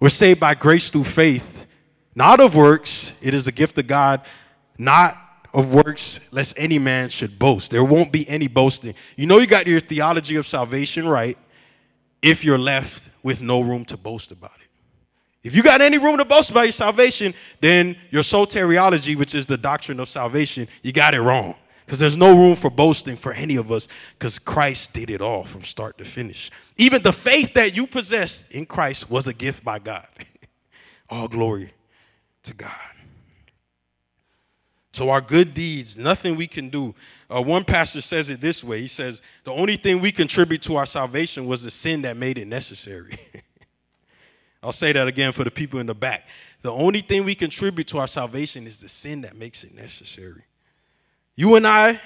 We're 0.00 0.08
saved 0.08 0.40
by 0.40 0.54
grace 0.54 0.90
through 0.90 1.04
faith, 1.04 1.66
not 2.14 2.40
of 2.40 2.56
works. 2.56 3.12
It 3.20 3.34
is 3.34 3.46
a 3.46 3.52
gift 3.52 3.78
of 3.78 3.86
God, 3.86 4.22
not 4.78 5.16
of 5.52 5.74
works, 5.74 6.18
lest 6.30 6.54
any 6.56 6.78
man 6.78 7.10
should 7.10 7.38
boast. 7.38 7.70
There 7.70 7.84
won't 7.84 8.10
be 8.10 8.26
any 8.28 8.48
boasting. 8.48 8.94
You 9.16 9.26
know, 9.26 9.38
you 9.38 9.46
got 9.46 9.66
your 9.66 9.80
theology 9.80 10.36
of 10.36 10.46
salvation 10.46 11.06
right 11.06 11.36
if 12.22 12.44
you're 12.44 12.58
left 12.58 13.10
with 13.22 13.42
no 13.42 13.60
room 13.60 13.84
to 13.86 13.98
boast 13.98 14.32
about 14.32 14.56
it. 14.56 14.61
If 15.42 15.56
you 15.56 15.62
got 15.62 15.80
any 15.80 15.98
room 15.98 16.18
to 16.18 16.24
boast 16.24 16.50
about 16.50 16.62
your 16.62 16.72
salvation, 16.72 17.34
then 17.60 17.96
your 18.10 18.22
soteriology, 18.22 19.16
which 19.16 19.34
is 19.34 19.46
the 19.46 19.56
doctrine 19.56 19.98
of 19.98 20.08
salvation, 20.08 20.68
you 20.82 20.92
got 20.92 21.14
it 21.14 21.20
wrong. 21.20 21.56
Because 21.84 21.98
there's 21.98 22.16
no 22.16 22.34
room 22.36 22.54
for 22.54 22.70
boasting 22.70 23.16
for 23.16 23.32
any 23.32 23.56
of 23.56 23.72
us, 23.72 23.88
because 24.18 24.38
Christ 24.38 24.92
did 24.92 25.10
it 25.10 25.20
all 25.20 25.42
from 25.42 25.62
start 25.62 25.98
to 25.98 26.04
finish. 26.04 26.50
Even 26.76 27.02
the 27.02 27.12
faith 27.12 27.54
that 27.54 27.74
you 27.74 27.88
possessed 27.88 28.50
in 28.52 28.66
Christ 28.66 29.10
was 29.10 29.26
a 29.26 29.32
gift 29.32 29.64
by 29.64 29.80
God. 29.80 30.06
all 31.10 31.26
glory 31.26 31.72
to 32.44 32.54
God. 32.54 32.70
So, 34.92 35.10
our 35.10 35.22
good 35.22 35.54
deeds, 35.54 35.96
nothing 35.96 36.36
we 36.36 36.46
can 36.46 36.68
do. 36.68 36.94
Uh, 37.28 37.42
one 37.42 37.64
pastor 37.64 38.02
says 38.02 38.28
it 38.28 38.40
this 38.40 38.62
way 38.62 38.80
He 38.80 38.86
says, 38.86 39.22
The 39.44 39.52
only 39.52 39.76
thing 39.76 40.00
we 40.00 40.12
contribute 40.12 40.62
to 40.62 40.76
our 40.76 40.86
salvation 40.86 41.46
was 41.46 41.64
the 41.64 41.70
sin 41.70 42.02
that 42.02 42.16
made 42.16 42.38
it 42.38 42.46
necessary. 42.46 43.18
I'll 44.62 44.72
say 44.72 44.92
that 44.92 45.08
again 45.08 45.32
for 45.32 45.44
the 45.44 45.50
people 45.50 45.80
in 45.80 45.86
the 45.86 45.94
back. 45.94 46.28
The 46.62 46.70
only 46.70 47.00
thing 47.00 47.24
we 47.24 47.34
contribute 47.34 47.88
to 47.88 47.98
our 47.98 48.06
salvation 48.06 48.66
is 48.66 48.78
the 48.78 48.88
sin 48.88 49.22
that 49.22 49.36
makes 49.36 49.64
it 49.64 49.74
necessary. 49.74 50.44
You 51.34 51.56
and 51.56 51.66
I, 51.66 52.00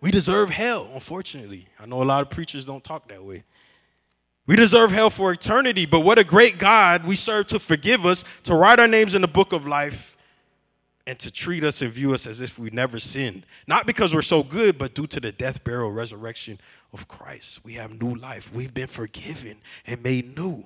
we 0.00 0.10
deserve 0.10 0.50
hell, 0.50 0.88
unfortunately. 0.92 1.66
I 1.80 1.86
know 1.86 2.02
a 2.02 2.04
lot 2.04 2.22
of 2.22 2.30
preachers 2.30 2.64
don't 2.64 2.84
talk 2.84 3.08
that 3.08 3.24
way. 3.24 3.44
We 4.46 4.56
deserve 4.56 4.90
hell 4.90 5.10
for 5.10 5.32
eternity, 5.32 5.86
but 5.86 6.00
what 6.00 6.18
a 6.18 6.24
great 6.24 6.58
God 6.58 7.04
we 7.04 7.16
serve 7.16 7.48
to 7.48 7.58
forgive 7.58 8.06
us, 8.06 8.24
to 8.44 8.54
write 8.54 8.80
our 8.80 8.88
names 8.88 9.14
in 9.14 9.22
the 9.22 9.28
book 9.28 9.52
of 9.52 9.66
life, 9.66 10.16
and 11.06 11.18
to 11.18 11.30
treat 11.30 11.64
us 11.64 11.80
and 11.80 11.90
view 11.90 12.12
us 12.12 12.26
as 12.26 12.42
if 12.42 12.58
we 12.58 12.68
never 12.70 12.98
sinned. 12.98 13.46
Not 13.66 13.86
because 13.86 14.14
we're 14.14 14.22
so 14.22 14.42
good, 14.42 14.76
but 14.76 14.94
due 14.94 15.06
to 15.06 15.20
the 15.20 15.32
death, 15.32 15.64
burial, 15.64 15.90
resurrection 15.90 16.60
of 16.92 17.08
Christ. 17.08 17.64
We 17.64 17.74
have 17.74 18.00
new 18.00 18.14
life. 18.14 18.52
We've 18.52 18.72
been 18.72 18.88
forgiven 18.88 19.56
and 19.86 20.02
made 20.02 20.36
new. 20.36 20.64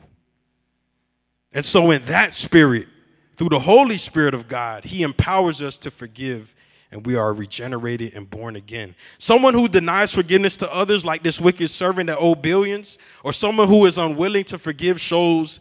And 1.54 1.64
so, 1.64 1.90
in 1.90 2.04
that 2.06 2.34
spirit, 2.34 2.88
through 3.36 3.50
the 3.50 3.60
Holy 3.60 3.98
Spirit 3.98 4.34
of 4.34 4.48
God, 4.48 4.84
He 4.84 5.02
empowers 5.02 5.60
us 5.60 5.78
to 5.78 5.90
forgive 5.90 6.54
and 6.92 7.06
we 7.06 7.16
are 7.16 7.32
regenerated 7.32 8.12
and 8.14 8.28
born 8.28 8.54
again. 8.54 8.94
Someone 9.18 9.54
who 9.54 9.66
denies 9.66 10.12
forgiveness 10.12 10.58
to 10.58 10.72
others, 10.72 11.06
like 11.06 11.22
this 11.22 11.40
wicked 11.40 11.70
servant 11.70 12.08
that 12.08 12.18
owed 12.18 12.42
billions, 12.42 12.98
or 13.24 13.32
someone 13.32 13.66
who 13.66 13.86
is 13.86 13.96
unwilling 13.96 14.44
to 14.44 14.58
forgive, 14.58 15.00
shows 15.00 15.58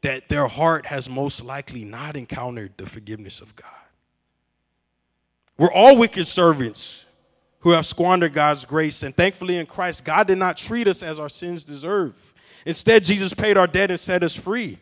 that 0.00 0.30
their 0.30 0.46
heart 0.46 0.86
has 0.86 1.08
most 1.08 1.44
likely 1.44 1.84
not 1.84 2.16
encountered 2.16 2.72
the 2.78 2.86
forgiveness 2.86 3.42
of 3.42 3.54
God. 3.54 3.68
We're 5.58 5.72
all 5.72 5.96
wicked 5.96 6.26
servants 6.26 7.04
who 7.60 7.72
have 7.72 7.84
squandered 7.84 8.32
God's 8.32 8.64
grace, 8.64 9.02
and 9.02 9.14
thankfully 9.14 9.58
in 9.58 9.66
Christ, 9.66 10.06
God 10.06 10.26
did 10.26 10.38
not 10.38 10.56
treat 10.56 10.88
us 10.88 11.02
as 11.02 11.18
our 11.18 11.28
sins 11.28 11.62
deserve. 11.62 12.32
Instead, 12.64 13.04
Jesus 13.04 13.34
paid 13.34 13.58
our 13.58 13.66
debt 13.66 13.90
and 13.90 14.00
set 14.00 14.24
us 14.24 14.34
free. 14.34 14.78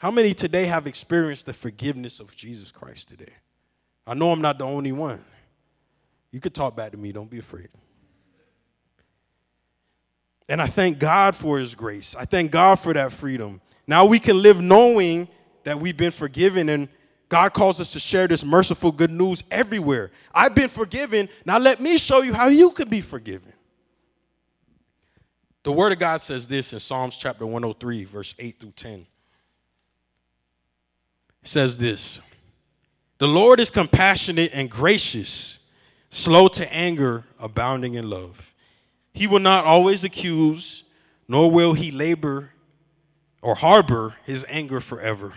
How 0.00 0.10
many 0.10 0.32
today 0.32 0.64
have 0.64 0.86
experienced 0.86 1.44
the 1.44 1.52
forgiveness 1.52 2.20
of 2.20 2.34
Jesus 2.34 2.72
Christ 2.72 3.10
today? 3.10 3.34
I 4.06 4.14
know 4.14 4.32
I'm 4.32 4.40
not 4.40 4.58
the 4.58 4.64
only 4.64 4.92
one. 4.92 5.22
You 6.32 6.40
could 6.40 6.54
talk 6.54 6.74
back 6.74 6.92
to 6.92 6.96
me, 6.96 7.12
don't 7.12 7.28
be 7.28 7.38
afraid. 7.38 7.68
And 10.48 10.58
I 10.62 10.68
thank 10.68 10.98
God 10.98 11.36
for 11.36 11.58
His 11.58 11.74
grace. 11.74 12.16
I 12.18 12.24
thank 12.24 12.50
God 12.50 12.76
for 12.76 12.94
that 12.94 13.12
freedom. 13.12 13.60
Now 13.86 14.06
we 14.06 14.18
can 14.18 14.40
live 14.40 14.58
knowing 14.58 15.28
that 15.64 15.78
we've 15.78 15.98
been 15.98 16.12
forgiven, 16.12 16.70
and 16.70 16.88
God 17.28 17.52
calls 17.52 17.78
us 17.78 17.92
to 17.92 18.00
share 18.00 18.26
this 18.26 18.42
merciful 18.42 18.92
good 18.92 19.10
news 19.10 19.44
everywhere. 19.50 20.12
I've 20.34 20.54
been 20.54 20.70
forgiven. 20.70 21.28
Now 21.44 21.58
let 21.58 21.78
me 21.78 21.98
show 21.98 22.22
you 22.22 22.32
how 22.32 22.48
you 22.48 22.70
can 22.70 22.88
be 22.88 23.02
forgiven. 23.02 23.52
The 25.62 25.72
Word 25.72 25.92
of 25.92 25.98
God 25.98 26.22
says 26.22 26.46
this 26.46 26.72
in 26.72 26.80
Psalms 26.80 27.18
chapter 27.18 27.44
103, 27.44 28.04
verse 28.04 28.34
8 28.38 28.58
through 28.58 28.72
10. 28.72 29.06
Says 31.42 31.78
this 31.78 32.20
the 33.20 33.28
Lord 33.28 33.60
is 33.60 33.70
compassionate 33.70 34.50
and 34.54 34.70
gracious, 34.70 35.58
slow 36.08 36.48
to 36.48 36.72
anger, 36.72 37.24
abounding 37.38 37.92
in 37.92 38.08
love. 38.08 38.54
He 39.12 39.26
will 39.26 39.40
not 39.40 39.66
always 39.66 40.04
accuse, 40.04 40.84
nor 41.28 41.50
will 41.50 41.74
he 41.74 41.90
labor 41.90 42.52
or 43.42 43.56
harbor 43.56 44.14
his 44.24 44.46
anger 44.48 44.80
forever. 44.80 45.34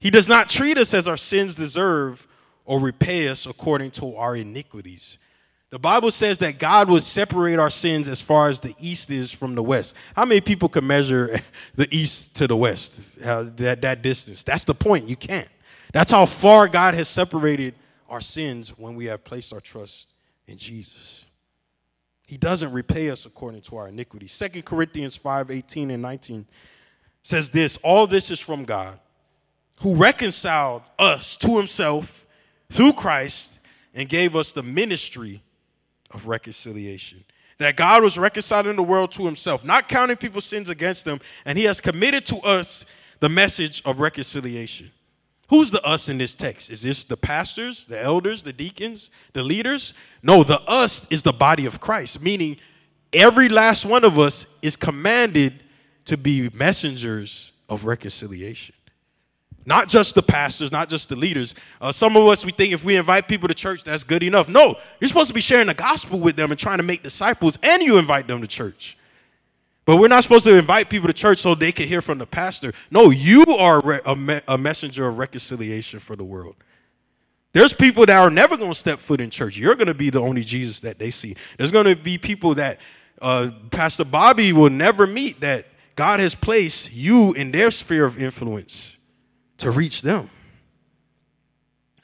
He 0.00 0.08
does 0.08 0.26
not 0.28 0.48
treat 0.48 0.78
us 0.78 0.94
as 0.94 1.06
our 1.06 1.18
sins 1.18 1.54
deserve 1.54 2.26
or 2.64 2.80
repay 2.80 3.28
us 3.28 3.44
according 3.44 3.90
to 3.92 4.16
our 4.16 4.34
iniquities. 4.34 5.18
The 5.74 5.80
Bible 5.80 6.12
says 6.12 6.38
that 6.38 6.60
God 6.60 6.88
would 6.88 7.02
separate 7.02 7.58
our 7.58 7.68
sins 7.68 8.06
as 8.06 8.20
far 8.20 8.48
as 8.48 8.60
the 8.60 8.76
east 8.78 9.10
is 9.10 9.32
from 9.32 9.56
the 9.56 9.62
west. 9.64 9.96
How 10.14 10.24
many 10.24 10.40
people 10.40 10.68
can 10.68 10.86
measure 10.86 11.36
the 11.74 11.88
east 11.90 12.36
to 12.36 12.46
the 12.46 12.56
west? 12.56 13.16
that, 13.20 13.82
that 13.82 14.00
distance. 14.00 14.44
That's 14.44 14.62
the 14.62 14.74
point. 14.76 15.08
You 15.08 15.16
can't. 15.16 15.48
That's 15.92 16.12
how 16.12 16.26
far 16.26 16.68
God 16.68 16.94
has 16.94 17.08
separated 17.08 17.74
our 18.08 18.20
sins 18.20 18.78
when 18.78 18.94
we 18.94 19.06
have 19.06 19.24
placed 19.24 19.52
our 19.52 19.58
trust 19.58 20.14
in 20.46 20.58
Jesus. 20.58 21.26
He 22.28 22.36
doesn't 22.36 22.70
repay 22.70 23.10
us 23.10 23.26
according 23.26 23.62
to 23.62 23.76
our 23.76 23.88
iniquities. 23.88 24.30
Second 24.30 24.64
Corinthians 24.64 25.16
5 25.16 25.50
18 25.50 25.90
and 25.90 26.00
19 26.00 26.46
says 27.24 27.50
this 27.50 27.78
All 27.78 28.06
this 28.06 28.30
is 28.30 28.38
from 28.38 28.62
God, 28.62 29.00
who 29.80 29.96
reconciled 29.96 30.82
us 31.00 31.36
to 31.38 31.56
himself 31.56 32.28
through 32.70 32.92
Christ 32.92 33.58
and 33.92 34.08
gave 34.08 34.36
us 34.36 34.52
the 34.52 34.62
ministry 34.62 35.42
of 36.14 36.26
reconciliation. 36.26 37.24
That 37.58 37.76
God 37.76 38.02
was 38.02 38.18
reconciling 38.18 38.76
the 38.76 38.82
world 38.82 39.12
to 39.12 39.26
himself, 39.26 39.64
not 39.64 39.88
counting 39.88 40.16
people's 40.16 40.44
sins 40.44 40.68
against 40.68 41.04
them, 41.04 41.20
and 41.44 41.58
he 41.58 41.64
has 41.64 41.80
committed 41.80 42.24
to 42.26 42.38
us 42.38 42.86
the 43.20 43.28
message 43.28 43.82
of 43.84 44.00
reconciliation. 44.00 44.90
Who's 45.48 45.70
the 45.70 45.82
us 45.82 46.08
in 46.08 46.18
this 46.18 46.34
text? 46.34 46.70
Is 46.70 46.82
this 46.82 47.04
the 47.04 47.16
pastors, 47.16 47.84
the 47.84 48.00
elders, 48.00 48.42
the 48.42 48.52
deacons, 48.52 49.10
the 49.34 49.42
leaders? 49.42 49.94
No, 50.22 50.42
the 50.42 50.60
us 50.62 51.06
is 51.10 51.22
the 51.22 51.32
body 51.32 51.66
of 51.66 51.80
Christ, 51.80 52.22
meaning 52.22 52.56
every 53.12 53.48
last 53.48 53.84
one 53.84 54.04
of 54.04 54.18
us 54.18 54.46
is 54.62 54.74
commanded 54.74 55.62
to 56.06 56.16
be 56.16 56.50
messengers 56.52 57.52
of 57.68 57.84
reconciliation. 57.84 58.74
Not 59.66 59.88
just 59.88 60.14
the 60.14 60.22
pastors, 60.22 60.70
not 60.70 60.88
just 60.88 61.08
the 61.08 61.16
leaders. 61.16 61.54
Uh, 61.80 61.90
some 61.90 62.16
of 62.16 62.26
us, 62.26 62.44
we 62.44 62.52
think 62.52 62.72
if 62.74 62.84
we 62.84 62.96
invite 62.96 63.28
people 63.28 63.48
to 63.48 63.54
church, 63.54 63.82
that's 63.82 64.04
good 64.04 64.22
enough. 64.22 64.48
No, 64.48 64.76
you're 65.00 65.08
supposed 65.08 65.28
to 65.28 65.34
be 65.34 65.40
sharing 65.40 65.68
the 65.68 65.74
gospel 65.74 66.20
with 66.20 66.36
them 66.36 66.50
and 66.50 66.60
trying 66.60 66.78
to 66.78 66.84
make 66.84 67.02
disciples, 67.02 67.58
and 67.62 67.82
you 67.82 67.96
invite 67.96 68.26
them 68.26 68.42
to 68.42 68.46
church. 68.46 68.98
But 69.86 69.96
we're 69.96 70.08
not 70.08 70.22
supposed 70.22 70.44
to 70.44 70.56
invite 70.56 70.90
people 70.90 71.08
to 71.08 71.14
church 71.14 71.38
so 71.38 71.54
they 71.54 71.72
can 71.72 71.88
hear 71.88 72.02
from 72.02 72.18
the 72.18 72.26
pastor. 72.26 72.72
No, 72.90 73.10
you 73.10 73.44
are 73.58 74.00
a, 74.04 74.16
me- 74.16 74.40
a 74.48 74.56
messenger 74.56 75.06
of 75.06 75.18
reconciliation 75.18 75.98
for 76.00 76.16
the 76.16 76.24
world. 76.24 76.56
There's 77.52 77.72
people 77.72 78.04
that 78.06 78.18
are 78.18 78.30
never 78.30 78.56
going 78.56 78.72
to 78.72 78.78
step 78.78 78.98
foot 78.98 79.20
in 79.20 79.30
church. 79.30 79.56
You're 79.56 79.76
going 79.76 79.86
to 79.86 79.94
be 79.94 80.10
the 80.10 80.20
only 80.20 80.42
Jesus 80.42 80.80
that 80.80 80.98
they 80.98 81.10
see. 81.10 81.36
There's 81.56 81.70
going 81.70 81.84
to 81.86 81.96
be 81.96 82.18
people 82.18 82.54
that 82.56 82.80
uh, 83.22 83.50
Pastor 83.70 84.04
Bobby 84.04 84.52
will 84.52 84.70
never 84.70 85.06
meet 85.06 85.40
that 85.40 85.66
God 85.96 86.18
has 86.18 86.34
placed 86.34 86.92
you 86.92 87.32
in 87.34 87.52
their 87.52 87.70
sphere 87.70 88.04
of 88.04 88.20
influence 88.20 88.93
to 89.58 89.70
reach 89.70 90.02
them. 90.02 90.30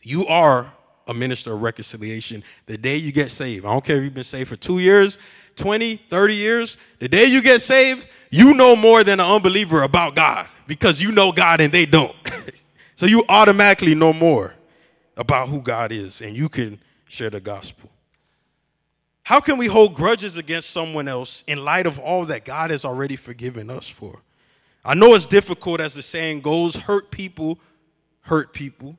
You 0.02 0.26
are 0.26 0.72
a 1.06 1.14
minister 1.14 1.52
of 1.52 1.62
reconciliation 1.62 2.44
the 2.66 2.78
day 2.78 2.96
you 2.96 3.12
get 3.12 3.30
saved. 3.30 3.66
I 3.66 3.72
don't 3.72 3.84
care 3.84 3.96
if 3.96 4.04
you've 4.04 4.14
been 4.14 4.24
saved 4.24 4.48
for 4.48 4.56
two 4.56 4.78
years, 4.78 5.18
20, 5.56 5.96
30 6.08 6.34
years, 6.34 6.76
the 7.00 7.08
day 7.08 7.24
you 7.24 7.42
get 7.42 7.60
saved, 7.60 8.08
you 8.30 8.54
know 8.54 8.76
more 8.76 9.04
than 9.04 9.20
an 9.20 9.26
unbeliever 9.26 9.82
about 9.82 10.14
God 10.14 10.48
because 10.66 11.02
you 11.02 11.10
know 11.10 11.32
God 11.32 11.60
and 11.60 11.72
they 11.72 11.84
don't. 11.84 12.14
so 12.96 13.06
you 13.06 13.24
automatically 13.28 13.94
know 13.94 14.12
more 14.12 14.54
about 15.16 15.48
who 15.48 15.60
God 15.60 15.92
is 15.92 16.22
and 16.22 16.36
you 16.36 16.48
can 16.48 16.80
share 17.08 17.30
the 17.30 17.40
gospel. 17.40 17.90
How 19.22 19.40
can 19.40 19.58
we 19.58 19.66
hold 19.66 19.94
grudges 19.94 20.36
against 20.36 20.70
someone 20.70 21.06
else 21.06 21.44
in 21.46 21.64
light 21.64 21.86
of 21.86 21.98
all 21.98 22.24
that 22.26 22.44
God 22.44 22.70
has 22.70 22.84
already 22.84 23.16
forgiven 23.16 23.70
us 23.70 23.88
for? 23.88 24.20
I 24.84 24.94
know 24.94 25.14
it's 25.14 25.26
difficult, 25.26 25.80
as 25.80 25.94
the 25.94 26.02
saying 26.02 26.40
goes 26.40 26.74
hurt 26.74 27.10
people 27.10 27.58
hurt 28.22 28.52
people. 28.52 28.96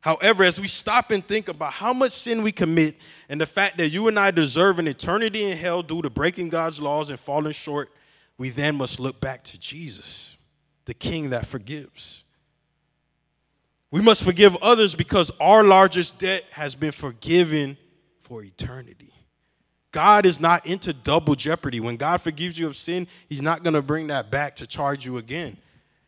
However, 0.00 0.44
as 0.44 0.60
we 0.60 0.68
stop 0.68 1.10
and 1.10 1.26
think 1.26 1.48
about 1.48 1.72
how 1.72 1.92
much 1.92 2.12
sin 2.12 2.42
we 2.42 2.52
commit 2.52 2.96
and 3.28 3.40
the 3.40 3.46
fact 3.46 3.78
that 3.78 3.88
you 3.88 4.06
and 4.06 4.18
I 4.18 4.30
deserve 4.30 4.78
an 4.78 4.86
eternity 4.86 5.44
in 5.44 5.56
hell 5.56 5.82
due 5.82 6.02
to 6.02 6.10
breaking 6.10 6.50
God's 6.50 6.80
laws 6.80 7.08
and 7.08 7.18
falling 7.18 7.52
short, 7.52 7.90
we 8.36 8.50
then 8.50 8.76
must 8.76 9.00
look 9.00 9.20
back 9.20 9.44
to 9.44 9.58
Jesus, 9.58 10.36
the 10.84 10.92
King 10.92 11.30
that 11.30 11.46
forgives. 11.46 12.22
We 13.90 14.02
must 14.02 14.22
forgive 14.22 14.56
others 14.56 14.94
because 14.94 15.30
our 15.40 15.64
largest 15.64 16.18
debt 16.18 16.44
has 16.50 16.74
been 16.74 16.92
forgiven 16.92 17.78
for 18.20 18.42
eternity. 18.42 19.13
God 19.94 20.26
is 20.26 20.40
not 20.40 20.66
into 20.66 20.92
double 20.92 21.36
jeopardy. 21.36 21.78
When 21.78 21.94
God 21.94 22.20
forgives 22.20 22.58
you 22.58 22.66
of 22.66 22.76
sin, 22.76 23.06
He's 23.28 23.40
not 23.40 23.62
going 23.62 23.74
to 23.74 23.80
bring 23.80 24.08
that 24.08 24.28
back 24.28 24.56
to 24.56 24.66
charge 24.66 25.06
you 25.06 25.18
again. 25.18 25.56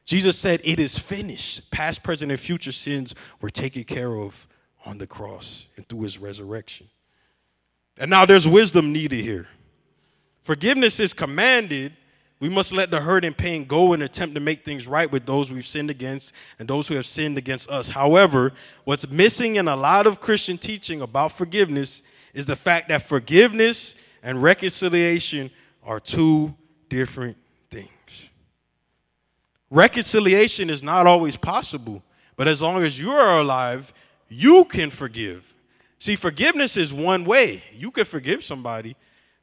Jesus 0.04 0.36
said, 0.36 0.60
It 0.64 0.80
is 0.80 0.98
finished. 0.98 1.70
Past, 1.70 2.02
present, 2.02 2.32
and 2.32 2.40
future 2.40 2.72
sins 2.72 3.14
were 3.40 3.48
taken 3.48 3.84
care 3.84 4.16
of 4.16 4.48
on 4.84 4.98
the 4.98 5.06
cross 5.06 5.66
and 5.76 5.88
through 5.88 6.00
his 6.00 6.18
resurrection. 6.18 6.88
And 7.96 8.10
now 8.10 8.26
there's 8.26 8.48
wisdom 8.48 8.92
needed 8.92 9.22
here. 9.22 9.46
Forgiveness 10.42 10.98
is 10.98 11.14
commanded. 11.14 11.92
We 12.40 12.48
must 12.48 12.72
let 12.72 12.90
the 12.90 13.00
hurt 13.00 13.24
and 13.24 13.38
pain 13.38 13.66
go 13.66 13.92
and 13.92 14.02
attempt 14.02 14.34
to 14.34 14.40
make 14.40 14.64
things 14.64 14.88
right 14.88 15.10
with 15.10 15.26
those 15.26 15.52
we've 15.52 15.64
sinned 15.64 15.90
against 15.90 16.32
and 16.58 16.66
those 16.66 16.88
who 16.88 16.96
have 16.96 17.06
sinned 17.06 17.38
against 17.38 17.70
us. 17.70 17.88
However, 17.88 18.52
what's 18.82 19.08
missing 19.08 19.56
in 19.56 19.68
a 19.68 19.76
lot 19.76 20.08
of 20.08 20.20
Christian 20.20 20.58
teaching 20.58 21.02
about 21.02 21.30
forgiveness 21.30 22.02
is 22.36 22.44
the 22.44 22.54
fact 22.54 22.90
that 22.90 23.00
forgiveness 23.00 23.96
and 24.22 24.42
reconciliation 24.42 25.50
are 25.82 25.98
two 25.98 26.54
different 26.90 27.34
things. 27.70 27.88
Reconciliation 29.70 30.68
is 30.68 30.82
not 30.82 31.06
always 31.06 31.34
possible, 31.34 32.02
but 32.36 32.46
as 32.46 32.60
long 32.60 32.82
as 32.82 33.00
you 33.00 33.10
are 33.10 33.40
alive, 33.40 33.90
you 34.28 34.66
can 34.66 34.90
forgive. 34.90 35.54
See, 35.98 36.14
forgiveness 36.14 36.76
is 36.76 36.92
one 36.92 37.24
way. 37.24 37.62
You 37.72 37.90
can 37.90 38.04
forgive 38.04 38.44
somebody, 38.44 38.96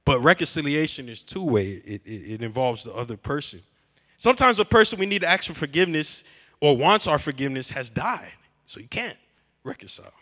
but 0.05 0.21
reconciliation 0.21 1.09
is 1.09 1.23
two 1.23 1.43
way. 1.43 1.81
It, 1.83 2.03
it, 2.05 2.09
it, 2.09 2.41
involves 2.43 2.83
the 2.83 2.93
other 2.93 3.17
person. 3.17 3.59
Sometimes 4.19 4.57
the 4.57 4.65
person 4.65 4.99
we 4.99 5.07
need 5.07 5.21
to 5.21 5.27
ask 5.27 5.45
for 5.45 5.55
forgiveness 5.55 6.23
or 6.61 6.77
wants 6.77 7.07
our 7.07 7.17
forgiveness 7.17 7.71
has 7.71 7.89
died, 7.89 8.33
so 8.67 8.79
you 8.79 8.87
can't 8.87 9.17
reconcile. 9.63 10.13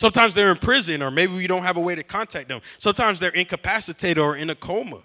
Sometimes 0.00 0.34
they're 0.34 0.50
in 0.50 0.56
prison, 0.56 1.02
or 1.02 1.10
maybe 1.10 1.34
we 1.34 1.46
don't 1.46 1.62
have 1.62 1.76
a 1.76 1.80
way 1.80 1.94
to 1.94 2.02
contact 2.02 2.48
them. 2.48 2.62
Sometimes 2.78 3.20
they're 3.20 3.32
incapacitated 3.32 4.16
or 4.16 4.34
in 4.34 4.48
a 4.48 4.54
coma. 4.54 5.02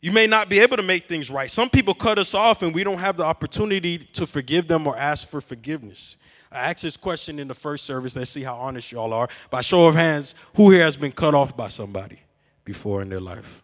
You 0.00 0.10
may 0.10 0.26
not 0.26 0.48
be 0.48 0.58
able 0.58 0.76
to 0.76 0.82
make 0.82 1.06
things 1.06 1.30
right. 1.30 1.48
Some 1.48 1.70
people 1.70 1.94
cut 1.94 2.18
us 2.18 2.34
off 2.34 2.64
and 2.64 2.74
we 2.74 2.82
don't 2.82 2.98
have 2.98 3.16
the 3.16 3.22
opportunity 3.22 3.96
to 3.98 4.26
forgive 4.26 4.66
them 4.66 4.88
or 4.88 4.96
ask 4.96 5.28
for 5.28 5.40
forgiveness. 5.40 6.16
I 6.50 6.68
asked 6.68 6.82
this 6.82 6.96
question 6.96 7.38
in 7.38 7.46
the 7.46 7.54
first 7.54 7.84
service. 7.84 8.16
Let's 8.16 8.30
see 8.30 8.42
how 8.42 8.56
honest 8.56 8.90
y'all 8.90 9.14
are. 9.14 9.28
By 9.50 9.60
show 9.60 9.86
of 9.86 9.94
hands, 9.94 10.34
who 10.56 10.72
here 10.72 10.82
has 10.82 10.96
been 10.96 11.12
cut 11.12 11.36
off 11.36 11.56
by 11.56 11.68
somebody 11.68 12.18
before 12.64 13.02
in 13.02 13.08
their 13.08 13.20
life? 13.20 13.62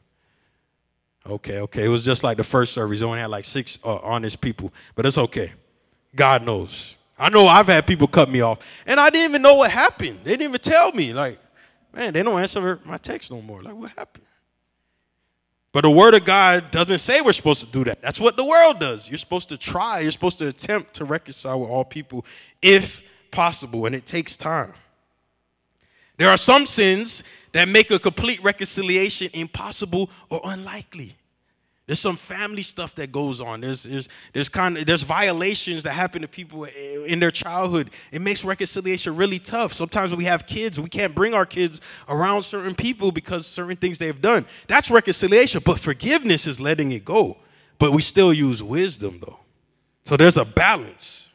Okay, 1.29 1.59
okay. 1.59 1.85
It 1.85 1.89
was 1.89 2.05
just 2.05 2.23
like 2.23 2.37
the 2.37 2.45
first 2.45 2.75
service. 2.75 3.03
Only 3.03 3.19
had 3.19 3.31
like 3.31 3.45
six 3.45 3.81
uh, 3.83 3.97
honest 3.97 4.41
people, 4.41 4.73
but 4.95 5.05
it's 5.05 5.19
okay. 5.19 5.53
God 6.15 6.45
knows. 6.45 6.97
I 7.19 7.31
know 7.31 7.47
I've 7.47 7.67
had 7.67 7.87
people 7.87 8.07
cut 8.07 8.29
me 8.29 8.41
off, 8.41 8.59
and 8.87 9.01
I 9.01 9.09
didn't 9.11 9.31
even 9.31 9.43
know 9.43 9.55
what 9.55 9.71
happened. 9.71 10.21
They 10.23 10.33
didn't 10.33 10.51
even 10.51 10.61
tell 10.61 10.93
me. 10.93 11.13
Like, 11.13 11.39
man, 11.95 12.13
they 12.13 12.23
don't 12.23 12.41
answer 12.41 12.81
my 12.85 12.99
text 12.99 13.31
no 13.31 13.41
more. 13.41 13.63
Like, 13.63 13.75
what 13.75 13.91
happened? 13.93 14.25
But 15.73 15.83
the 15.83 15.91
word 15.91 16.15
of 16.15 16.25
God 16.25 16.71
doesn't 16.71 17.01
say 17.01 17.21
we're 17.21 17.33
supposed 17.33 17.61
to 17.61 17.67
do 17.67 17.85
that. 17.85 18.01
That's 18.01 18.19
what 18.19 18.37
the 18.37 18.45
world 18.45 18.81
does. 18.81 19.11
You're 19.11 19.19
supposed 19.19 19.51
to 19.51 19.59
try, 19.59 20.01
you're 20.01 20.11
supposed 20.11 20.39
to 20.39 20.49
attempt 20.49 20.95
to 20.95 21.05
reconcile 21.05 21.61
with 21.61 21.69
all 21.69 21.85
people 21.85 22.25
if 22.63 23.03
possible, 23.31 23.85
and 23.85 23.95
it 23.95 24.07
takes 24.07 24.37
time. 24.37 24.73
There 26.17 26.31
are 26.31 26.39
some 26.39 26.65
sins 26.65 27.23
that 27.53 27.69
make 27.69 27.91
a 27.91 27.99
complete 27.99 28.43
reconciliation 28.43 29.29
impossible 29.35 30.09
or 30.31 30.41
unlikely. 30.45 31.17
There's 31.87 32.01
some 32.01 32.17
family 32.17 32.65
stuff 32.65 32.97
that 32.97 33.13
goes 33.13 33.41
on. 33.41 33.61
There's, 33.61 33.85
there's, 33.85 34.09
there's, 34.33 34.49
kind 34.49 34.77
of, 34.77 34.87
there's 34.87 35.05
violations 35.05 35.85
that 35.85 35.93
happen 35.93 36.23
to 36.23 36.29
people 36.29 36.65
in 36.65 37.21
their 37.21 37.31
childhood. 37.31 37.91
It 38.11 38.21
makes 38.21 38.45
reconciliation 38.45 39.15
really 39.15 39.39
tough. 39.39 39.73
Sometimes 39.73 40.11
when 40.11 40.19
we 40.19 40.25
have 40.25 40.47
kids, 40.47 40.81
we 40.81 40.89
can't 40.89 41.15
bring 41.15 41.33
our 41.33 41.47
kids 41.47 41.81
around 42.09 42.43
certain 42.43 42.75
people 42.75 43.13
because 43.13 43.47
certain 43.47 43.77
things 43.77 43.99
they've 43.99 44.21
done. 44.21 44.47
That's 44.67 44.91
reconciliation. 44.91 45.63
But 45.65 45.79
forgiveness 45.79 46.49
is 46.49 46.59
letting 46.59 46.91
it 46.91 47.05
go. 47.05 47.39
But 47.79 47.93
we 47.93 48.03
still 48.03 48.33
use 48.33 48.65
wisdom, 48.65 49.21
though. 49.25 49.39
So 50.07 50.17
there's 50.17 50.39
a 50.39 50.45
balance. 50.45 51.29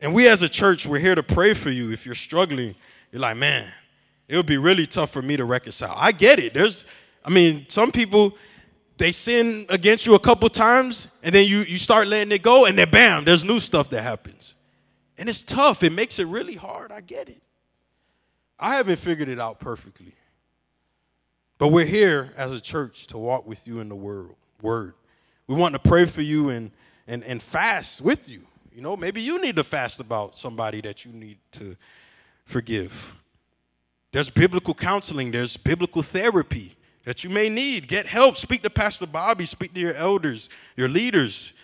And 0.00 0.12
we 0.12 0.26
as 0.26 0.42
a 0.42 0.48
church, 0.48 0.86
we're 0.86 0.98
here 0.98 1.14
to 1.14 1.22
pray 1.22 1.54
for 1.54 1.70
you 1.70 1.92
if 1.92 2.04
you're 2.04 2.16
struggling. 2.16 2.74
You're 3.12 3.22
like, 3.22 3.36
man, 3.36 3.70
it 4.26 4.36
would 4.36 4.46
be 4.46 4.58
really 4.58 4.86
tough 4.86 5.10
for 5.10 5.22
me 5.22 5.36
to 5.36 5.44
reconcile. 5.44 5.94
I 5.96 6.10
get 6.10 6.40
it. 6.40 6.52
There's, 6.52 6.84
I 7.24 7.30
mean, 7.30 7.64
some 7.68 7.92
people 7.92 8.36
they 8.98 9.12
sin 9.12 9.64
against 9.68 10.06
you 10.06 10.14
a 10.14 10.18
couple 10.18 10.48
times, 10.48 11.08
and 11.22 11.34
then 11.34 11.46
you, 11.46 11.60
you 11.60 11.78
start 11.78 12.08
letting 12.08 12.32
it 12.32 12.42
go, 12.42 12.66
and 12.66 12.76
then 12.76 12.90
bam, 12.90 13.24
there's 13.24 13.44
new 13.44 13.60
stuff 13.60 13.88
that 13.90 14.02
happens. 14.02 14.56
And 15.16 15.28
it's 15.28 15.42
tough. 15.42 15.82
It 15.82 15.92
makes 15.92 16.18
it 16.18 16.26
really 16.26 16.54
hard. 16.54 16.92
I 16.92 17.00
get 17.00 17.28
it. 17.28 17.42
I 18.58 18.74
haven't 18.74 18.98
figured 18.98 19.28
it 19.28 19.40
out 19.40 19.58
perfectly. 19.60 20.14
But 21.58 21.68
we're 21.68 21.86
here 21.86 22.32
as 22.36 22.52
a 22.52 22.60
church 22.60 23.08
to 23.08 23.18
walk 23.18 23.46
with 23.46 23.66
you 23.66 23.80
in 23.80 23.88
the 23.88 23.96
word. 23.96 24.30
word. 24.62 24.94
We 25.46 25.56
want 25.56 25.72
to 25.74 25.80
pray 25.80 26.04
for 26.04 26.22
you 26.22 26.50
and, 26.50 26.70
and, 27.06 27.24
and 27.24 27.42
fast 27.42 28.00
with 28.00 28.28
you. 28.28 28.42
You 28.72 28.82
know, 28.82 28.96
maybe 28.96 29.20
you 29.20 29.40
need 29.40 29.56
to 29.56 29.64
fast 29.64 29.98
about 29.98 30.38
somebody 30.38 30.80
that 30.82 31.04
you 31.04 31.12
need 31.12 31.38
to 31.52 31.76
forgive. 32.44 33.14
There's 34.12 34.30
biblical 34.30 34.74
counseling, 34.74 35.32
there's 35.32 35.56
biblical 35.56 36.02
therapy 36.02 36.77
that 37.08 37.24
you 37.24 37.30
may 37.30 37.48
need. 37.48 37.88
Get 37.88 38.06
help. 38.06 38.36
Speak 38.36 38.62
to 38.64 38.68
Pastor 38.68 39.06
Bobby, 39.06 39.46
speak 39.46 39.72
to 39.72 39.80
your 39.80 39.94
elders, 39.94 40.50
your 40.76 40.90
leaders. 40.90 41.54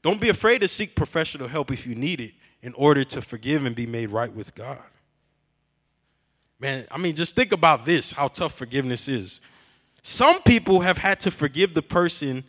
Don't 0.00 0.18
be 0.18 0.30
afraid 0.30 0.62
to 0.62 0.68
seek 0.68 0.94
professional 0.94 1.48
help 1.48 1.70
if 1.70 1.86
you 1.86 1.94
need 1.94 2.18
it 2.18 2.32
in 2.62 2.72
order 2.72 3.04
to 3.04 3.20
forgive 3.20 3.66
and 3.66 3.76
be 3.76 3.84
made 3.84 4.08
right 4.08 4.32
with 4.32 4.54
God. 4.54 4.82
Man, 6.58 6.86
I 6.90 6.96
mean, 6.96 7.14
just 7.14 7.36
think 7.36 7.52
about 7.52 7.84
this 7.84 8.12
how 8.12 8.28
tough 8.28 8.54
forgiveness 8.54 9.06
is. 9.06 9.42
Some 10.02 10.40
people 10.40 10.80
have 10.80 10.96
had 10.96 11.20
to 11.20 11.30
forgive 11.30 11.74
the 11.74 11.82
person 11.82 12.42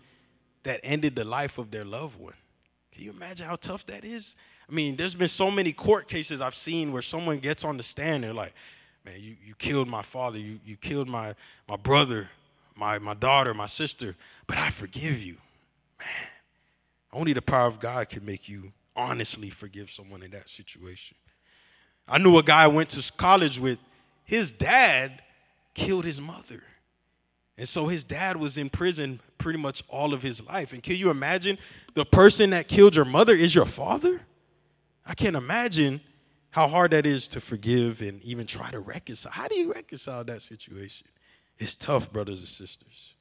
that 0.64 0.80
ended 0.84 1.18
the 1.18 1.26
life 1.26 1.58
of 1.58 1.70
their 1.70 1.84
loved 1.84 2.18
one. 2.18 2.36
Can 2.94 3.04
you 3.04 3.12
imagine 3.12 3.46
how 3.46 3.58
tough 3.58 3.86
that 3.88 4.06
is? 4.06 4.38
I 4.70 4.74
mean, 4.74 4.96
there's 4.96 5.16
been 5.16 5.28
so 5.28 5.52
many 5.52 5.74
court 5.74 6.08
cases 6.08 6.40
I've 6.40 6.56
seen 6.56 6.94
where 6.94 7.02
someone 7.02 7.40
gets 7.40 7.66
on 7.66 7.76
the 7.76 7.84
stand, 7.84 8.16
and 8.16 8.24
they're 8.24 8.34
like, 8.34 8.54
man, 9.08 9.22
you, 9.22 9.36
you 9.46 9.56
killed 9.56 9.88
my 9.88 10.02
father, 10.02 10.38
you, 10.38 10.60
you 10.66 10.76
killed 10.76 11.08
my, 11.08 11.34
my 11.68 11.78
brother, 11.78 12.28
my, 12.76 13.00
my 13.00 13.14
daughter, 13.14 13.54
my 13.54 13.66
sister, 13.66 14.16
but 14.46 14.58
I 14.58 14.70
forgive 14.70 15.20
you. 15.20 15.38
Man, 16.00 16.10
only 17.14 17.34
the 17.34 17.42
power 17.42 17.68
of 17.68 17.80
God 17.80 18.10
can 18.10 18.26
make 18.26 18.50
you 18.50 18.72
honestly 18.96 19.50
forgive 19.50 19.92
someone 19.92 20.24
in 20.24 20.32
that 20.32 20.50
situation. 20.50 21.16
I 22.08 22.18
knew 22.18 22.38
a 22.38 22.44
guy 22.44 22.64
I 22.64 22.68
went 22.68 22.90
to 22.92 23.12
college 23.14 23.60
with, 23.60 23.80
his 24.24 24.52
dad 24.52 25.22
killed 25.74 26.06
his 26.06 26.20
mother. 26.20 26.64
And 27.58 27.68
so 27.68 27.88
his 27.88 28.04
dad 28.04 28.38
was 28.38 28.58
in 28.58 28.70
prison 28.70 29.20
pretty 29.38 29.60
much 29.60 29.84
all 29.88 30.14
of 30.14 30.22
his 30.22 30.46
life. 30.46 30.74
And 30.74 30.84
can 30.84 30.96
you 30.96 31.10
imagine 31.10 31.58
the 31.96 32.06
person 32.06 32.52
that 32.52 32.68
killed 32.68 32.96
your 32.96 33.06
mother 33.06 33.34
is 33.34 33.56
your 33.56 33.66
father? 33.66 34.22
I 35.06 35.16
can't 35.16 35.36
imagine 35.36 36.02
how 36.58 36.68
hard 36.68 36.90
that 36.90 37.06
is 37.06 37.28
to 37.28 37.40
forgive 37.40 38.02
and 38.02 38.20
even 38.24 38.48
try 38.48 38.72
to 38.72 38.80
reconcile. 38.80 39.32
How 39.32 39.48
do 39.48 39.56
you 39.56 39.72
reconcile 39.72 40.24
that 40.24 40.42
situation? 40.42 41.06
It's 41.60 41.76
tough, 41.76 42.12
brothers 42.12 42.40
and 42.40 42.48
sisters. 42.48 43.14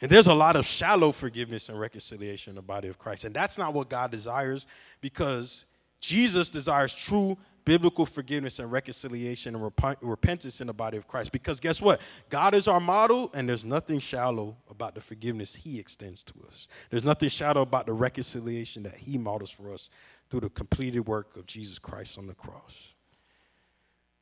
And 0.00 0.08
there's 0.08 0.28
a 0.28 0.34
lot 0.34 0.54
of 0.54 0.64
shallow 0.64 1.10
forgiveness 1.10 1.68
and 1.68 1.80
reconciliation 1.80 2.52
in 2.52 2.54
the 2.54 2.62
body 2.62 2.86
of 2.86 2.96
Christ. 2.96 3.24
And 3.24 3.34
that's 3.34 3.58
not 3.58 3.74
what 3.74 3.90
God 3.90 4.12
desires 4.12 4.68
because 5.00 5.64
Jesus 5.98 6.48
desires 6.48 6.94
true 6.94 7.36
biblical 7.64 8.06
forgiveness 8.06 8.60
and 8.60 8.70
reconciliation 8.70 9.56
and 9.56 9.64
rep- 9.64 9.98
repentance 10.00 10.60
in 10.60 10.68
the 10.68 10.72
body 10.72 10.96
of 10.96 11.08
Christ. 11.08 11.32
Because 11.32 11.58
guess 11.58 11.82
what? 11.82 12.00
God 12.28 12.54
is 12.54 12.68
our 12.68 12.80
model, 12.80 13.30
and 13.34 13.48
there's 13.48 13.64
nothing 13.64 13.98
shallow 13.98 14.56
about 14.70 14.94
the 14.94 15.00
forgiveness 15.00 15.56
He 15.56 15.80
extends 15.80 16.22
to 16.24 16.34
us. 16.46 16.68
There's 16.90 17.04
nothing 17.04 17.28
shallow 17.28 17.62
about 17.62 17.86
the 17.86 17.92
reconciliation 17.92 18.84
that 18.84 18.94
He 18.94 19.18
models 19.18 19.50
for 19.50 19.72
us 19.72 19.90
through 20.32 20.40
the 20.40 20.48
completed 20.48 21.00
work 21.00 21.36
of 21.36 21.44
Jesus 21.44 21.78
Christ 21.78 22.16
on 22.16 22.26
the 22.26 22.32
cross. 22.32 22.94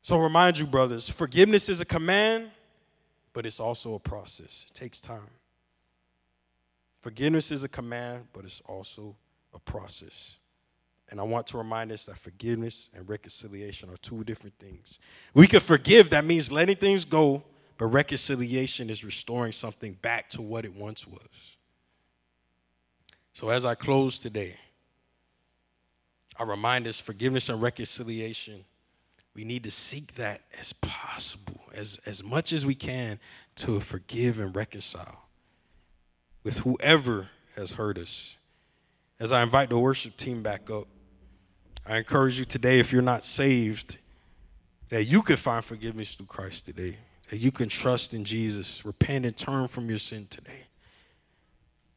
So, 0.02 0.18
remind 0.18 0.58
you, 0.58 0.66
brothers, 0.66 1.08
forgiveness 1.08 1.68
is 1.68 1.80
a 1.80 1.84
command, 1.84 2.50
but 3.32 3.46
it's 3.46 3.60
also 3.60 3.94
a 3.94 4.00
process. 4.00 4.66
It 4.68 4.74
takes 4.74 5.00
time. 5.00 5.30
Forgiveness 7.00 7.52
is 7.52 7.62
a 7.62 7.68
command, 7.68 8.26
but 8.32 8.44
it's 8.44 8.60
also 8.66 9.14
a 9.54 9.60
process. 9.60 10.40
And 11.10 11.20
I 11.20 11.22
want 11.22 11.46
to 11.48 11.58
remind 11.58 11.92
us 11.92 12.06
that 12.06 12.18
forgiveness 12.18 12.90
and 12.92 13.08
reconciliation 13.08 13.88
are 13.88 13.96
two 13.98 14.24
different 14.24 14.58
things. 14.58 14.98
We 15.32 15.46
can 15.46 15.60
forgive, 15.60 16.10
that 16.10 16.24
means 16.24 16.50
letting 16.50 16.74
things 16.74 17.04
go, 17.04 17.44
but 17.78 17.86
reconciliation 17.86 18.90
is 18.90 19.04
restoring 19.04 19.52
something 19.52 19.92
back 20.02 20.28
to 20.30 20.42
what 20.42 20.64
it 20.64 20.74
once 20.74 21.06
was. 21.06 21.56
So, 23.32 23.48
as 23.50 23.64
I 23.64 23.76
close 23.76 24.18
today, 24.18 24.56
I 26.40 26.44
remind 26.44 26.86
us 26.86 26.98
forgiveness 26.98 27.50
and 27.50 27.60
reconciliation. 27.60 28.64
We 29.34 29.44
need 29.44 29.62
to 29.64 29.70
seek 29.70 30.14
that 30.14 30.40
as 30.58 30.72
possible, 30.72 31.60
as, 31.74 31.98
as 32.06 32.24
much 32.24 32.54
as 32.54 32.64
we 32.64 32.74
can, 32.74 33.20
to 33.56 33.78
forgive 33.80 34.40
and 34.40 34.56
reconcile 34.56 35.26
with 36.42 36.60
whoever 36.60 37.28
has 37.56 37.72
hurt 37.72 37.98
us. 37.98 38.38
As 39.20 39.32
I 39.32 39.42
invite 39.42 39.68
the 39.68 39.78
worship 39.78 40.16
team 40.16 40.42
back 40.42 40.70
up, 40.70 40.88
I 41.86 41.98
encourage 41.98 42.38
you 42.38 42.46
today, 42.46 42.78
if 42.78 42.90
you're 42.90 43.02
not 43.02 43.22
saved, 43.22 43.98
that 44.88 45.04
you 45.04 45.20
can 45.20 45.36
find 45.36 45.62
forgiveness 45.62 46.14
through 46.14 46.26
Christ 46.26 46.64
today, 46.64 46.96
that 47.28 47.36
you 47.36 47.52
can 47.52 47.68
trust 47.68 48.14
in 48.14 48.24
Jesus, 48.24 48.82
repent 48.86 49.26
and 49.26 49.36
turn 49.36 49.68
from 49.68 49.90
your 49.90 49.98
sin 49.98 50.26
today. 50.30 50.64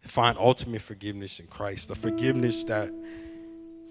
Find 0.02 0.38
ultimate 0.38 0.82
forgiveness 0.82 1.40
in 1.40 1.48
Christ, 1.48 1.88
the 1.88 1.96
forgiveness 1.96 2.66
that 2.66 2.92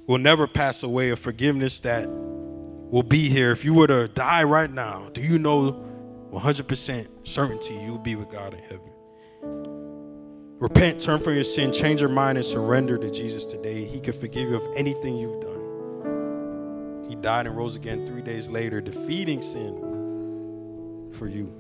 will 0.07 0.19
never 0.19 0.47
pass 0.47 0.83
away, 0.83 1.11
a 1.11 1.17
forgiveness 1.17 1.81
that 1.81 2.09
will 2.09 3.03
be 3.03 3.29
here. 3.29 3.51
If 3.51 3.65
you 3.65 3.75
were 3.75 3.87
to 3.87 4.09
die 4.09 4.43
right 4.43 4.71
now, 4.71 5.09
do 5.13 5.23
you 5.23 5.39
know 5.39 5.85
100% 6.33 7.07
certainty 7.25 7.75
you 7.75 7.93
will 7.93 7.99
be 7.99 8.17
with 8.17 8.31
God 8.31 8.55
in 8.55 8.61
heaven? 8.61 8.93
Repent, 10.59 11.01
turn 11.01 11.19
from 11.19 11.35
your 11.35 11.43
sin, 11.43 11.73
change 11.73 12.01
your 12.01 12.09
mind, 12.09 12.39
and 12.39 12.47
surrender 12.47 12.97
to 12.97 13.11
Jesus 13.11 13.45
today. 13.45 13.85
He 13.85 13.99
can 13.99 14.13
forgive 14.13 14.49
you 14.49 14.57
of 14.57 14.77
anything 14.77 15.17
you've 15.17 15.41
done. 15.41 17.07
He 17.09 17.17
died 17.17 17.47
and 17.47 17.57
rose 17.57 17.75
again 17.75 18.07
three 18.07 18.23
days 18.23 18.49
later, 18.49 18.81
defeating 18.81 19.43
sin 19.43 21.11
for 21.13 21.27
you. 21.27 21.53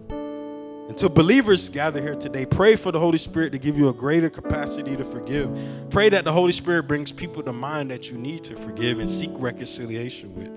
Until 0.93 1.09
believers 1.09 1.71
gather 1.71 2.03
here 2.03 2.15
today, 2.15 2.45
pray 2.45 2.77
for 2.77 2.93
the 2.93 2.99
Holy 2.99 3.17
Spirit 3.17 3.53
to 3.53 3.59
give 3.59 3.79
you 3.79 3.89
a 3.89 3.95
greater 3.95 4.29
capacity 4.29 4.95
to 4.95 5.05
forgive. 5.05 5.51
Pray 5.89 6.11
that 6.11 6.25
the 6.25 6.33
Holy 6.33 6.53
Spirit 6.53 6.83
brings 6.83 7.11
people 7.11 7.43
to 7.45 7.53
mind 7.55 7.91
that 7.91 8.11
you 8.11 8.19
need 8.19 8.45
to 8.45 8.55
forgive 8.57 8.99
and 8.99 9.09
seek 9.09 9.31
reconciliation 9.37 10.35
with. 10.35 10.51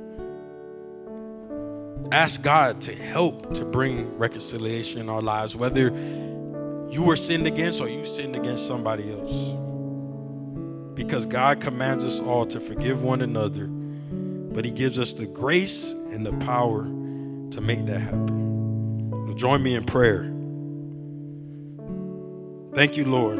Ask 2.13 2.41
God 2.41 2.81
to 2.81 2.93
help 2.93 3.53
to 3.53 3.63
bring 3.63 4.17
reconciliation 4.17 4.99
in 4.99 5.07
our 5.07 5.21
lives, 5.21 5.55
whether 5.55 5.85
you 6.91 7.01
were 7.01 7.15
sinned 7.15 7.47
against 7.47 7.79
or 7.79 7.87
you 7.87 8.05
sinned 8.05 8.35
against 8.35 8.67
somebody 8.67 9.09
else. 9.09 9.55
Because 10.95 11.25
God 11.25 11.61
commands 11.61 12.03
us 12.03 12.19
all 12.19 12.45
to 12.47 12.59
forgive 12.59 13.01
one 13.01 13.21
another, 13.21 13.67
but 13.67 14.65
He 14.65 14.71
gives 14.71 14.99
us 14.99 15.13
the 15.13 15.27
grace 15.27 15.93
and 15.93 16.25
the 16.25 16.33
power 16.45 16.83
to 16.83 17.61
make 17.61 17.85
that 17.85 18.01
happen. 18.01 18.44
Join 19.35 19.61
me 19.61 19.75
in 19.75 19.83
prayer. 19.83 20.31
Thank 22.73 22.95
you, 22.95 23.03
Lord, 23.03 23.37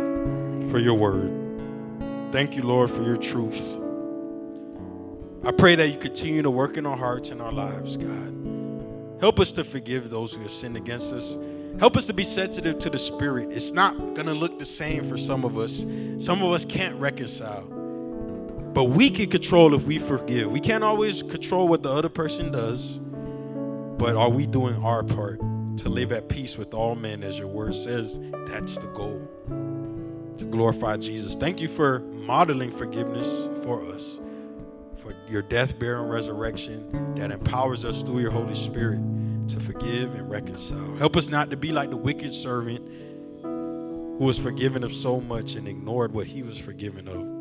for 0.70 0.78
your 0.78 0.96
word. 0.96 1.32
Thank 2.34 2.56
you, 2.58 2.64
Lord, 2.64 2.92
for 2.92 3.02
your 3.02 3.16
truth. 3.16 3.80
I 5.46 5.52
pray 5.52 5.76
that 5.76 5.88
you 5.88 5.98
continue 5.98 6.42
to 6.42 6.52
work 6.52 6.76
in 6.76 6.86
our 6.86 6.98
hearts 6.98 7.30
and 7.30 7.42
our 7.42 7.52
lives, 7.52 7.96
God. 7.96 9.22
Help 9.22 9.40
us 9.40 9.54
to 9.54 9.64
forgive 9.64 10.10
those 10.10 10.34
who 10.34 10.42
have 10.42 10.52
sinned 10.52 10.76
against 10.76 11.14
us. 11.14 11.38
Help 11.80 11.96
us 11.96 12.08
to 12.08 12.14
be 12.14 12.26
sensitive 12.26 12.78
to 12.80 12.90
the 12.90 13.00
Spirit. 13.00 13.54
It's 13.54 13.72
not 13.72 13.96
going 13.98 14.26
to 14.26 14.34
look 14.34 14.60
the 14.60 14.66
same 14.66 15.08
for 15.08 15.18
some 15.18 15.46
of 15.46 15.58
us. 15.58 15.86
Some 16.20 16.44
of 16.44 16.52
us 16.52 16.66
can't 16.66 16.96
reconcile. 16.96 17.64
But 18.74 18.86
we 18.86 19.10
can 19.10 19.30
control 19.30 19.74
if 19.74 19.84
we 19.84 20.00
forgive. 20.00 20.52
We 20.52 20.60
can't 20.60 20.84
always 20.84 21.24
control 21.24 21.70
what 21.70 21.84
the 21.84 21.90
other 21.90 22.10
person 22.10 22.52
does, 22.52 22.98
but 23.98 24.18
are 24.18 24.30
we 24.30 24.46
doing 24.46 24.76
our 24.84 25.02
part 25.02 25.40
to 25.78 25.90
live 25.90 26.12
at 26.12 26.30
peace 26.30 26.58
with 26.58 26.74
all 26.74 26.96
men, 26.96 27.24
as 27.24 27.40
your 27.40 27.48
word 27.48 27.76
says? 27.76 28.20
That's 28.48 28.78
the 28.78 28.88
goal 28.88 29.28
to 30.38 30.46
glorify 30.46 30.98
Jesus. 30.98 31.36
Thank 31.36 31.62
you 31.62 31.68
for 31.68 32.00
modeling 32.00 32.72
forgiveness 32.72 33.48
for 33.64 33.84
us, 33.86 34.20
for 34.98 35.16
your 35.30 35.42
death, 35.42 35.80
burial, 35.80 36.04
and 36.04 36.12
resurrection 36.12 37.16
that 37.16 37.32
empowers 37.32 37.86
us 37.86 38.02
through 38.04 38.20
your 38.20 38.32
Holy 38.32 38.56
Spirit 38.56 39.00
to 39.50 39.60
forgive 39.60 40.14
and 40.16 40.30
reconcile. 40.30 40.96
Help 40.96 41.16
us 41.16 41.30
not 41.30 41.52
to 41.52 41.58
be 41.58 41.72
like 41.72 41.90
the 41.90 41.98
wicked 41.98 42.34
servant 42.34 42.86
who 43.42 44.18
was 44.20 44.38
forgiven 44.38 44.84
of 44.84 44.94
so 44.94 45.22
much 45.22 45.56
and 45.56 45.68
ignored 45.68 46.14
what 46.14 46.26
he 46.28 46.42
was 46.44 46.58
forgiven 46.58 47.08
of. 47.08 47.36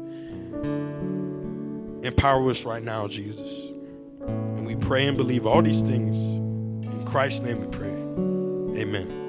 Empower 2.05 2.51
us 2.51 2.65
right 2.65 2.83
now, 2.83 3.09
Jesus. 3.09 3.71
And 4.27 4.67
we 4.67 4.77
pray 4.77 5.07
and 5.07 5.17
believe 5.17 5.47
all 5.47 5.63
these 5.63 5.81
things. 5.83 6.17
In 6.17 7.05
Christ's 7.07 7.41
name 7.41 7.61
we 7.61 7.67
pray. 7.77 7.94
Amen. 8.77 9.24